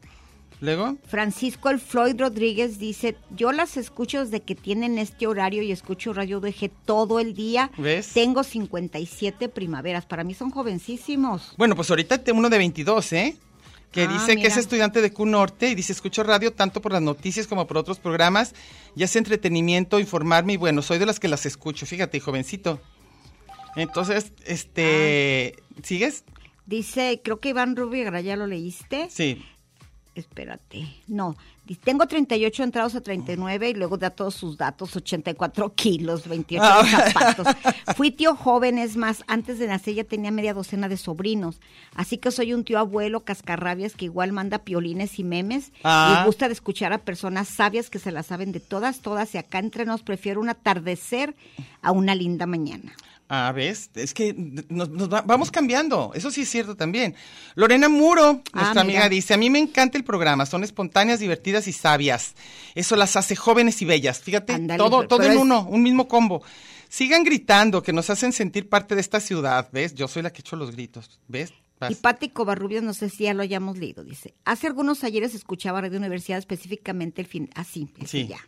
Luego, 0.60 0.96
Francisco 1.06 1.68
El 1.68 1.78
Floyd 1.80 2.16
Rodríguez 2.18 2.78
dice, 2.78 3.14
yo 3.36 3.52
las 3.52 3.76
escucho 3.76 4.20
desde 4.24 4.40
que 4.40 4.54
tienen 4.54 4.96
este 4.98 5.26
horario 5.26 5.62
y 5.62 5.70
escucho 5.70 6.12
Radio 6.14 6.40
DG 6.40 6.70
todo 6.86 7.20
el 7.20 7.34
día. 7.34 7.70
¿Ves? 7.76 8.12
Tengo 8.14 8.42
57 8.42 9.48
primaveras, 9.50 10.06
para 10.06 10.24
mí 10.24 10.32
son 10.34 10.50
jovencísimos. 10.50 11.54
bueno, 11.58 11.76
pues 11.76 11.90
ahorita 11.90 12.18
te- 12.24 12.32
uno 12.32 12.48
de 12.48 12.56
22, 12.58 13.12
¿eh? 13.12 13.36
Que 13.92 14.02
Ah, 14.02 14.06
dice 14.12 14.36
que 14.36 14.46
es 14.48 14.56
estudiante 14.56 15.00
de 15.00 15.12
Q 15.12 15.26
Norte 15.26 15.68
y 15.70 15.74
dice, 15.74 15.92
escucho 15.92 16.22
radio 16.22 16.52
tanto 16.52 16.80
por 16.80 16.92
las 16.92 17.02
noticias 17.02 17.46
como 17.46 17.66
por 17.66 17.76
otros 17.78 17.98
programas, 17.98 18.54
ya 18.94 19.06
sea 19.06 19.20
entretenimiento, 19.20 20.00
informarme 20.00 20.54
y 20.54 20.56
bueno, 20.56 20.82
soy 20.82 20.98
de 20.98 21.06
las 21.06 21.20
que 21.20 21.28
las 21.28 21.46
escucho, 21.46 21.86
fíjate, 21.86 22.18
jovencito. 22.20 22.80
Entonces, 23.76 24.32
este, 24.46 25.54
Ah. 25.56 25.80
¿sigues? 25.82 26.24
Dice, 26.66 27.20
creo 27.22 27.40
que 27.40 27.50
Iván 27.50 27.76
Rubio, 27.76 28.10
ya 28.20 28.36
lo 28.36 28.46
leíste. 28.46 29.08
Sí. 29.10 29.44
Espérate. 30.20 30.86
No, 31.06 31.36
tengo 31.84 32.06
38 32.06 32.62
entrados 32.62 32.94
a 32.94 33.00
39 33.00 33.70
y 33.70 33.74
luego 33.74 33.96
da 33.98 34.10
todos 34.10 34.34
sus 34.34 34.56
datos, 34.56 34.94
84 34.96 35.74
kilos, 35.74 36.26
28 36.28 36.64
Ah. 36.66 36.84
zapatos. 36.84 37.46
Fui 37.96 38.10
tío 38.10 38.34
joven, 38.36 38.78
es 38.78 38.96
más, 38.96 39.22
antes 39.26 39.58
de 39.58 39.66
nacer 39.66 39.94
ya 39.94 40.04
tenía 40.04 40.30
media 40.30 40.54
docena 40.54 40.88
de 40.88 40.96
sobrinos. 40.96 41.60
Así 41.94 42.18
que 42.18 42.30
soy 42.30 42.52
un 42.52 42.64
tío 42.64 42.78
abuelo 42.78 43.24
cascarrabias 43.24 43.94
que 43.94 44.06
igual 44.06 44.32
manda 44.32 44.58
piolines 44.58 45.18
y 45.18 45.24
memes 45.24 45.72
Ah. 45.84 46.20
y 46.22 46.26
gusta 46.26 46.46
de 46.48 46.54
escuchar 46.54 46.92
a 46.92 46.98
personas 46.98 47.48
sabias 47.48 47.90
que 47.90 47.98
se 47.98 48.12
la 48.12 48.22
saben 48.22 48.52
de 48.52 48.60
todas, 48.60 49.00
todas 49.00 49.34
y 49.34 49.38
acá 49.38 49.58
entre 49.58 49.84
nos 49.86 50.02
prefiero 50.02 50.40
un 50.40 50.48
atardecer 50.48 51.34
a 51.82 51.92
una 51.92 52.14
linda 52.14 52.46
mañana. 52.46 52.92
Ah, 53.28 53.50
¿ves? 53.52 53.90
Es 53.94 54.14
que 54.14 54.34
nos, 54.68 54.88
nos 54.88 55.12
va- 55.12 55.22
vamos 55.22 55.50
cambiando. 55.50 56.12
Eso 56.14 56.30
sí 56.30 56.42
es 56.42 56.48
cierto 56.48 56.76
también. 56.76 57.14
Lorena 57.56 57.88
Muro, 57.88 58.42
Ah, 58.52 58.60
nuestra 58.60 58.82
amiga, 58.82 59.08
dice, 59.08 59.34
a 59.34 59.36
mí 59.36 59.50
me 59.50 59.58
encanta 59.58 59.98
el 59.98 60.04
programa. 60.04 60.46
Son 60.46 60.62
espontáneas, 60.62 61.18
divertidas 61.18 61.66
y 61.66 61.72
sabias. 61.72 62.34
Eso 62.76 62.94
las 62.94 63.16
hace 63.16 63.34
jóvenes 63.34 63.82
y 63.82 63.84
bellas. 63.84 64.20
Fíjate, 64.20 64.56
todo, 64.76 65.08
todo 65.08 65.24
en 65.24 65.32
es- 65.32 65.38
uno, 65.38 65.66
un 65.68 65.82
mismo 65.82 66.06
combo. 66.06 66.42
Sigan 66.88 67.24
gritando, 67.24 67.82
que 67.82 67.92
nos 67.92 68.10
hacen 68.10 68.32
sentir 68.32 68.68
parte 68.68 68.94
de 68.94 69.00
esta 69.00 69.18
ciudad. 69.18 69.68
¿Ves? 69.72 69.94
Yo 69.96 70.06
soy 70.06 70.22
la 70.22 70.32
que 70.32 70.40
echo 70.42 70.54
los 70.54 70.70
gritos. 70.70 71.18
¿Ves? 71.26 71.52
Vas. 71.80 71.90
Y 71.90 71.94
Pati 71.96 72.28
Covarrubias, 72.30 72.82
no 72.84 72.94
sé 72.94 73.10
si 73.10 73.24
ya 73.24 73.34
lo 73.34 73.42
hayamos 73.42 73.76
leído, 73.76 74.02
dice, 74.02 74.34
hace 74.46 74.66
algunos 74.66 75.04
ayeres 75.04 75.34
escuchaba 75.34 75.80
Radio 75.82 75.98
Universidad, 75.98 76.38
específicamente 76.38 77.20
el 77.20 77.26
fin, 77.26 77.50
así, 77.54 77.88
ese 77.98 78.06
Sí. 78.22 78.26
ya. 78.28 78.38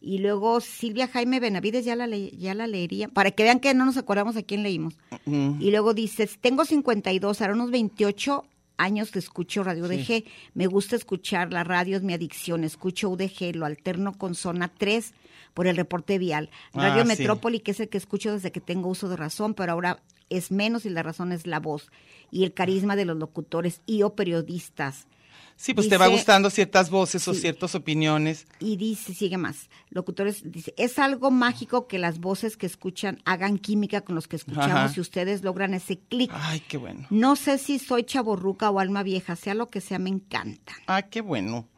Y 0.00 0.18
luego 0.18 0.60
Silvia 0.60 1.08
Jaime 1.08 1.40
Benavides, 1.40 1.84
ya 1.84 1.94
la, 1.94 2.06
le- 2.06 2.30
ya 2.30 2.54
la 2.54 2.66
leería, 2.66 3.08
para 3.08 3.30
que 3.32 3.42
vean 3.42 3.60
que 3.60 3.74
no 3.74 3.84
nos 3.84 3.96
acordamos 3.98 4.34
a 4.36 4.42
quién 4.42 4.62
leímos. 4.62 4.94
Y 5.26 5.70
luego 5.70 5.92
dices, 5.94 6.38
tengo 6.40 6.64
52, 6.64 7.40
ahora 7.40 7.52
unos 7.54 7.70
28 7.70 8.44
años 8.78 9.10
que 9.10 9.18
escucho 9.18 9.62
Radio 9.62 9.84
UDG. 9.84 10.24
Me 10.54 10.66
gusta 10.66 10.96
escuchar 10.96 11.52
la 11.52 11.64
radio, 11.64 11.98
es 11.98 12.02
mi 12.02 12.14
adicción. 12.14 12.64
Escucho 12.64 13.10
UDG, 13.10 13.54
lo 13.54 13.66
alterno 13.66 14.14
con 14.16 14.34
Zona 14.34 14.68
3 14.68 15.12
por 15.52 15.66
el 15.66 15.76
reporte 15.76 16.16
vial. 16.18 16.48
Radio 16.72 17.02
Ah, 17.02 17.04
sí. 17.04 17.08
Metrópoli, 17.08 17.60
que 17.60 17.72
es 17.72 17.80
el 17.80 17.90
que 17.90 17.98
escucho 17.98 18.32
desde 18.32 18.52
que 18.52 18.60
tengo 18.62 18.88
uso 18.88 19.08
de 19.10 19.16
razón, 19.16 19.52
pero 19.52 19.72
ahora 19.72 20.00
es 20.30 20.50
menos 20.50 20.86
y 20.86 20.90
la 20.90 21.02
razón 21.02 21.30
es 21.32 21.46
la 21.46 21.60
voz 21.60 21.90
y 22.30 22.44
el 22.44 22.54
carisma 22.54 22.96
de 22.96 23.04
los 23.04 23.18
locutores 23.18 23.82
y 23.84 24.02
o 24.02 24.14
periodistas. 24.14 25.08
Sí, 25.60 25.74
pues 25.74 25.90
te 25.90 25.98
va 25.98 26.06
gustando 26.06 26.48
ciertas 26.48 26.88
voces 26.88 27.28
o 27.28 27.34
ciertas 27.34 27.74
opiniones. 27.74 28.46
Y 28.60 28.78
dice, 28.78 29.12
sigue 29.12 29.36
más, 29.36 29.68
locutores, 29.90 30.50
dice, 30.50 30.72
es 30.78 30.98
algo 30.98 31.30
mágico 31.30 31.86
que 31.86 31.98
las 31.98 32.18
voces 32.18 32.56
que 32.56 32.64
escuchan 32.64 33.18
hagan 33.26 33.58
química 33.58 34.00
con 34.00 34.14
los 34.14 34.26
que 34.26 34.36
escuchamos 34.36 34.70
Ajá. 34.70 34.94
y 34.96 35.00
ustedes 35.00 35.42
logran 35.42 35.74
ese 35.74 35.98
clic. 35.98 36.30
Ay, 36.32 36.60
qué 36.60 36.78
bueno. 36.78 37.06
No 37.10 37.36
sé 37.36 37.58
si 37.58 37.78
soy 37.78 38.04
chaborruca 38.04 38.70
o 38.70 38.80
alma 38.80 39.02
vieja, 39.02 39.36
sea 39.36 39.52
lo 39.52 39.68
que 39.68 39.82
sea, 39.82 39.98
me 39.98 40.08
encanta. 40.08 40.72
Ah, 40.86 41.02
qué 41.02 41.20
bueno. 41.20 41.68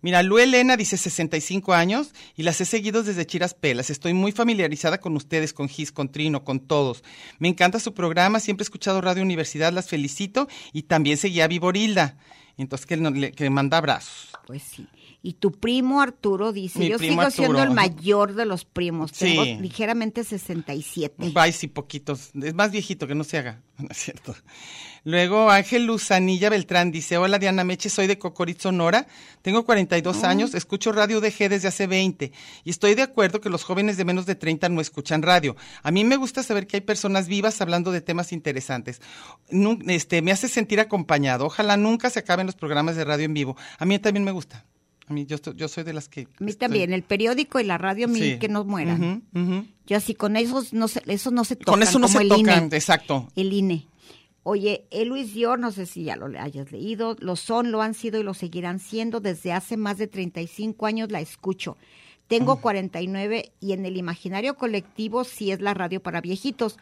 Mira, 0.00 0.24
Lu 0.24 0.38
Elena 0.38 0.76
dice 0.76 0.96
65 0.96 1.74
años 1.74 2.14
y 2.34 2.42
las 2.42 2.60
he 2.60 2.64
seguido 2.64 3.04
desde 3.04 3.24
Chiras 3.24 3.54
Pelas. 3.54 3.88
Estoy 3.88 4.14
muy 4.14 4.32
familiarizada 4.32 4.98
con 4.98 5.14
ustedes, 5.14 5.52
con 5.52 5.68
Gis, 5.68 5.92
con 5.92 6.10
Trino, 6.10 6.42
con 6.42 6.58
todos. 6.58 7.04
Me 7.38 7.46
encanta 7.46 7.78
su 7.78 7.94
programa, 7.94 8.40
siempre 8.40 8.62
he 8.62 8.66
escuchado 8.66 9.00
Radio 9.00 9.22
Universidad, 9.22 9.72
las 9.72 9.88
felicito 9.88 10.48
y 10.72 10.82
también 10.82 11.18
seguía 11.18 11.44
a 11.44 11.48
Viborilda. 11.48 12.16
Entonces, 12.58 12.86
que, 12.86 12.96
no- 12.96 13.10
le, 13.10 13.32
que 13.32 13.48
manda 13.50 13.78
abrazos. 13.78 14.30
Pues 14.46 14.62
sí. 14.62 14.86
Y 15.20 15.32
tu 15.32 15.50
primo 15.50 16.00
Arturo 16.00 16.52
dice, 16.52 16.78
Mi 16.78 16.88
yo 16.90 16.98
sigo 16.98 17.28
siendo 17.30 17.60
el 17.60 17.72
mayor 17.72 18.34
de 18.34 18.46
los 18.46 18.64
primos, 18.64 19.10
tengo 19.12 19.42
Sí. 19.44 19.56
ligeramente 19.60 20.22
67. 20.22 21.32
Bye, 21.34 21.52
sí, 21.52 21.66
poquitos. 21.66 22.30
Es 22.40 22.54
más 22.54 22.70
viejito 22.70 23.08
que 23.08 23.16
no 23.16 23.24
se 23.24 23.38
haga. 23.38 23.60
No 23.78 23.88
es 23.90 23.96
cierto. 23.96 24.34
Luego, 25.04 25.50
Ángel 25.50 25.86
Luzanilla 25.86 26.50
Beltrán 26.50 26.90
dice: 26.90 27.16
Hola, 27.16 27.38
Diana 27.38 27.62
Meche, 27.62 27.90
soy 27.90 28.08
de 28.08 28.18
Cocorit, 28.18 28.60
Sonora. 28.60 29.06
Tengo 29.42 29.64
42 29.64 30.24
años, 30.24 30.54
escucho 30.54 30.90
radio 30.90 31.20
DG 31.20 31.48
desde 31.48 31.68
hace 31.68 31.86
20. 31.86 32.32
Y 32.64 32.70
estoy 32.70 32.94
de 32.96 33.02
acuerdo 33.02 33.40
que 33.40 33.50
los 33.50 33.62
jóvenes 33.62 33.96
de 33.96 34.04
menos 34.04 34.26
de 34.26 34.34
30 34.34 34.68
no 34.68 34.80
escuchan 34.80 35.22
radio. 35.22 35.56
A 35.84 35.92
mí 35.92 36.04
me 36.04 36.16
gusta 36.16 36.42
saber 36.42 36.66
que 36.66 36.78
hay 36.78 36.80
personas 36.80 37.28
vivas 37.28 37.60
hablando 37.60 37.92
de 37.92 38.00
temas 38.00 38.32
interesantes. 38.32 39.00
Este, 39.86 40.22
me 40.22 40.32
hace 40.32 40.48
sentir 40.48 40.80
acompañado. 40.80 41.46
Ojalá 41.46 41.76
nunca 41.76 42.10
se 42.10 42.18
acaben 42.18 42.46
los 42.46 42.56
programas 42.56 42.96
de 42.96 43.04
radio 43.04 43.24
en 43.26 43.34
vivo. 43.34 43.56
A 43.78 43.84
mí 43.84 43.98
también 44.00 44.24
me 44.24 44.32
gusta. 44.32 44.64
A 45.08 45.12
mí, 45.12 45.24
yo, 45.26 45.36
estoy- 45.36 45.54
yo 45.56 45.68
soy 45.68 45.84
de 45.84 45.92
las 45.92 46.08
que. 46.08 46.22
A 46.22 46.24
mí 46.44 46.50
estoy- 46.50 46.54
también, 46.56 46.92
el 46.92 47.02
periódico 47.02 47.58
y 47.60 47.64
la 47.64 47.78
radio, 47.78 48.06
a 48.06 48.08
mí 48.08 48.20
Sí. 48.20 48.38
que 48.38 48.48
no 48.48 48.64
mueran. 48.64 49.22
Yo 49.86 49.96
así 49.96 50.14
con 50.14 50.36
esos 50.36 50.72
no 50.72 50.86
se, 50.88 51.02
esos 51.06 51.32
no 51.32 51.44
se 51.44 51.56
tocan. 51.56 51.74
Con 51.74 51.82
eso 51.82 51.98
no 51.98 52.06
como 52.08 52.18
se 52.18 52.22
el 52.24 52.28
tocan, 52.28 52.64
INE. 52.66 52.76
exacto. 52.76 53.28
El 53.36 53.52
INE. 53.52 53.86
Oye, 54.42 54.84
el 54.90 55.08
Luis 55.08 55.34
Dior, 55.34 55.58
no 55.58 55.72
sé 55.72 55.84
si 55.86 56.04
ya 56.04 56.16
lo 56.16 56.26
hayas 56.40 56.72
leído, 56.72 57.16
lo 57.20 57.36
son, 57.36 57.70
lo 57.70 57.82
han 57.82 57.92
sido 57.94 58.18
y 58.18 58.22
lo 58.22 58.32
seguirán 58.34 58.78
siendo. 58.80 59.20
Desde 59.20 59.52
hace 59.52 59.76
más 59.76 59.98
de 59.98 60.06
35 60.06 60.86
años 60.86 61.10
la 61.10 61.20
escucho. 61.20 61.76
Tengo 62.28 62.56
Mm. 62.56 62.60
49 62.60 63.52
y 63.60 63.72
en 63.72 63.84
el 63.86 63.96
imaginario 63.96 64.54
colectivo 64.54 65.24
sí 65.24 65.50
es 65.50 65.60
la 65.60 65.74
radio 65.74 66.00
para 66.02 66.20
viejitos. 66.20 66.78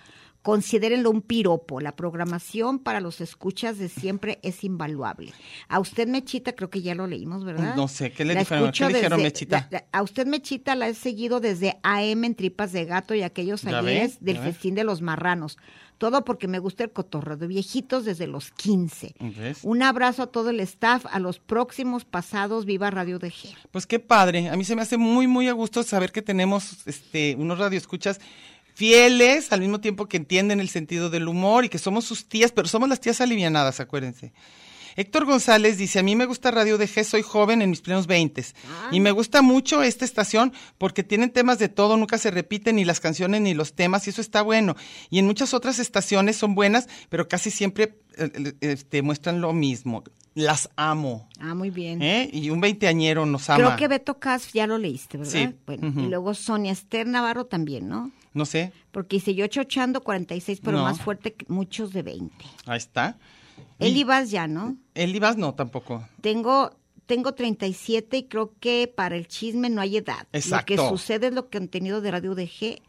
Considérenlo 0.47 1.11
un 1.11 1.22
piropo. 1.22 1.80
La 1.80 1.97
programación 1.97 2.78
para 2.78 3.01
los 3.01 3.20
escuchas 3.20 3.78
de 3.78 3.88
siempre 3.88 4.38
es 4.44 4.62
invaluable. 4.62 5.32
A 5.66 5.80
usted, 5.80 6.07
Mechita, 6.07 6.55
creo 6.55 6.70
que 6.70 6.82
ya 6.82 6.94
lo 6.94 7.09
leímos, 7.09 7.44
¿verdad? 7.44 7.74
No 7.74 7.88
sé, 7.88 8.12
¿qué 8.12 8.24
le 8.24 8.34
La 8.34 8.40
dijeron? 8.40 8.62
escucho 8.66 8.86
¿Qué 8.86 8.92
le 8.92 8.99
dijeron, 9.01 9.18
desde- 9.18 9.26
Mechita? 9.28 9.68
la- 9.72 9.78
la- 9.80 9.84
a 9.90 10.03
usted, 10.05 10.24
Mechita, 10.28 10.76
la 10.76 10.86
he 10.86 10.94
seguido 10.94 11.40
desde 11.40 11.80
AM 11.82 12.22
en 12.24 12.36
Tripas 12.36 12.70
de 12.70 12.84
Gato 12.84 13.12
y 13.16 13.22
aquellos 13.22 13.64
ayeres 13.66 14.18
del 14.20 14.38
festín 14.38 14.76
de 14.76 14.84
los 14.84 15.03
marranos. 15.03 15.59
Todo 15.99 16.24
porque 16.24 16.47
me 16.47 16.61
gusta 16.61 16.84
el 16.84 16.92
cotorreo 16.92 17.36
de 17.38 17.49
viejitos 17.49 18.05
desde 18.05 18.28
los 18.28 18.53
15. 18.53 19.14
¿Ves? 19.18 19.61
Un 19.64 19.82
abrazo 19.82 20.22
a 20.22 20.26
todo 20.28 20.51
el 20.51 20.61
staff, 20.61 21.07
a 21.11 21.18
los 21.18 21.40
próximos 21.40 22.05
pasados, 22.05 22.66
viva 22.66 22.88
Radio 22.90 23.18
DG. 23.18 23.57
Pues 23.72 23.86
qué 23.86 23.99
padre. 23.99 24.49
A 24.51 24.57
mí 24.57 24.64
se 24.64 24.76
me 24.76 24.82
hace 24.82 24.97
muy, 24.97 25.26
muy 25.26 25.49
a 25.49 25.53
gusto 25.55 25.82
saber 25.82 26.12
que 26.12 26.22
tenemos 26.22 26.86
este, 26.86 27.34
unos 27.36 27.59
radioescuchas 27.59 28.20
fieles, 28.77 29.53
al 29.53 29.61
mismo 29.61 29.81
tiempo 29.81 30.07
que 30.07 30.18
entienden 30.18 30.61
el 30.61 30.68
sentido 30.68 31.09
del 31.09 31.29
humor 31.29 31.64
y 31.64 31.70
que 31.70 31.79
somos 31.79 32.05
sus 32.05 32.29
tías, 32.29 32.53
pero 32.53 32.68
somos 32.68 32.91
las 32.91 33.01
tías 33.01 33.22
alivianadas, 33.22 33.81
acuérdense. 33.81 34.35
Héctor 34.97 35.24
González 35.24 35.79
dice, 35.79 35.99
a 35.99 36.03
mí 36.03 36.14
me 36.14 36.27
gusta 36.27 36.51
Radio 36.51 36.77
DG, 36.77 37.05
soy 37.05 37.22
joven 37.22 37.62
en 37.62 37.70
mis 37.70 37.81
plenos 37.81 38.07
veintes. 38.07 38.55
Y 38.91 39.01
me 39.01 39.12
gusta 39.12 39.41
mucho 39.41 39.83
esta 39.83 40.05
estación 40.05 40.53
porque 40.77 41.03
tienen 41.03 41.31
temas 41.31 41.59
de 41.59 41.70
todo, 41.70 41.97
nunca 41.97 42.18
se 42.18 42.31
repiten 42.31 42.77
ni 42.77 42.85
las 42.85 43.01
canciones 43.01 43.41
ni 43.41 43.55
los 43.55 43.74
temas 43.74 44.07
y 44.07 44.11
eso 44.11 44.20
está 44.20 44.43
bueno. 44.43 44.77
Y 45.09 45.18
en 45.18 45.27
muchas 45.27 45.55
otras 45.55 45.79
estaciones 45.79 46.37
son 46.37 46.55
buenas, 46.55 46.87
pero 47.09 47.29
casi 47.29 47.51
siempre 47.51 47.99
eh, 48.18 48.31
eh, 48.35 48.55
este, 48.61 49.01
muestran 49.01 49.41
lo 49.41 49.55
mismo. 49.55 50.05
Las 50.35 50.68
amo. 50.77 51.29
Ah, 51.41 51.55
muy 51.55 51.70
bien. 51.70 52.03
¿eh? 52.03 52.29
Y 52.31 52.51
un 52.51 52.61
veinteañero 52.61 53.24
nos 53.24 53.49
ama. 53.49 53.64
Creo 53.64 53.77
que 53.77 53.89
Beto 53.89 54.18
Cas 54.18 54.53
ya 54.53 54.66
lo 54.66 54.77
leíste, 54.77 55.16
¿verdad? 55.16 55.33
Sí. 55.33 55.55
Bueno, 55.64 55.95
y 55.99 56.09
luego 56.09 56.35
Sonia 56.35 56.72
Esther 56.72 57.07
Navarro 57.07 57.47
también, 57.47 57.89
¿no? 57.89 58.12
No 58.37 58.45
sé, 58.45 58.72
Porque 58.93 59.16
dice 59.16 59.34
yo 59.34 59.47
chochando 59.47 60.03
46, 60.03 60.61
pero 60.62 60.76
No. 60.76 60.84
más 60.84 61.01
fuerte 61.01 61.32
que 61.32 61.47
muchos 61.49 61.93
de 61.93 62.03
20. 62.03 62.34
ahí 62.66 62.76
está. 62.76 63.16
Eli 63.78 64.05
Vaz 64.05 64.30
ya, 64.30 64.47
¿no? 64.47 64.76
El 64.95 65.16
Ibas 65.16 65.39
no, 65.39 65.55
tampoco. 65.55 66.07
Tengo 66.20 66.76
tengo 67.07 67.32
37 67.34 68.16
y 68.18 68.24
creo 68.24 68.53
que 68.61 68.93
para 68.95 69.16
el 69.16 69.26
chisme 69.28 69.70
no 69.70 69.80
hay 69.80 69.97
edad. 69.97 70.26
Exacto. 70.32 70.74
Lo 70.74 70.82
que 70.82 70.89
sucede 70.89 71.28
es 71.28 71.32
lo 71.34 71.49
que 71.49 71.59
contenido 71.59 72.01
de 72.01 72.11
Radio 72.11 72.34
DG 72.34 72.82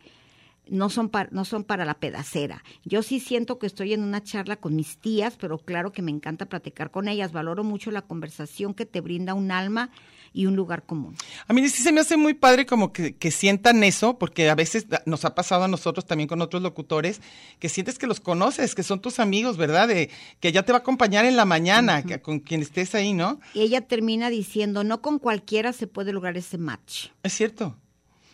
no 0.70 0.90
son, 0.90 1.10
para, 1.10 1.30
no 1.32 1.46
son 1.46 1.64
para 1.64 1.86
la 1.86 1.94
pedacera. 1.94 2.64
Yo 2.84 3.04
sí 3.04 3.20
siento 3.20 3.58
que 3.60 3.68
estoy 3.68 3.94
en 3.94 4.04
una 4.04 4.22
charla 4.24 4.58
con 4.58 4.76
mis 4.76 4.98
tías, 4.98 5.38
pero 5.40 5.60
claro 5.60 5.92
que 5.94 6.02
me 6.02 6.12
encanta 6.12 6.48
platicar 6.48 6.92
con 6.92 7.08
ellas. 7.08 7.32
Valoro 7.32 7.64
mucho 7.64 7.92
la 7.92 8.02
conversación 8.02 8.74
que 8.74 8.86
te 8.86 9.02
brinda 9.02 9.34
un 9.34 9.52
alma 9.52 9.92
y 10.34 10.46
un 10.46 10.56
lugar 10.56 10.84
común. 10.84 11.16
A 11.48 11.54
mí 11.54 11.68
sí 11.70 11.82
se 11.84 11.92
me 11.92 12.02
hace 12.02 12.18
muy 12.18 12.34
padre 12.34 12.66
como 12.66 12.92
que, 12.94 13.16
que 13.16 13.32
sientan 13.32 13.84
eso, 13.84 14.18
porque 14.18 14.50
a 14.50 14.56
veces 14.56 14.86
nos 15.06 15.26
ha 15.26 15.36
pasado 15.36 15.64
a 15.64 15.68
nosotros 15.68 16.06
también 16.06 16.28
con 16.28 16.42
otros 16.42 16.62
locutores, 16.62 17.22
que 17.60 17.70
sientes 17.70 17.98
que 17.98 18.08
los 18.08 18.20
conoces, 18.20 18.76
que 18.76 18.84
son 18.84 19.00
tus 19.02 19.20
amigos, 19.20 19.58
¿verdad? 19.58 19.88
De, 19.88 20.10
que 20.40 20.52
ya 20.52 20.64
te 20.64 20.72
va 20.72 20.80
a 20.80 20.82
acompañar 20.82 21.26
en 21.26 21.36
la 21.36 21.46
mañana, 21.46 22.04
que- 22.04 22.22
con 22.22 22.40
quien 22.40 22.62
estés 22.62 22.96
ahí, 22.96 23.14
¿no? 23.14 23.40
Y 23.54 23.62
ella 23.62 23.82
termina 23.82 24.30
diciendo, 24.30 24.84
no 24.84 25.02
con 25.02 25.20
cualquiera 25.20 25.74
se 25.74 25.88
puede 25.88 26.14
lograr 26.14 26.38
ese 26.38 26.58
match. 26.58 27.08
Es 27.24 27.34
cierto. 27.34 27.76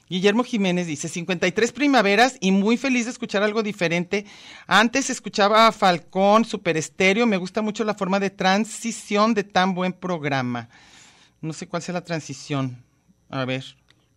Guillermo 0.10 0.44
Jiménez 0.44 0.86
dice, 0.86 1.08
53 1.08 1.72
primaveras 1.72 2.38
y 2.40 2.52
muy 2.52 2.78
feliz 2.78 3.06
de 3.06 3.12
escuchar 3.12 3.42
algo 3.42 3.64
diferente. 3.64 4.26
Antes 4.68 5.10
escuchaba 5.10 5.66
a 5.66 5.72
Falcón, 5.72 6.46
Super 6.46 6.78
Estéreo, 6.78 7.26
me 7.26 7.38
gusta 7.38 7.62
mucho 7.64 7.84
la 7.84 7.96
forma 7.96 8.20
de 8.20 8.30
transición 8.30 9.34
de 9.34 9.44
tan 9.44 9.74
buen 9.74 9.94
programa. 9.94 10.70
No 11.44 11.54
sé 11.54 11.68
cuál 11.68 11.82
sea 11.84 11.94
la 11.94 12.04
transición. 12.04 12.78
A 13.30 13.44
ver. 13.46 13.64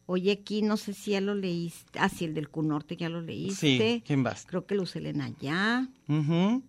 Oye, 0.07 0.31
aquí 0.31 0.63
no 0.63 0.77
sé 0.77 0.95
si 0.95 1.11
ya 1.11 1.21
lo 1.21 1.35
leíste. 1.35 1.99
Ah, 1.99 2.09
sí, 2.09 2.25
el 2.25 2.35
del 2.35 2.49
Cunorte 2.49 2.97
ya 2.97 3.09
lo 3.09 3.21
leíste. 3.21 3.57
Sí, 3.79 4.03
¿quién 4.07 4.23
vas? 4.23 4.47
Creo 4.47 4.65
que 4.65 4.77
Luz 4.77 4.95
Elena 4.95 5.31
ya. 5.41 5.89
Ujú. 6.09 6.63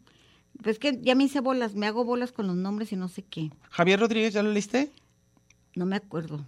Pues 0.64 0.80
que 0.80 1.00
ya 1.04 1.14
me 1.14 1.26
hice 1.26 1.40
bolas, 1.40 1.76
me 1.76 1.86
hago 1.86 2.04
bolas 2.04 2.32
con 2.32 2.48
los 2.48 2.56
nombres 2.56 2.92
y 2.92 2.96
no 2.96 3.08
sé 3.08 3.22
qué. 3.22 3.52
Javier 3.70 4.00
Rodríguez, 4.00 4.34
¿ya 4.34 4.42
lo 4.42 4.52
leíste? 4.52 4.92
No 5.76 5.86
me 5.86 5.96
acuerdo. 5.96 6.44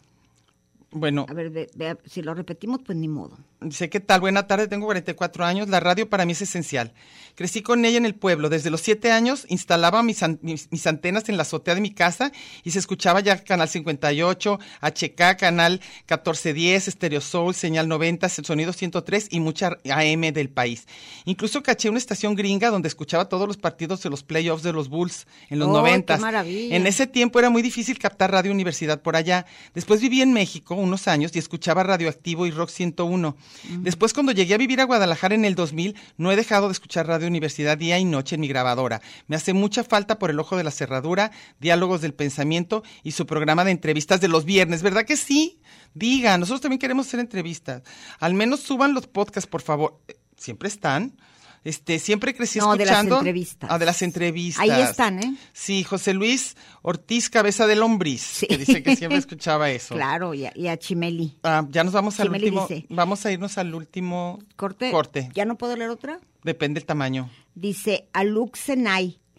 Bueno, 0.89 1.27
A 1.29 1.33
ver, 1.35 1.51
ve- 1.51 1.69
ve- 1.75 1.97
si 2.05 2.23
lo 2.23 2.33
repetimos, 2.33 2.79
pues 2.83 2.97
ni 2.97 3.07
modo. 3.07 3.37
Dice, 3.61 3.89
¿qué 3.89 3.99
tal? 3.99 4.21
Buena 4.21 4.47
tarde, 4.47 4.69
tengo 4.69 4.85
44 4.85 5.43
años. 5.43 5.67
La 5.67 5.81
radio 5.81 6.09
para 6.09 6.25
mí 6.25 6.31
es 6.31 6.41
esencial. 6.41 6.93
Crecí 7.35 7.61
con 7.61 7.83
ella 7.83 7.97
en 7.97 8.05
el 8.05 8.15
pueblo. 8.15 8.47
Desde 8.47 8.69
los 8.69 8.79
7 8.79 9.11
años 9.11 9.45
instalaba 9.49 10.01
mis, 10.01 10.23
an- 10.23 10.39
mis, 10.41 10.69
mis 10.71 10.87
antenas 10.87 11.27
en 11.27 11.35
la 11.35 11.41
azotea 11.43 11.75
de 11.75 11.81
mi 11.81 11.91
casa 11.91 12.31
y 12.63 12.71
se 12.71 12.79
escuchaba 12.79 13.19
ya 13.19 13.43
Canal 13.43 13.67
58, 13.67 14.59
HK, 14.81 15.37
Canal 15.37 15.81
1410, 16.07 16.85
Stereo 16.85 17.19
Soul, 17.19 17.53
Señal 17.53 17.89
90, 17.89 18.27
el 18.37 18.45
Sonido 18.45 18.71
103 18.71 19.27
y 19.29 19.41
mucha 19.41 19.77
AM 19.91 20.21
del 20.33 20.49
país. 20.49 20.87
Incluso 21.25 21.61
caché 21.61 21.89
una 21.89 21.97
estación 21.97 22.35
gringa 22.35 22.69
donde 22.69 22.87
escuchaba 22.87 23.27
todos 23.27 23.45
los 23.45 23.57
partidos 23.57 24.01
de 24.03 24.09
los 24.09 24.23
playoffs 24.23 24.63
de 24.63 24.71
los 24.71 24.87
Bulls 24.87 25.27
en 25.49 25.59
los 25.59 25.67
¡Ay, 25.67 25.73
90. 25.73 26.15
qué 26.15 26.21
maravilla! 26.21 26.75
En 26.77 26.87
ese 26.87 27.07
tiempo 27.07 27.39
era 27.39 27.49
muy 27.49 27.61
difícil 27.61 27.99
captar 27.99 28.31
Radio 28.31 28.53
Universidad 28.53 29.01
por 29.01 29.17
allá. 29.17 29.45
Después 29.73 29.99
viví 29.99 30.21
en 30.21 30.31
México 30.31 30.75
unos 30.75 31.09
años 31.09 31.35
y 31.35 31.39
escuchaba 31.39 31.83
Radioactivo 31.83 32.45
y 32.45 32.51
Rock 32.51 32.69
101. 32.69 33.35
Después, 33.79 34.13
cuando 34.13 34.31
llegué 34.31 34.53
a 34.53 34.57
vivir 34.57 34.81
a 34.81 34.85
Guadalajara 34.85 35.35
en 35.35 35.45
el 35.45 35.55
2000, 35.55 35.95
no 36.17 36.31
he 36.31 36.35
dejado 36.35 36.67
de 36.67 36.73
escuchar 36.73 37.07
Radio 37.07 37.27
Universidad 37.27 37.77
día 37.77 37.99
y 37.99 38.05
noche 38.05 38.35
en 38.35 38.41
mi 38.41 38.47
grabadora. 38.47 39.01
Me 39.27 39.35
hace 39.35 39.53
mucha 39.53 39.83
falta 39.83 40.19
por 40.19 40.29
el 40.29 40.39
ojo 40.39 40.57
de 40.57 40.63
la 40.63 40.71
cerradura, 40.71 41.31
Diálogos 41.59 42.01
del 42.01 42.13
Pensamiento 42.13 42.83
y 43.03 43.11
su 43.11 43.25
programa 43.25 43.65
de 43.65 43.71
entrevistas 43.71 44.21
de 44.21 44.27
los 44.27 44.45
viernes. 44.45 44.81
¿Verdad 44.81 45.05
que 45.05 45.17
sí? 45.17 45.59
Digan, 45.93 46.39
nosotros 46.39 46.61
también 46.61 46.79
queremos 46.79 47.07
hacer 47.07 47.19
entrevistas. 47.19 47.83
Al 48.19 48.33
menos 48.33 48.61
suban 48.61 48.93
los 48.93 49.07
podcasts, 49.07 49.49
por 49.49 49.61
favor. 49.61 49.99
Eh, 50.07 50.15
Siempre 50.39 50.69
están. 50.69 51.17
Este, 51.63 51.99
siempre 51.99 52.33
crecí 52.33 52.59
No, 52.59 52.71
de 52.73 52.85
las 52.85 52.87
escuchando. 52.87 53.17
entrevistas. 53.17 53.69
Ah, 53.71 53.77
de 53.77 53.85
las 53.85 54.01
entrevistas. 54.01 54.61
Ahí 54.63 54.81
están, 54.81 55.19
¿eh? 55.19 55.35
Sí, 55.53 55.83
José 55.83 56.13
Luis 56.13 56.55
Ortiz 56.81 57.29
Cabeza 57.29 57.67
de 57.67 57.75
Lombriz, 57.75 58.21
Sí. 58.21 58.47
que 58.47 58.57
dice 58.57 58.81
que 58.81 58.95
siempre 58.95 59.17
escuchaba 59.19 59.69
eso. 59.69 59.93
Claro, 59.95 60.33
y 60.33 60.45
a, 60.45 60.53
y 60.55 60.67
a 60.67 60.77
Chimeli. 60.77 61.37
Ah, 61.43 61.65
ya 61.69 61.83
nos 61.83 61.93
vamos 61.93 62.19
al 62.19 62.27
Chimeli 62.27 62.45
último. 62.45 62.67
dice- 62.67 62.85
Vamos 62.89 63.25
a 63.25 63.31
irnos 63.31 63.57
al 63.57 63.75
último 63.75 64.39
Corte. 64.55 64.91
corte. 64.91 65.29
¿Ya 65.33 65.45
no 65.45 65.57
puedo 65.57 65.75
leer 65.75 65.89
otra? 65.89 66.19
Depende 66.43 66.79
el 66.79 66.85
tamaño. 66.85 67.29
Dice. 67.55 68.07
Ah, 68.13 68.23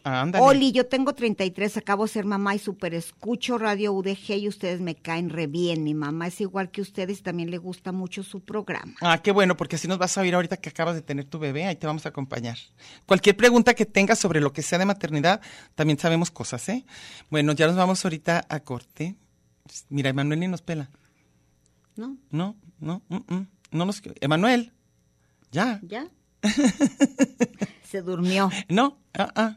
ándale. 0.04 0.44
Oli, 0.44 0.72
yo 0.72 0.86
tengo 0.86 1.14
33, 1.14 1.76
acabo 1.76 2.04
de 2.04 2.12
ser 2.12 2.24
mamá 2.24 2.54
y 2.54 2.58
súper 2.58 2.94
escucho 2.94 3.58
Radio 3.58 3.92
UDG 3.92 4.38
y 4.38 4.48
ustedes 4.48 4.80
me 4.80 4.94
caen 4.94 5.30
re 5.30 5.46
bien. 5.46 5.84
Mi 5.84 5.94
mamá 5.94 6.26
es 6.28 6.40
igual 6.40 6.70
que 6.70 6.80
ustedes 6.80 7.20
y 7.20 7.22
también 7.22 7.50
le 7.50 7.58
gusta 7.58 7.92
mucho 7.92 8.22
su 8.22 8.40
programa. 8.40 8.94
Ah, 9.00 9.22
qué 9.22 9.32
bueno, 9.32 9.56
porque 9.56 9.76
así 9.76 9.88
nos 9.88 9.98
vas 9.98 10.16
a 10.16 10.20
oír 10.20 10.34
ahorita 10.34 10.56
que 10.56 10.68
acabas 10.68 10.94
de 10.94 11.02
tener 11.02 11.24
tu 11.24 11.38
bebé, 11.38 11.66
ahí 11.66 11.76
te 11.76 11.86
vamos 11.86 12.06
a 12.06 12.10
acompañar. 12.10 12.58
Cualquier 13.06 13.36
pregunta 13.36 13.74
que 13.74 13.86
tengas 13.86 14.18
sobre 14.18 14.40
lo 14.40 14.52
que 14.52 14.62
sea 14.62 14.78
de 14.78 14.86
maternidad, 14.86 15.40
también 15.74 15.98
sabemos 15.98 16.30
cosas, 16.30 16.68
¿eh? 16.68 16.84
Bueno, 17.30 17.52
ya 17.52 17.66
nos 17.66 17.76
vamos 17.76 18.04
ahorita 18.04 18.46
a 18.48 18.60
corte. 18.60 19.16
Mira, 19.88 20.10
Emanuel 20.10 20.40
ni 20.40 20.48
nos 20.48 20.62
pela. 20.62 20.90
¿No? 21.96 22.16
No, 22.30 22.56
no, 22.78 23.02
mm, 23.08 23.34
mm, 23.34 23.46
no 23.72 23.84
nos... 23.84 24.02
Emanuel, 24.20 24.72
ya, 25.52 25.80
¿Ya? 25.82 26.08
Se 27.84 28.02
durmió. 28.02 28.50
no, 28.68 28.98
ah, 29.14 29.32
ah. 29.34 29.56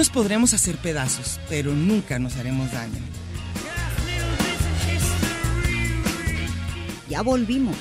Nos 0.00 0.08
podremos 0.08 0.54
hacer 0.54 0.78
pedazos, 0.78 1.38
pero 1.50 1.74
nunca 1.74 2.18
nos 2.18 2.34
haremos 2.38 2.72
daño. 2.72 3.02
Ya 7.10 7.20
volvimos. 7.20 7.76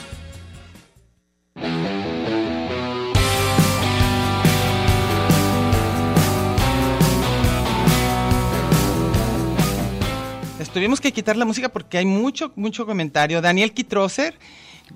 Les 10.59 10.69
tuvimos 10.71 10.99
que 10.99 11.13
quitar 11.13 11.37
la 11.37 11.45
música 11.45 11.69
porque 11.69 11.99
hay 11.99 12.05
mucho, 12.05 12.51
mucho 12.57 12.85
comentario. 12.85 13.41
Daniel 13.41 13.71
Kitroser. 13.71 14.37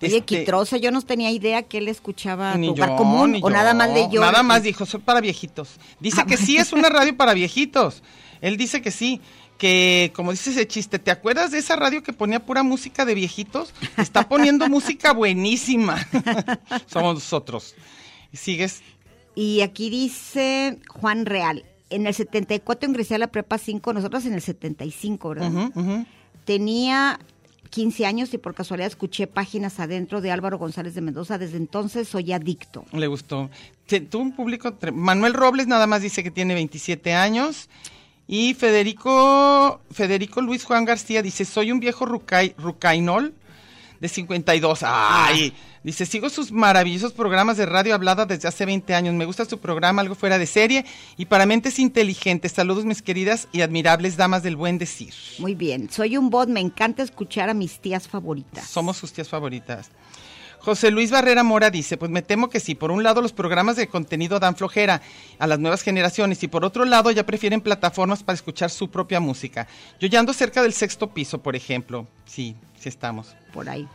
Oye, 0.01 0.17
este, 0.17 0.21
Quitrosa, 0.39 0.77
yo 0.77 0.91
no 0.91 1.01
tenía 1.01 1.31
idea 1.31 1.63
que 1.63 1.77
él 1.79 1.87
escuchaba 1.87 2.55
ni 2.55 2.67
lugar 2.67 2.89
yo, 2.89 2.95
común 2.95 3.31
ni 3.33 3.39
o 3.39 3.49
yo. 3.49 3.49
nada 3.49 3.73
más 3.73 3.89
leyó. 3.91 4.21
Nada 4.21 4.43
más 4.43 4.63
dijo, 4.63 4.85
soy 4.85 5.01
para 5.01 5.21
viejitos. 5.21 5.79
Dice 5.99 6.21
Ah, 6.21 6.25
que 6.25 6.37
sí 6.37 6.57
es 6.57 6.73
una 6.73 6.89
radio 6.89 7.15
para 7.15 7.33
viejitos. 7.33 8.01
Él 8.41 8.57
dice 8.57 8.81
que 8.81 8.91
sí. 8.91 9.21
Que, 9.57 10.11
como 10.15 10.31
dice 10.31 10.49
ese 10.49 10.67
chiste, 10.67 10.99
¿te 10.99 11.11
acuerdas 11.11 11.51
de 11.51 11.59
esa 11.59 11.75
radio 11.75 12.03
que 12.03 12.11
ponía 12.11 12.43
pura 12.43 12.63
música 12.63 13.05
de 13.05 13.13
viejitos? 13.13 13.73
Está 13.97 14.27
poniendo 14.27 14.67
música 14.67 15.13
buenísima. 15.13 16.05
Somos 16.87 17.13
nosotros. 17.15 17.75
Y 18.33 18.37
sigues. 18.37 18.81
Y 19.35 19.61
aquí 19.61 19.89
dice 19.89 20.79
Juan 20.89 21.25
Real. 21.25 21.63
En 21.91 22.07
el 22.07 22.13
74 22.13 22.89
ingresé 22.89 23.15
a 23.15 23.19
la 23.19 23.27
prepa 23.27 23.57
5, 23.59 23.93
nosotros 23.93 24.25
en 24.25 24.33
el 24.33 24.41
75, 24.41 25.29
¿verdad? 25.29 25.71
Tenía 26.45 27.19
15 27.73 28.05
años 28.05 28.31
y 28.35 28.37
por 28.37 28.53
casualidad 28.53 28.87
escuché 28.87 29.25
páginas 29.25 29.79
adentro 29.79 30.21
de 30.21 30.29
Álvaro 30.29 30.59
González 30.59 30.93
de 30.93 31.01
Mendoza. 31.01 31.39
Desde 31.39 31.57
entonces 31.57 32.07
soy 32.07 32.31
adicto. 32.31 32.85
Le 32.91 33.07
gustó. 33.07 33.49
Tuvo 34.11 34.21
un 34.21 34.35
público. 34.35 34.77
Manuel 34.93 35.33
Robles 35.33 35.65
nada 35.65 35.87
más 35.87 36.03
dice 36.03 36.23
que 36.23 36.29
tiene 36.29 36.53
27 36.53 37.15
años. 37.15 37.69
Y 38.27 38.53
Federico, 38.53 39.81
Federico 39.89 40.41
Luis 40.41 40.65
Juan 40.65 40.85
García 40.85 41.23
dice: 41.23 41.45
Soy 41.45 41.71
un 41.71 41.79
viejo 41.79 42.05
rucai, 42.05 42.53
rucainol 42.59 43.33
de 44.03 44.09
52. 44.09 44.79
Ay, 44.83 45.53
dice, 45.81 46.05
sigo 46.05 46.29
sus 46.29 46.51
maravillosos 46.51 47.13
programas 47.13 47.55
de 47.55 47.65
radio 47.65 47.95
hablada 47.95 48.25
desde 48.25 48.49
hace 48.49 48.65
20 48.65 48.93
años. 48.93 49.15
Me 49.15 49.23
gusta 49.23 49.45
su 49.45 49.59
programa, 49.59 50.01
algo 50.01 50.13
fuera 50.13 50.37
de 50.37 50.45
serie 50.45 50.83
y 51.15 51.27
para 51.27 51.45
mentes 51.45 51.79
inteligentes. 51.79 52.51
Saludos, 52.51 52.83
mis 52.83 53.01
queridas 53.01 53.47
y 53.53 53.61
admirables 53.61 54.17
damas 54.17 54.43
del 54.43 54.57
buen 54.57 54.77
decir. 54.77 55.13
Muy 55.39 55.55
bien, 55.55 55.89
soy 55.89 56.17
un 56.17 56.29
bot, 56.29 56.49
me 56.49 56.59
encanta 56.59 57.01
escuchar 57.01 57.49
a 57.49 57.53
mis 57.53 57.79
tías 57.79 58.09
favoritas. 58.09 58.67
Somos 58.67 58.97
sus 58.97 59.13
tías 59.13 59.29
favoritas. 59.29 59.89
José 60.63 60.91
Luis 60.91 61.11
Barrera 61.11 61.43
Mora 61.43 61.69
dice, 61.69 61.97
pues 61.97 62.09
me 62.09 62.21
temo 62.21 62.49
que 62.49 62.61
sí, 62.61 62.73
por 62.73 62.89
un 62.89 63.03
lado 63.03 63.21
los 63.21 63.33
programas 63.33 63.75
de 63.75 63.87
contenido 63.87 64.39
dan 64.39 64.55
flojera 64.55 65.01
a 65.37 65.45
las 65.45 65.59
nuevas 65.59 65.81
generaciones 65.81 66.41
y 66.41 66.47
por 66.47 66.63
otro 66.63 66.85
lado 66.85 67.11
ya 67.11 67.25
prefieren 67.25 67.59
plataformas 67.59 68.23
para 68.23 68.35
escuchar 68.35 68.69
su 68.69 68.89
propia 68.89 69.19
música. 69.19 69.67
Yo 69.99 70.07
ya 70.07 70.21
ando 70.21 70.31
cerca 70.31 70.61
del 70.63 70.71
sexto 70.71 71.13
piso, 71.13 71.43
por 71.43 71.57
ejemplo. 71.57 72.07
Sí, 72.25 72.55
sí 72.79 72.87
estamos. 72.87 73.35
Por 73.51 73.67
ahí. 73.69 73.85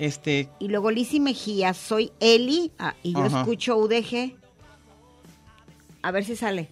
Este, 0.00 0.48
Y 0.58 0.66
luego 0.66 0.90
Lizzy 0.90 1.20
Mejía, 1.20 1.72
soy 1.72 2.10
Eli 2.18 2.72
ah, 2.80 2.94
y 3.04 3.12
yo 3.12 3.22
Ajá. 3.24 3.40
escucho 3.40 3.76
UDG. 3.76 4.34
A 6.02 6.10
ver 6.10 6.24
si 6.24 6.34
sale. 6.34 6.68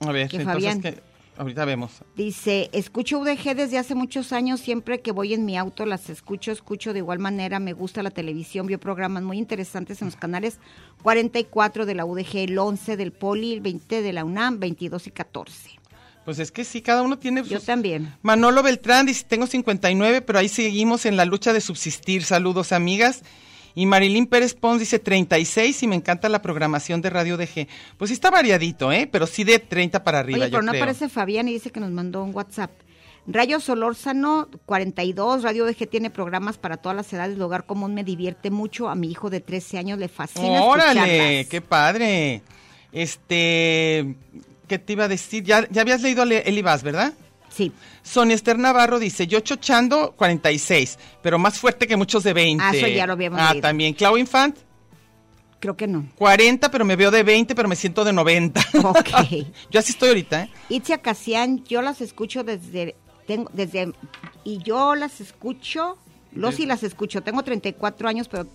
a 0.00 0.10
ver, 0.10 0.28
Que 0.28 0.38
entonces 0.38 0.64
Fabián. 0.64 0.80
que 0.80 1.02
ahorita 1.36 1.64
vemos. 1.64 1.92
Dice, 2.16 2.70
escucho 2.72 3.18
UDG 3.18 3.54
desde 3.56 3.78
hace 3.78 3.94
muchos 3.94 4.32
años, 4.32 4.60
siempre 4.60 5.00
que 5.00 5.12
voy 5.12 5.34
en 5.34 5.44
mi 5.44 5.56
auto 5.56 5.86
las 5.86 6.08
escucho, 6.10 6.52
escucho 6.52 6.92
de 6.92 6.98
igual 7.00 7.18
manera, 7.18 7.58
me 7.58 7.72
gusta 7.72 8.02
la 8.02 8.10
televisión, 8.10 8.66
veo 8.66 8.78
programas 8.78 9.22
muy 9.22 9.38
interesantes 9.38 10.00
en 10.02 10.06
los 10.08 10.16
canales 10.16 10.58
44 11.02 11.86
de 11.86 11.94
la 11.94 12.04
UDG, 12.04 12.36
el 12.36 12.58
11 12.58 12.96
del 12.96 13.12
Poli, 13.12 13.52
el 13.52 13.60
20 13.60 14.02
de 14.02 14.12
la 14.12 14.24
UNAM, 14.24 14.58
22 14.58 15.06
y 15.06 15.10
14. 15.10 15.70
Pues 16.24 16.38
es 16.38 16.50
que 16.50 16.64
sí, 16.64 16.80
cada 16.80 17.02
uno 17.02 17.18
tiene 17.18 17.42
Yo 17.44 17.58
sus- 17.58 17.66
también. 17.66 18.14
Manolo 18.22 18.62
Beltrán 18.62 19.04
dice, 19.04 19.26
tengo 19.28 19.46
59, 19.46 20.22
pero 20.22 20.38
ahí 20.38 20.48
seguimos 20.48 21.04
en 21.04 21.18
la 21.18 21.26
lucha 21.26 21.52
de 21.52 21.60
subsistir. 21.60 22.24
Saludos, 22.24 22.72
amigas. 22.72 23.22
Y 23.74 23.86
Marilyn 23.86 24.26
Pérez 24.26 24.54
Pons 24.54 24.80
dice 24.80 24.98
36 24.98 25.82
y 25.82 25.86
me 25.88 25.96
encanta 25.96 26.28
la 26.28 26.40
programación 26.42 27.00
de 27.02 27.10
Radio 27.10 27.36
DG. 27.36 27.66
Pues 27.98 28.08
sí 28.10 28.14
está 28.14 28.30
variadito, 28.30 28.92
¿eh? 28.92 29.08
Pero 29.10 29.26
sí 29.26 29.42
de 29.44 29.58
30 29.58 30.04
para 30.04 30.20
arriba, 30.20 30.38
Oye, 30.38 30.46
yo 30.46 30.52
pero 30.52 30.62
no 30.62 30.72
creo. 30.72 30.82
aparece 30.82 31.08
Fabián 31.08 31.48
y 31.48 31.52
dice 31.54 31.70
que 31.70 31.80
nos 31.80 31.90
mandó 31.90 32.22
un 32.22 32.34
WhatsApp. 32.34 32.70
Rayo 33.26 33.58
Solórzano 33.58 34.48
42, 34.66 35.42
Radio 35.42 35.64
DG 35.64 35.88
tiene 35.88 36.10
programas 36.10 36.58
para 36.58 36.76
todas 36.76 36.94
las 36.94 37.10
edades, 37.12 37.38
Lugar 37.38 37.64
Común 37.64 37.94
me 37.94 38.04
divierte 38.04 38.50
mucho, 38.50 38.90
a 38.90 38.94
mi 38.94 39.10
hijo 39.10 39.30
de 39.30 39.40
13 39.40 39.78
años 39.78 39.98
le 39.98 40.08
fascina 40.08 40.62
¡Órale! 40.62 41.40
escucharlas. 41.40 41.46
¡Qué 41.46 41.60
padre! 41.62 42.42
Este, 42.92 44.14
¿qué 44.68 44.78
te 44.78 44.92
iba 44.92 45.04
a 45.04 45.08
decir? 45.08 45.42
Ya, 45.42 45.66
ya 45.70 45.80
habías 45.80 46.02
leído 46.02 46.24
Vaz, 46.62 46.82
¿verdad? 46.82 47.14
Sí, 47.54 47.72
Sonia 48.02 48.34
Esther 48.34 48.58
Navarro 48.58 48.98
dice, 48.98 49.26
yo 49.26 49.40
chochando 49.40 50.12
46, 50.16 50.98
pero 51.22 51.38
más 51.38 51.58
fuerte 51.58 51.86
que 51.86 51.96
muchos 51.96 52.24
de 52.24 52.32
20. 52.32 52.64
Ah, 52.64 52.72
eso 52.74 52.86
ya 52.88 53.06
lo 53.06 53.12
habíamos 53.12 53.38
Ah, 53.40 53.50
leído. 53.52 53.62
también. 53.62 53.94
Clau 53.94 54.16
Infant, 54.18 54.56
creo 55.60 55.76
que 55.76 55.86
no. 55.86 56.06
40, 56.16 56.70
pero 56.70 56.84
me 56.84 56.96
veo 56.96 57.10
de 57.10 57.22
20, 57.22 57.54
pero 57.54 57.68
me 57.68 57.76
siento 57.76 58.04
de 58.04 58.12
90. 58.12 58.60
Ok. 58.82 59.08
yo 59.70 59.78
así 59.80 59.92
estoy 59.92 60.08
ahorita, 60.08 60.42
¿eh? 60.44 60.50
Itzia 60.68 60.98
Casian, 60.98 61.62
yo 61.64 61.80
las 61.80 62.00
escucho 62.00 62.42
desde, 62.44 62.96
tengo, 63.26 63.50
desde, 63.52 63.92
y 64.42 64.58
yo 64.58 64.94
las 64.96 65.20
escucho, 65.20 65.96
los 66.32 66.56
sí 66.56 66.66
las 66.66 66.82
escucho, 66.82 67.22
tengo 67.22 67.42
34 67.44 68.08
años, 68.08 68.28
pero 68.28 68.46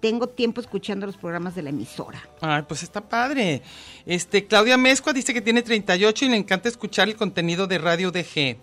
tengo 0.00 0.28
tiempo 0.28 0.60
escuchando 0.60 1.06
los 1.06 1.16
programas 1.16 1.54
de 1.54 1.62
la 1.62 1.70
emisora. 1.70 2.22
Ay, 2.40 2.62
pues 2.66 2.82
está 2.82 3.00
padre. 3.00 3.62
Este, 4.06 4.46
Claudia 4.46 4.76
Mezcua 4.76 5.12
dice 5.12 5.34
que 5.34 5.40
tiene 5.40 5.62
38 5.62 6.24
y 6.24 6.28
le 6.28 6.36
encanta 6.36 6.68
escuchar 6.68 7.08
el 7.08 7.16
contenido 7.16 7.66
de 7.66 7.78
Radio 7.78 8.10
DG. 8.10 8.56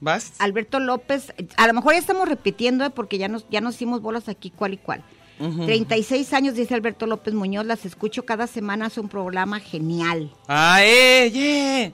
¿Vas? 0.00 0.34
Alberto 0.38 0.78
López, 0.78 1.32
a 1.56 1.66
lo 1.66 1.74
mejor 1.74 1.94
ya 1.94 1.98
estamos 1.98 2.28
repitiendo 2.28 2.84
¿eh? 2.84 2.90
porque 2.90 3.18
ya 3.18 3.26
nos, 3.26 3.48
ya 3.50 3.60
nos 3.60 3.74
hicimos 3.74 4.00
bolas 4.00 4.28
aquí 4.28 4.50
cual 4.50 4.74
y 4.74 4.78
cual. 4.78 5.02
36 5.38 6.32
años, 6.32 6.54
dice 6.54 6.74
Alberto 6.74 7.06
López 7.06 7.32
Muñoz, 7.32 7.64
las 7.64 7.86
escucho 7.86 8.24
cada 8.24 8.48
semana, 8.48 8.86
hace 8.86 9.00
un 9.00 9.08
programa 9.08 9.60
genial. 9.60 10.32
Ah, 10.48 10.80
eh, 10.82 11.30
yeah. 11.30 11.92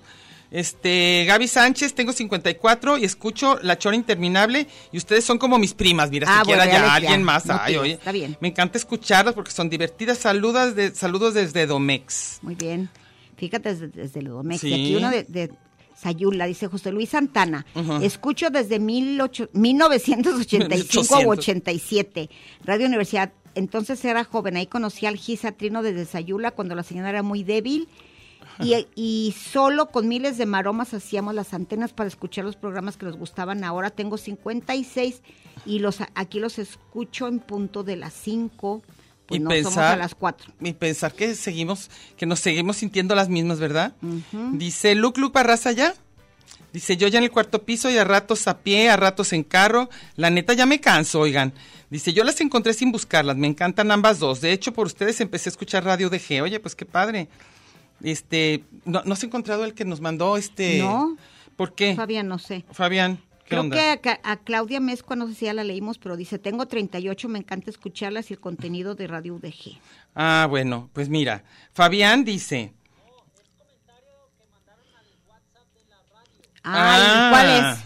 Este, 0.55 1.25
Gaby 1.27 1.49
Sánchez, 1.49 1.95
tengo 1.95 2.13
54 2.13 2.97
y 2.99 3.05
escucho 3.05 3.59
La 3.63 3.77
Chora 3.77 3.97
Interminable 3.97 4.69
y 4.93 4.99
ustedes 4.99 5.25
son 5.25 5.37
como 5.37 5.59
mis 5.59 5.75
primas, 5.75 6.11
mira, 6.11 6.29
Ah, 6.31 6.39
siquiera 6.43 6.65
bueno, 6.65 6.79
ya 6.79 6.87
ya, 6.87 6.95
alguien 6.95 7.25
más. 7.25 7.45
no 7.47 7.59
Ay, 7.61 7.77
oye, 7.77 7.93
está 7.95 8.13
bien. 8.13 8.37
me 8.41 8.47
encanta 8.49 8.79
escucharlas 8.79 9.35
porque 9.35 9.51
son 9.51 9.69
divertidas. 9.69 10.19
Saludas 10.19 10.77
de, 10.77 10.95
saludos 10.95 11.35
desde 11.35 11.67
Domex. 11.67 12.39
Muy 12.43 12.55
bien. 12.55 12.89
Fíjate 13.37 13.71
desde, 13.75 13.89
desde 13.89 14.21
el 14.21 14.27
Domex. 14.29 14.63
Y 14.63 14.73
aquí 14.73 14.95
uno 14.95 15.11
de, 15.11 15.25
de 15.25 15.51
Sayula, 16.01 16.47
dice 16.47 16.69
José 16.69 16.93
Luis 16.93 17.09
Santana. 17.11 17.67
Escucho 18.01 18.49
desde 18.51 18.79
18 18.79 19.51
1985 19.53 21.15
o 21.15 21.19
1800. 21.19 21.27
87. 21.39 22.31
Radio 22.65 22.87
Universidad. 22.87 23.33
Entonces 23.57 24.05
era 24.05 24.23
joven. 24.23 24.57
Ahí 24.57 24.67
conocí 24.67 25.07
al 25.07 25.17
Gisa 25.17 25.51
Trino 25.51 25.83
desde 25.83 26.05
Sayula 26.05 26.53
cuando 26.53 26.77
la 26.77 26.85
señora 26.85 27.09
era 27.11 27.23
muy 27.25 27.43
débil. 27.43 27.89
Y, 28.61 28.87
y 28.95 29.35
solo 29.53 29.91
con 29.91 30.07
miles 30.09 30.39
de 30.39 30.47
maromas 30.47 30.95
hacíamos 30.95 31.35
las 31.35 31.55
antenas 31.55 31.93
para 31.93 32.09
escuchar 32.09 32.45
los 32.45 32.57
programas 32.57 32.97
que 32.97 33.07
nos 33.07 33.17
gustaban. 33.17 33.65
Ahora 33.65 33.91
tengo 33.91 34.17
56 34.17 35.23
y 35.67 35.79
los 35.79 35.99
aquí 36.15 36.41
los 36.41 36.59
escucho 36.59 37.29
en 37.29 37.41
punto 37.41 37.83
de 37.83 37.97
las 37.97 38.13
5. 38.15 38.83
Pues 39.27 39.41
y 39.41 39.43
no 39.43 39.51
somos 39.51 39.65
pensar 39.65 39.93
a 39.95 39.97
las 39.97 40.15
4. 40.15 40.53
y 40.61 40.73
pensar 40.75 41.15
que 41.15 41.35
seguimos 41.35 41.91
que 42.17 42.27
nos 42.27 42.41
seguimos 42.41 42.77
sintiendo 42.77 43.15
las 43.15 43.31
mismas 43.31 43.59
verdad 43.59 43.95
dice 44.53 44.95
Luc 44.95 45.17
Luc 45.17 45.33
Barraza 45.33 45.73
ya. 45.73 45.95
Dice 46.75 46.97
yo 46.97 47.09
ya 47.09 47.19
en 47.19 47.25
el 47.25 47.31
cuarto 47.31 47.63
piso 47.63 47.89
y 47.89 47.97
a 47.97 48.05
ratos 48.05 48.49
a 48.49 48.59
pie 48.59 48.91
a 48.91 48.97
ratos 48.97 49.33
en 49.33 49.45
carro. 49.45 49.89
La 50.17 50.29
neta 50.29 50.53
ya 50.53 50.67
me 50.67 50.81
canso 50.81 51.21
oigan 51.21 51.55
dice 51.89 52.13
yo 52.13 52.23
las 52.25 52.41
encontré 52.41 52.75
sin 52.75 52.93
buscarlas. 52.93 53.37
Me 53.37 53.47
encantan 53.47 53.91
ambas 53.91 54.19
dos. 54.19 54.43
De 54.43 54.53
hecho 54.53 54.75
por 54.75 54.87
ustedes 54.87 55.21
empecé 55.23 55.49
a 55.49 55.53
escuchar 55.53 55.85
radio 55.85 56.11
DG 56.11 56.43
oye 56.43 56.61
pues 56.61 56.75
qué 56.75 56.85
padre 56.85 57.29
este 58.03 58.65
no, 58.85 59.03
no 59.05 59.13
has 59.15 59.23
encontrado 59.25 59.65
el 59.65 59.75
que 59.75 59.85
nos 59.85 60.01
mandó 60.01 60.37
este 60.37 60.79
No. 60.79 61.17
¿por 61.57 61.75
qué 61.75 61.95
Fabián, 61.95 62.29
no 62.29 62.39
sé. 62.39 62.65
Fabián 62.71 63.17
qué 63.45 63.51
Creo 63.51 63.61
onda 63.61 63.99
que 63.99 64.19
a, 64.23 64.37
Claudia 64.39 64.81
Mezcua, 64.81 65.17
no 65.17 65.29
sé 65.29 65.35
si 65.35 65.45
ya 65.45 65.53
la 65.53 65.65
leímos, 65.65 65.99
pero 65.99 66.17
dice, 66.17 66.39
tengo 66.39 66.67
38, 66.67 67.29
me 67.29 67.39
encanta 67.39 67.71
escucharlas 67.71 68.31
y 68.31 68.35
el 68.35 68.41
contenido 68.41 68.95
de 68.95 69.07
Radio 69.07 69.35
UDG. 69.35 69.79
ah 70.15 70.47
bueno 70.49 70.91
pues 70.93 71.09
mira 71.09 71.45
Fabián 71.73 72.25
dice 72.25 72.73
Ay, 76.65 77.31
¿cuál 77.31 77.49
es? 77.51 77.85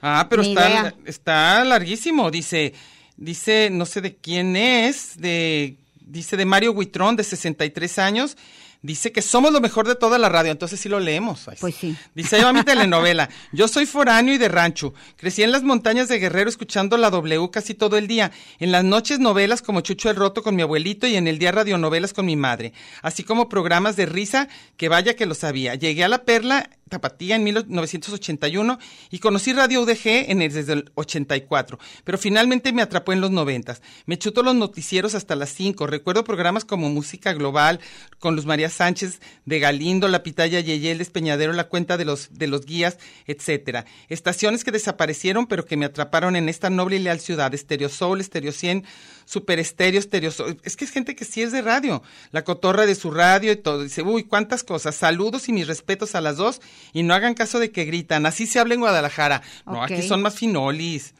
Ah, 0.00 0.26
pero 0.30 0.42
Ni 0.42 0.48
está, 0.50 0.70
idea. 0.70 0.94
está 1.04 1.64
larguísimo. 1.64 2.30
Dice, 2.30 2.72
dice, 3.16 3.68
no 3.70 3.84
sé 3.84 4.00
de 4.00 4.16
quién 4.16 4.56
es, 4.56 5.18
de, 5.18 5.76
dice 6.00 6.36
de 6.38 6.46
Mario 6.46 6.72
Huitrón, 6.72 7.16
de 7.16 7.24
63 7.24 7.98
años. 7.98 8.36
Dice 8.82 9.12
que 9.12 9.20
somos 9.20 9.52
lo 9.52 9.60
mejor 9.60 9.86
de 9.86 9.94
toda 9.94 10.16
la 10.16 10.30
radio, 10.30 10.50
entonces 10.50 10.80
sí 10.80 10.88
lo 10.88 11.00
leemos. 11.00 11.46
Ay, 11.48 11.58
Pues 11.60 11.74
sí. 11.74 11.94
Dice, 12.14 12.36
ahí 12.36 12.42
va 12.42 12.52
mi 12.54 12.62
telenovela. 12.62 13.28
Yo 13.52 13.68
soy 13.68 13.84
foráneo 13.84 14.34
y 14.34 14.38
de 14.38 14.48
rancho. 14.48 14.94
Crecí 15.16 15.42
en 15.42 15.52
las 15.52 15.62
montañas 15.62 16.08
de 16.08 16.18
Guerrero 16.18 16.48
escuchando 16.48 16.96
la 16.96 17.10
W 17.10 17.50
casi 17.50 17.74
todo 17.74 17.98
el 17.98 18.06
día. 18.06 18.32
En 18.58 18.72
las 18.72 18.82
noches 18.82 19.18
novelas 19.18 19.60
como 19.60 19.82
Chucho 19.82 20.08
el 20.08 20.16
Roto 20.16 20.42
con 20.42 20.56
mi 20.56 20.62
abuelito 20.62 21.06
y 21.06 21.16
en 21.16 21.28
el 21.28 21.38
día 21.38 21.52
radionovelas 21.52 22.14
con 22.14 22.24
mi 22.24 22.36
madre. 22.36 22.72
Así 23.02 23.22
como 23.22 23.50
programas 23.50 23.96
de 23.96 24.06
risa 24.06 24.48
que 24.78 24.88
vaya 24.88 25.14
que 25.14 25.26
lo 25.26 25.34
sabía. 25.34 25.74
Llegué 25.74 26.04
a 26.04 26.08
La 26.08 26.24
Perla, 26.24 26.70
Tapatía 26.90 27.36
en 27.36 27.44
1981 27.44 28.78
y 29.10 29.18
conocí 29.18 29.54
Radio 29.54 29.80
UDG 29.82 30.28
en 30.28 30.42
el, 30.42 30.52
desde 30.52 30.74
el 30.74 30.90
84. 30.96 31.78
Pero 32.04 32.18
finalmente 32.18 32.72
me 32.72 32.82
atrapó 32.82 33.14
en 33.14 33.22
los 33.22 33.30
90. 33.30 33.78
Me 34.06 34.18
chuto 34.18 34.42
los 34.42 34.54
noticieros 34.54 35.14
hasta 35.14 35.36
las 35.36 35.50
5. 35.50 35.86
Recuerdo 35.86 36.24
programas 36.24 36.66
como 36.66 36.90
Música 36.90 37.32
Global 37.32 37.80
con 38.18 38.36
Luz 38.36 38.44
María 38.44 38.68
Sánchez 38.68 39.20
de 39.46 39.58
Galindo, 39.58 40.08
La 40.08 40.22
Pitaya 40.22 40.60
Yeyel, 40.60 40.98
Despeñadero, 40.98 41.52
La 41.52 41.68
Cuenta 41.68 41.96
de 41.96 42.04
los, 42.04 42.28
de 42.32 42.46
los 42.48 42.66
Guías, 42.66 42.98
etcétera. 43.26 43.86
Estaciones 44.08 44.64
que 44.64 44.72
desaparecieron 44.72 45.46
pero 45.46 45.64
que 45.64 45.76
me 45.76 45.86
atraparon 45.86 46.36
en 46.36 46.48
esta 46.48 46.68
noble 46.70 46.96
y 46.96 46.98
leal 46.98 47.20
ciudad. 47.20 47.54
Estereo 47.54 47.88
Soul, 47.88 48.20
Estereo 48.20 48.52
100, 48.52 48.84
Super 49.30 49.60
Estéreo, 49.60 50.00
Estereo 50.00 50.32
Soul. 50.32 50.60
Es 50.64 50.76
que 50.76 50.84
es 50.84 50.90
gente 50.90 51.14
que 51.14 51.24
sí 51.24 51.40
es 51.40 51.52
de 51.52 51.62
radio. 51.62 52.02
La 52.32 52.42
cotorra 52.42 52.84
de 52.84 52.96
su 52.96 53.12
radio 53.12 53.52
y 53.52 53.56
todo. 53.56 53.84
Dice, 53.84 54.02
uy, 54.02 54.24
cuántas 54.24 54.64
cosas. 54.64 54.96
Saludos 54.96 55.48
y 55.48 55.52
mis 55.52 55.68
respetos 55.68 56.16
a 56.16 56.20
las 56.20 56.36
dos 56.36 56.60
y 56.92 57.04
no 57.04 57.14
hagan 57.14 57.34
caso 57.34 57.60
de 57.60 57.70
que 57.70 57.84
gritan. 57.84 58.26
Así 58.26 58.48
se 58.48 58.58
habla 58.58 58.74
en 58.74 58.80
Guadalajara. 58.80 59.40
No, 59.66 59.84
aquí 59.84 60.02
son 60.02 60.20
más 60.20 60.34
finolis. 60.34 61.14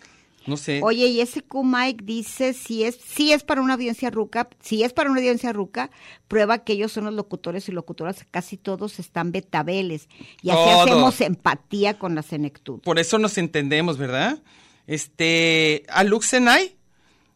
No 0.44 0.56
sé. 0.56 0.80
Oye, 0.82 1.06
y 1.06 1.20
ese 1.20 1.42
Q 1.42 1.62
Mike 1.62 2.02
dice, 2.04 2.52
si 2.52 2.82
es, 2.82 2.96
si 2.96 3.32
es 3.32 3.44
para 3.44 3.62
una 3.62 3.74
audiencia 3.74 4.10
ruca, 4.10 4.48
si 4.60 4.82
es 4.82 4.92
para 4.92 5.08
una 5.08 5.20
audiencia 5.20 5.52
ruca, 5.52 5.92
prueba 6.26 6.64
que 6.64 6.72
ellos 6.72 6.90
son 6.90 7.04
los 7.04 7.14
locutores 7.14 7.68
y 7.68 7.72
locutoras, 7.72 8.26
casi 8.32 8.56
todos 8.56 8.98
están 8.98 9.30
betabeles. 9.30 10.08
Y 10.42 10.50
así 10.50 10.58
Todos. 10.58 10.88
hacemos 10.88 11.20
empatía 11.20 11.96
con 11.96 12.16
la 12.16 12.22
senectud. 12.22 12.80
Por 12.80 12.98
eso 12.98 13.18
nos 13.18 13.38
entendemos, 13.38 13.98
¿verdad? 13.98 14.42
Este, 14.88 15.84
a 15.90 16.02
Luxenay, 16.02 16.79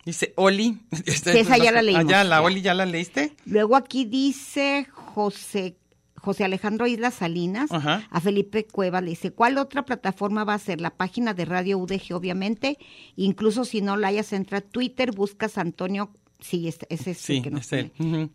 dice 0.04 0.32
Oli. 0.36 0.78
Esa 1.06 1.56
ya 1.58 1.72
la 1.72 1.82
leímos, 1.82 2.04
Ah, 2.06 2.08
ya, 2.10 2.24
la. 2.24 2.42
Oli, 2.42 2.60
¿ya 2.62 2.74
la 2.74 2.86
leíste? 2.86 3.32
Luego 3.46 3.76
aquí 3.76 4.04
dice 4.04 4.86
José, 4.92 5.76
José 6.16 6.44
Alejandro 6.44 6.86
Islas 6.86 7.14
Salinas, 7.14 7.70
Ajá. 7.72 8.06
a 8.10 8.20
Felipe 8.20 8.64
Cuevas, 8.66 9.02
le 9.02 9.10
dice, 9.10 9.30
¿cuál 9.32 9.58
otra 9.58 9.84
plataforma 9.84 10.44
va 10.44 10.54
a 10.54 10.58
ser? 10.58 10.80
La 10.80 10.90
página 10.90 11.34
de 11.34 11.44
Radio 11.44 11.78
UDG, 11.78 12.14
obviamente, 12.14 12.78
incluso 13.16 13.64
si 13.64 13.80
no 13.82 13.96
la 13.96 14.08
hayas, 14.08 14.32
entra 14.32 14.58
a 14.58 14.60
Twitter, 14.62 15.12
buscas 15.12 15.58
Antonio, 15.58 16.10
sí, 16.40 16.66
ese, 16.68 16.86
es 16.88 17.06
el 17.06 17.14
Sí, 17.14 17.42
que 17.42 17.50
nos 17.50 17.66
es 17.66 17.72
él. 17.72 18.30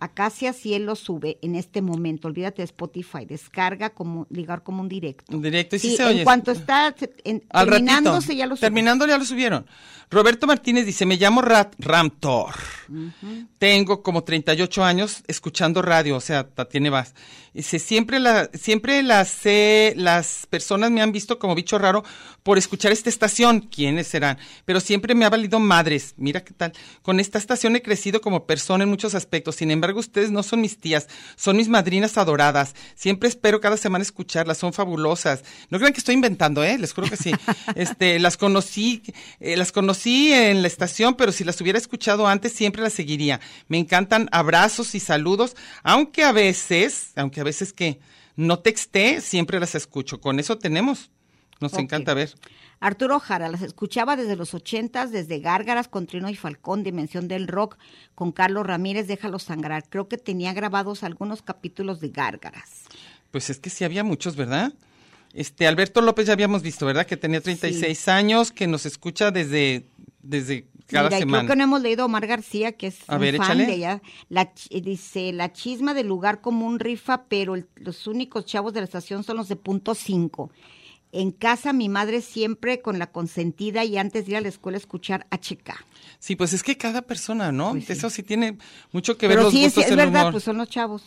Acacia 0.00 0.52
Cielo 0.52 0.96
sube 0.96 1.38
en 1.42 1.54
este 1.54 1.82
momento, 1.82 2.26
olvídate 2.28 2.62
de 2.62 2.64
Spotify, 2.64 3.26
descarga 3.26 3.90
como 3.90 4.26
ligar 4.30 4.62
como 4.62 4.80
un 4.82 4.88
directo. 4.88 5.24
Un 5.36 5.42
directo, 5.42 5.76
y 5.76 5.78
sí 5.78 5.90
Sí, 5.90 5.96
se 5.96 6.02
en 6.04 6.08
oye. 6.08 6.24
cuanto 6.24 6.50
está 6.52 6.94
en- 7.24 7.44
Al 7.50 7.68
terminándose 7.68 8.16
ratito. 8.28 8.32
ya 8.38 8.46
lo 8.46 8.56
suben. 8.56 8.66
Terminando 8.66 9.06
ya 9.06 9.18
lo 9.18 9.24
subieron. 9.24 9.66
Roberto 10.10 10.46
Martínez 10.48 10.86
dice, 10.86 11.06
me 11.06 11.16
llamo 11.16 11.40
Rat 11.42 11.74
Ramtor. 11.78 12.54
Tengo 13.58 14.02
como 14.02 14.24
38 14.24 14.84
años 14.84 15.22
escuchando 15.28 15.82
radio, 15.82 16.16
o 16.16 16.20
sea, 16.20 16.48
tiene 16.68 16.90
más. 16.90 17.14
Dice, 17.52 17.78
siempre, 17.78 18.20
la, 18.20 18.48
siempre 18.54 19.02
las, 19.02 19.44
eh, 19.44 19.92
las 19.96 20.46
personas 20.48 20.90
me 20.90 21.02
han 21.02 21.10
visto 21.12 21.38
como 21.38 21.54
bicho 21.54 21.78
raro 21.78 22.04
por 22.42 22.58
escuchar 22.58 22.92
esta 22.92 23.08
estación. 23.10 23.60
¿Quiénes 23.60 24.06
serán? 24.06 24.38
Pero 24.64 24.80
siempre 24.80 25.14
me 25.14 25.24
ha 25.24 25.30
valido 25.30 25.58
madres. 25.58 26.14
Mira 26.16 26.44
qué 26.44 26.54
tal. 26.54 26.72
Con 27.02 27.18
esta 27.20 27.38
estación 27.38 27.74
he 27.76 27.82
crecido 27.82 28.20
como 28.20 28.46
persona 28.46 28.84
en 28.84 28.90
muchos 28.90 29.14
aspectos. 29.14 29.56
Sin 29.56 29.70
embargo, 29.72 29.89
ustedes 29.98 30.30
no 30.30 30.42
son 30.42 30.60
mis 30.60 30.78
tías, 30.78 31.08
son 31.36 31.56
mis 31.56 31.68
madrinas 31.68 32.16
adoradas. 32.16 32.74
Siempre 32.94 33.28
espero 33.28 33.60
cada 33.60 33.76
semana 33.76 34.02
escucharlas, 34.02 34.58
son 34.58 34.72
fabulosas. 34.72 35.42
No 35.70 35.78
crean 35.78 35.92
que 35.92 35.98
estoy 35.98 36.14
inventando, 36.14 36.62
¿eh? 36.62 36.78
Les 36.78 36.92
juro 36.92 37.08
que 37.08 37.16
sí. 37.16 37.32
Este, 37.74 38.18
las 38.18 38.36
conocí, 38.36 39.02
eh, 39.40 39.56
las 39.56 39.72
conocí 39.72 40.32
en 40.32 40.62
la 40.62 40.68
estación, 40.68 41.14
pero 41.14 41.32
si 41.32 41.44
las 41.44 41.60
hubiera 41.60 41.78
escuchado 41.78 42.26
antes, 42.26 42.52
siempre 42.52 42.82
las 42.82 42.92
seguiría. 42.92 43.40
Me 43.68 43.78
encantan 43.78 44.28
abrazos 44.32 44.94
y 44.94 45.00
saludos, 45.00 45.56
aunque 45.82 46.24
a 46.24 46.32
veces, 46.32 47.12
aunque 47.16 47.40
a 47.40 47.44
veces 47.44 47.72
que 47.72 48.00
no 48.36 48.60
texté, 48.60 49.20
siempre 49.20 49.60
las 49.60 49.74
escucho. 49.74 50.20
Con 50.20 50.38
eso 50.38 50.58
tenemos. 50.58 51.10
Nos 51.60 51.74
encanta 51.74 52.14
ver. 52.14 52.34
Arturo 52.80 53.20
Jara, 53.20 53.48
las 53.50 53.60
escuchaba 53.62 54.16
desde 54.16 54.36
los 54.36 54.54
ochentas, 54.54 55.12
desde 55.12 55.38
Gárgaras 55.40 55.86
con 55.88 56.06
Trino 56.06 56.30
y 56.30 56.34
Falcón, 56.34 56.82
Dimensión 56.82 57.28
del 57.28 57.46
Rock, 57.46 57.76
con 58.14 58.32
Carlos 58.32 58.66
Ramírez, 58.66 59.06
Déjalo 59.06 59.38
Sangrar. 59.38 59.84
Creo 59.90 60.08
que 60.08 60.16
tenía 60.16 60.54
grabados 60.54 61.02
algunos 61.04 61.42
capítulos 61.42 62.00
de 62.00 62.08
Gárgaras. 62.08 62.84
Pues 63.30 63.50
es 63.50 63.58
que 63.60 63.68
sí 63.70 63.84
había 63.84 64.02
muchos, 64.02 64.34
¿verdad? 64.34 64.72
Este, 65.34 65.66
Alberto 65.68 66.00
López 66.00 66.26
ya 66.26 66.32
habíamos 66.32 66.62
visto, 66.62 66.86
¿verdad? 66.86 67.06
Que 67.06 67.16
tenía 67.18 67.40
36 67.40 68.08
años, 68.08 68.50
que 68.50 68.66
nos 68.66 68.86
escucha 68.86 69.30
desde, 69.30 69.86
desde 70.22 70.66
cada 70.86 71.08
Mira, 71.10 71.18
semana. 71.18 71.38
creo 71.44 71.50
que 71.52 71.56
no 71.58 71.64
hemos 71.64 71.82
leído 71.82 72.02
a 72.02 72.06
Omar 72.06 72.26
García, 72.26 72.72
que 72.72 72.88
es 72.88 72.96
A 73.08 73.14
un 73.16 73.20
ver, 73.20 73.36
fan 73.36 73.44
échale. 73.46 73.66
de 73.66 73.72
ella. 73.74 74.02
La, 74.30 74.52
eh, 74.70 74.80
dice, 74.80 75.32
la 75.32 75.52
chisma 75.52 75.94
del 75.94 76.08
lugar 76.08 76.40
común 76.40 76.80
rifa, 76.80 77.24
pero 77.28 77.54
el- 77.54 77.68
los 77.76 78.06
únicos 78.08 78.46
chavos 78.46 78.72
de 78.72 78.80
la 78.80 78.86
estación 78.86 79.22
son 79.22 79.36
los 79.36 79.48
de 79.48 79.54
punto 79.56 79.94
5. 79.94 80.50
En 81.12 81.32
casa 81.32 81.72
mi 81.72 81.88
madre 81.88 82.20
siempre 82.20 82.80
con 82.82 82.98
la 82.98 83.10
consentida 83.10 83.84
y 83.84 83.98
antes 83.98 84.26
de 84.26 84.32
ir 84.32 84.36
a 84.36 84.40
la 84.40 84.48
escuela 84.48 84.78
escuchar 84.78 85.26
HK. 85.30 85.72
Sí, 86.20 86.36
pues 86.36 86.52
es 86.52 86.62
que 86.62 86.76
cada 86.76 87.02
persona, 87.02 87.50
¿no? 87.50 87.72
Pues 87.72 87.86
sí. 87.86 87.92
Eso 87.94 88.10
sí 88.10 88.22
tiene 88.22 88.58
mucho 88.92 89.16
que 89.18 89.26
ver 89.26 89.38
Pero 89.38 89.44
los 89.44 89.52
sí, 89.52 89.60
es, 89.64 89.74
gustos 89.74 89.84
es 89.86 89.90
el 89.90 89.96
verdad, 89.96 90.20
humor. 90.22 90.32
pues 90.34 90.44
son 90.44 90.58
los 90.58 90.68
chavos. 90.68 91.02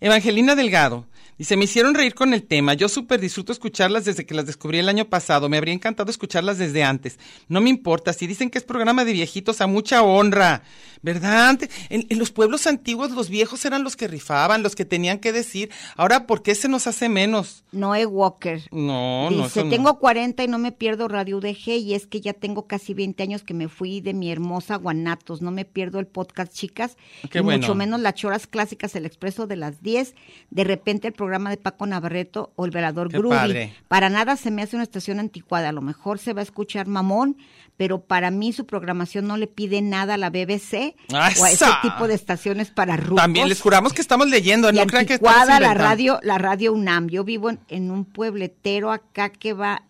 Evangelina 0.00 0.54
Delgado. 0.54 1.06
Dice, 1.36 1.56
me 1.56 1.64
hicieron 1.64 1.94
reír 1.94 2.14
con 2.14 2.32
el 2.32 2.44
tema. 2.44 2.74
Yo 2.74 2.88
súper 2.88 3.20
disfruto 3.20 3.50
escucharlas 3.50 4.04
desde 4.04 4.24
que 4.24 4.34
las 4.34 4.46
descubrí 4.46 4.78
el 4.78 4.88
año 4.88 5.06
pasado. 5.06 5.48
Me 5.48 5.56
habría 5.56 5.74
encantado 5.74 6.08
escucharlas 6.08 6.58
desde 6.58 6.84
antes. 6.84 7.18
No 7.48 7.60
me 7.60 7.70
importa. 7.70 8.12
Si 8.12 8.28
dicen 8.28 8.50
que 8.50 8.58
es 8.58 8.62
programa 8.64 9.04
de 9.04 9.12
viejitos, 9.12 9.60
a 9.60 9.66
mucha 9.66 10.04
honra. 10.04 10.62
¿Verdad? 11.02 11.58
En, 11.90 12.06
en 12.08 12.18
los 12.18 12.30
pueblos 12.30 12.66
antiguos 12.66 13.10
los 13.10 13.28
viejos 13.28 13.62
eran 13.66 13.82
los 13.84 13.94
que 13.94 14.08
rifaban, 14.08 14.62
los 14.62 14.74
que 14.76 14.84
tenían 14.86 15.18
que 15.18 15.32
decir. 15.32 15.70
Ahora, 15.96 16.26
¿por 16.26 16.42
qué 16.42 16.54
se 16.54 16.68
nos 16.68 16.86
hace 16.86 17.08
menos? 17.10 17.64
Noé 17.72 18.06
Walker. 18.06 18.62
No, 18.70 19.28
no, 19.30 19.36
Dice, 19.44 19.60
eso 19.60 19.64
no. 19.64 19.70
tengo 19.70 19.98
40 19.98 20.44
y 20.44 20.48
no 20.48 20.58
me 20.58 20.72
pierdo 20.72 21.08
Radio 21.08 21.36
UDG 21.38 21.68
y 21.80 21.94
es 21.94 22.06
que 22.06 22.22
ya 22.22 22.32
tengo 22.32 22.66
casi 22.66 22.94
20 22.94 23.22
años 23.22 23.42
que 23.42 23.52
me 23.52 23.68
fui 23.68 24.00
de 24.00 24.14
mi 24.14 24.30
hermosa 24.30 24.76
Guanatos. 24.76 25.42
No 25.42 25.50
me 25.50 25.66
pierdo 25.66 25.98
el 25.98 26.06
podcast, 26.06 26.54
chicas. 26.54 26.96
Qué 27.30 27.40
y 27.40 27.42
bueno. 27.42 27.58
mucho 27.60 27.74
menos 27.74 28.00
las 28.00 28.14
choras 28.14 28.46
clásicas, 28.46 28.94
el 28.96 29.04
expreso 29.04 29.46
de 29.46 29.56
las 29.56 29.82
10. 29.84 30.16
De 30.50 30.64
repente 30.64 31.06
el 31.06 31.14
programa 31.14 31.50
de 31.50 31.56
Paco 31.56 31.86
Navarreto 31.86 32.52
o 32.56 32.64
el 32.64 32.72
velador 32.72 33.08
Qué 33.08 33.18
Groovy. 33.18 33.36
padre. 33.36 33.74
Para 33.86 34.10
nada 34.10 34.34
se 34.34 34.50
me 34.50 34.62
hace 34.62 34.74
una 34.74 34.82
estación 34.82 35.20
anticuada. 35.20 35.68
A 35.68 35.72
lo 35.72 35.80
mejor 35.82 36.18
se 36.18 36.32
va 36.32 36.40
a 36.40 36.42
escuchar 36.42 36.88
mamón, 36.88 37.36
pero 37.76 38.00
para 38.00 38.32
mí 38.32 38.52
su 38.52 38.66
programación 38.66 39.28
no 39.28 39.36
le 39.36 39.46
pide 39.46 39.80
nada 39.80 40.14
a 40.14 40.16
la 40.16 40.30
BBC 40.30 40.96
¡Ah, 41.12 41.30
o 41.38 41.44
a 41.44 41.50
ese 41.52 41.66
tipo 41.82 42.08
de 42.08 42.14
estaciones 42.14 42.72
para 42.72 42.96
rucos. 42.96 43.22
También 43.22 43.48
les 43.48 43.60
juramos 43.60 43.92
que 43.92 44.00
estamos 44.02 44.28
leyendo. 44.28 44.72
No 44.72 44.84
crean 44.86 45.06
que 45.06 45.14
estamos 45.14 45.46
la 45.46 45.74
radio, 45.74 46.18
la 46.22 46.38
radio 46.38 46.72
UNAM. 46.72 47.08
Yo 47.08 47.22
vivo 47.22 47.50
en, 47.50 47.60
en 47.68 47.92
un 47.92 48.04
puebletero 48.04 48.90
acá 48.90 49.30
que 49.30 49.52
va 49.52 49.84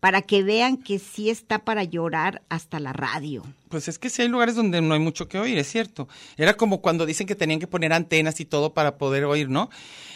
para 0.00 0.20
que 0.20 0.42
vean 0.42 0.76
que 0.76 0.98
sí 0.98 1.30
está 1.30 1.60
para 1.60 1.82
llorar 1.82 2.42
hasta 2.50 2.78
la 2.78 2.92
radio. 2.92 3.42
Pues 3.68 3.88
es 3.88 3.98
que 3.98 4.10
sí 4.10 4.22
hay 4.22 4.28
lugares 4.28 4.54
donde 4.54 4.80
no 4.80 4.94
hay 4.94 5.00
mucho 5.00 5.28
que 5.28 5.38
oír, 5.38 5.58
es 5.58 5.70
cierto. 5.70 6.08
Era 6.36 6.56
como 6.56 6.80
cuando 6.80 7.06
dicen 7.06 7.26
que 7.26 7.34
tenían 7.34 7.60
que 7.60 7.66
poner 7.66 7.92
antenas 7.92 8.40
y 8.40 8.44
todo 8.44 8.74
para 8.74 8.98
poder 8.98 9.24
oír, 9.24 9.48
¿no? 9.48 9.70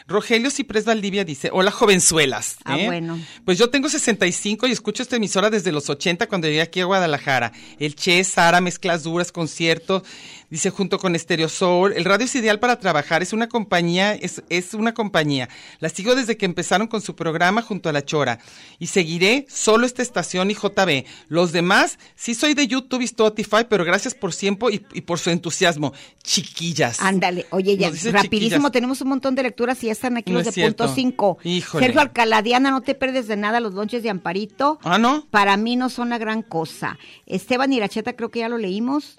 Rogelio 0.08 0.50
Ciprés 0.50 0.86
Valdivia 0.86 1.22
dice, 1.22 1.50
hola 1.52 1.70
jovenzuelas. 1.70 2.56
Ah, 2.64 2.78
¿eh? 2.78 2.86
bueno. 2.86 3.20
Pues 3.44 3.58
yo 3.58 3.68
tengo 3.68 3.90
65 3.90 4.66
y 4.66 4.72
escucho 4.72 5.02
esta 5.02 5.16
emisora 5.16 5.50
desde 5.50 5.70
los 5.70 5.90
80 5.90 6.26
cuando 6.28 6.46
llegué 6.46 6.62
aquí 6.62 6.80
a 6.80 6.86
Guadalajara. 6.86 7.52
El 7.78 7.94
Che, 7.94 8.24
Sara, 8.24 8.62
mezclas 8.62 9.02
duras, 9.02 9.32
conciertos, 9.32 10.04
dice 10.48 10.70
junto 10.70 10.98
con 10.98 11.18
Stereo 11.18 11.50
Soul. 11.50 11.92
El 11.92 12.06
radio 12.06 12.24
es 12.24 12.34
ideal 12.36 12.58
para 12.58 12.80
trabajar, 12.80 13.20
es 13.20 13.34
una 13.34 13.50
compañía, 13.50 14.14
es, 14.14 14.42
es 14.48 14.72
una 14.72 14.94
compañía. 14.94 15.50
La 15.78 15.90
sigo 15.90 16.14
desde 16.14 16.38
que 16.38 16.46
empezaron 16.46 16.86
con 16.86 17.02
su 17.02 17.14
programa 17.14 17.60
junto 17.60 17.90
a 17.90 17.92
La 17.92 18.02
Chora. 18.02 18.38
Y 18.78 18.86
seguiré 18.86 19.44
solo 19.50 19.84
esta 19.84 20.00
estación 20.00 20.50
y 20.50 20.54
JB. 20.54 21.04
Los 21.28 21.52
demás, 21.52 21.98
sí 22.16 22.34
soy 22.34 22.54
de 22.54 22.66
YouTube 22.66 23.02
y 23.02 23.04
Spotify, 23.42 23.66
pero 23.68 23.84
gracias 23.84 24.14
por 24.14 24.32
siempre 24.32 24.74
y, 24.74 24.86
y 24.94 25.00
por 25.02 25.18
su 25.18 25.30
entusiasmo. 25.30 25.92
Chiquillas. 26.22 27.00
Ándale, 27.00 27.46
oye, 27.50 27.76
ya 27.76 27.88
rapidísimo, 27.88 28.20
chiquillas. 28.22 28.72
tenemos 28.72 29.00
un 29.00 29.08
montón 29.08 29.34
de 29.34 29.42
lecturas 29.42 29.82
y 29.82 29.86
ya 29.86 29.92
están 29.92 30.16
aquí 30.16 30.32
No 30.32 30.38
los 30.38 30.48
es 30.48 30.54
de 30.54 30.62
punto 30.64 30.84
cierto. 30.84 30.94
5. 30.94 31.38
Híjole. 31.44 31.84
Sergio 31.84 32.00
Alcalá, 32.00 32.42
Diana, 32.42 32.70
no 32.70 32.80
te 32.80 32.94
pierdes 32.94 33.28
de 33.28 33.36
nada 33.36 33.60
los 33.60 33.74
lonches 33.74 34.02
de 34.02 34.10
Amparito. 34.10 34.78
Ah, 34.82 34.98
¿no? 34.98 35.26
Para 35.30 35.56
mí 35.56 35.76
no 35.76 35.88
son 35.88 36.10
la 36.10 36.18
gran 36.18 36.42
cosa. 36.42 36.98
Esteban 37.26 37.72
Iracheta, 37.72 38.14
creo 38.14 38.30
que 38.30 38.40
ya 38.40 38.48
lo 38.48 38.58
leímos. 38.58 39.18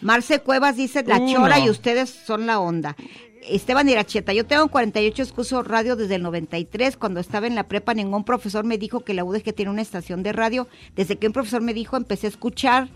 Marce 0.00 0.40
Cuevas 0.40 0.76
dice 0.76 1.02
la 1.04 1.24
chora 1.24 1.58
y 1.58 1.70
ustedes 1.70 2.10
son 2.10 2.46
la 2.46 2.60
onda. 2.60 2.96
Esteban 3.48 3.88
Iracheta, 3.88 4.32
yo 4.32 4.44
tengo 4.44 4.68
48 4.68 5.22
escucho 5.22 5.62
radio 5.62 5.96
desde 5.96 6.16
el 6.16 6.22
93. 6.22 6.96
Cuando 6.96 7.20
estaba 7.20 7.46
en 7.46 7.54
la 7.54 7.68
prepa, 7.68 7.94
ningún 7.94 8.24
profesor 8.24 8.64
me 8.64 8.76
dijo 8.76 9.04
que 9.04 9.14
la 9.14 9.24
UDG 9.24 9.54
tiene 9.54 9.70
una 9.70 9.82
estación 9.82 10.22
de 10.22 10.32
radio. 10.32 10.68
Desde 10.96 11.16
que 11.16 11.28
un 11.28 11.32
profesor 11.32 11.62
me 11.62 11.72
dijo, 11.72 11.96
empecé 11.96 12.26
a 12.26 12.30
escuchar 12.30 12.88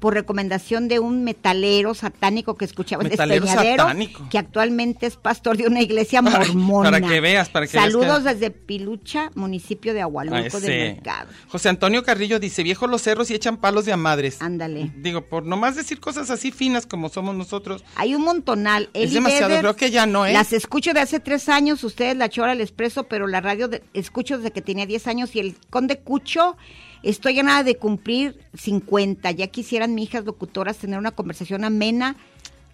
por 0.00 0.14
recomendación 0.14 0.88
de 0.88 0.98
un 0.98 1.22
metalero 1.22 1.94
satánico 1.94 2.56
que 2.56 2.64
escuchaba 2.64 3.04
Metalero 3.04 3.46
satánico. 3.46 4.26
que 4.30 4.38
actualmente 4.38 5.06
es 5.06 5.16
pastor 5.16 5.56
de 5.56 5.66
una 5.66 5.80
iglesia 5.82 6.20
Ay, 6.24 6.54
mormona. 6.54 6.90
para 6.90 7.06
que 7.06 7.20
veas, 7.20 7.48
para 7.50 7.66
que 7.66 7.74
veas 7.76 7.84
Saludos 7.92 8.24
que- 8.24 8.34
desde 8.34 8.50
Pilucha, 8.50 9.30
municipio 9.34 9.94
de 9.94 10.00
Agualuco 10.00 10.36
Ay, 10.36 10.42
del 10.44 10.50
sí. 10.62 10.66
Mercado. 10.68 11.28
José 11.48 11.68
Antonio 11.68 12.02
Carrillo 12.02 12.40
dice, 12.40 12.62
viejos 12.62 12.90
los 12.90 13.02
cerros 13.02 13.30
y 13.30 13.34
echan 13.34 13.58
palos 13.58 13.84
de 13.84 13.92
a 13.92 13.96
madres. 13.96 14.40
Ándale. 14.42 14.90
Digo, 14.96 15.26
por 15.26 15.44
nomás 15.44 15.76
decir 15.76 16.00
cosas 16.00 16.30
así 16.30 16.50
finas 16.50 16.86
como 16.86 17.08
somos 17.10 17.34
nosotros. 17.34 17.84
Hay 17.96 18.14
un 18.14 18.22
montonal. 18.22 18.88
Es 18.94 19.04
Eli 19.04 19.14
demasiado, 19.14 19.48
Vedder, 19.48 19.60
creo 19.60 19.76
que 19.76 19.90
ya 19.90 20.06
no, 20.06 20.24
¿eh? 20.24 20.32
Las 20.32 20.52
escucho 20.54 20.94
de 20.94 21.00
hace 21.00 21.20
tres 21.20 21.48
años, 21.50 21.84
ustedes 21.84 22.16
la 22.16 22.28
Chora, 22.30 22.52
el 22.52 22.60
Expreso, 22.62 23.04
pero 23.04 23.26
la 23.26 23.40
radio 23.40 23.68
de- 23.68 23.82
escucho 23.92 24.38
desde 24.38 24.50
que 24.50 24.62
tenía 24.62 24.86
10 24.86 25.06
años 25.06 25.36
y 25.36 25.40
el 25.40 25.56
Conde 25.68 25.98
Cucho, 25.98 26.56
estoy 27.02 27.38
a 27.38 27.42
nada 27.42 27.62
de 27.62 27.76
cumplir 27.76 28.38
50. 28.54 29.30
Ya 29.32 29.46
quisieran 29.48 29.94
mis 29.94 30.08
hijas 30.08 30.24
locutoras 30.24 30.76
tener 30.76 30.98
una 30.98 31.10
conversación 31.12 31.64
amena 31.64 32.16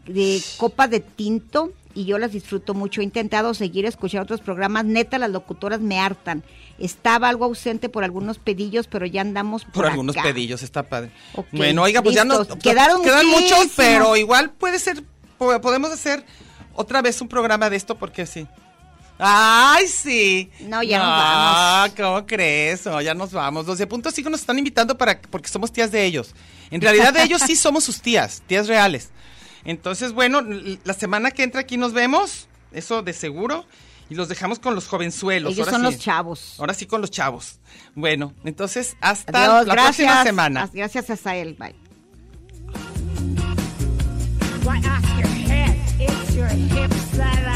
de 0.06 0.40
copa 0.56 0.86
de 0.88 1.00
tinto 1.00 1.72
y 1.94 2.04
yo 2.04 2.18
las 2.18 2.32
disfruto 2.32 2.74
mucho. 2.74 3.00
He 3.00 3.04
intentado 3.04 3.54
seguir 3.54 3.86
escuchar 3.86 4.22
otros 4.22 4.40
programas, 4.40 4.84
neta 4.84 5.18
las 5.18 5.30
locutoras 5.30 5.80
me 5.80 5.98
hartan. 5.98 6.42
Estaba 6.78 7.28
algo 7.28 7.46
ausente 7.46 7.88
por 7.88 8.04
algunos 8.04 8.38
pedillos, 8.38 8.86
pero 8.86 9.06
ya 9.06 9.22
andamos 9.22 9.64
por, 9.64 9.72
Por 9.72 9.86
algunos 9.86 10.16
acá. 10.16 10.24
pedillos, 10.28 10.62
está 10.62 10.82
padre. 10.82 11.10
Bueno, 11.52 11.82
oiga, 11.82 12.02
pues 12.02 12.14
ya 12.14 12.24
nos 12.24 12.46
Quedaron 12.56 13.02
quedan 13.02 13.26
muchos, 13.26 13.68
pero 13.76 14.14
igual 14.16 14.50
puede 14.50 14.78
ser, 14.78 15.02
po- 15.38 15.58
podemos 15.60 15.90
hacer 15.90 16.22
otra 16.74 17.00
vez 17.00 17.20
un 17.22 17.28
programa 17.28 17.70
de 17.70 17.76
esto 17.76 17.96
porque 17.96 18.26
sí. 18.26 18.46
Ay, 19.18 19.88
sí. 19.88 20.50
No, 20.60 20.82
ya 20.82 20.98
nos 20.98 21.08
vamos. 21.08 21.92
¿cómo 21.96 22.26
crees? 22.26 22.84
No, 22.86 23.00
ya 23.00 23.14
nos 23.14 23.32
vamos. 23.32 23.66
12 23.66 23.86
puntos 23.86 24.14
cinco 24.14 24.30
nos 24.30 24.40
están 24.40 24.58
invitando 24.58 24.96
para 24.98 25.20
porque 25.20 25.48
somos 25.48 25.72
tías 25.72 25.90
de 25.90 26.04
ellos. 26.04 26.34
En 26.70 26.80
realidad 26.80 27.12
de 27.14 27.22
ellos 27.22 27.42
sí 27.46 27.56
somos 27.56 27.84
sus 27.84 28.00
tías, 28.00 28.42
tías 28.46 28.68
reales. 28.68 29.10
Entonces, 29.64 30.12
bueno, 30.12 30.42
la 30.84 30.94
semana 30.94 31.30
que 31.30 31.42
entra 31.42 31.60
aquí 31.62 31.76
nos 31.76 31.92
vemos, 31.92 32.46
eso 32.72 33.02
de 33.02 33.12
seguro, 33.12 33.64
y 34.08 34.14
los 34.14 34.28
dejamos 34.28 34.58
con 34.58 34.74
los 34.74 34.86
jovenzuelos. 34.86 35.52
Ellos 35.52 35.66
ahora 35.66 35.78
son 35.78 35.86
sí. 35.86 35.92
los 35.92 36.04
chavos. 36.04 36.54
Ahora 36.58 36.74
sí 36.74 36.86
con 36.86 37.00
los 37.00 37.10
chavos. 37.10 37.58
Bueno, 37.94 38.32
entonces 38.44 38.96
hasta 39.00 39.44
Adiós, 39.44 39.66
la 39.66 39.74
gracias. 39.74 39.96
próxima 40.06 40.22
semana. 40.24 40.70
Gracias 40.72 41.10
a 41.10 41.16
Sael, 41.16 41.54
bye. 41.54 41.74
Why 44.64 44.78
off 44.78 45.18
your 45.18 45.26
head? 45.26 45.76
It's 45.98 46.34
your 46.34 46.48
hips 46.48 47.16
that 47.16 47.55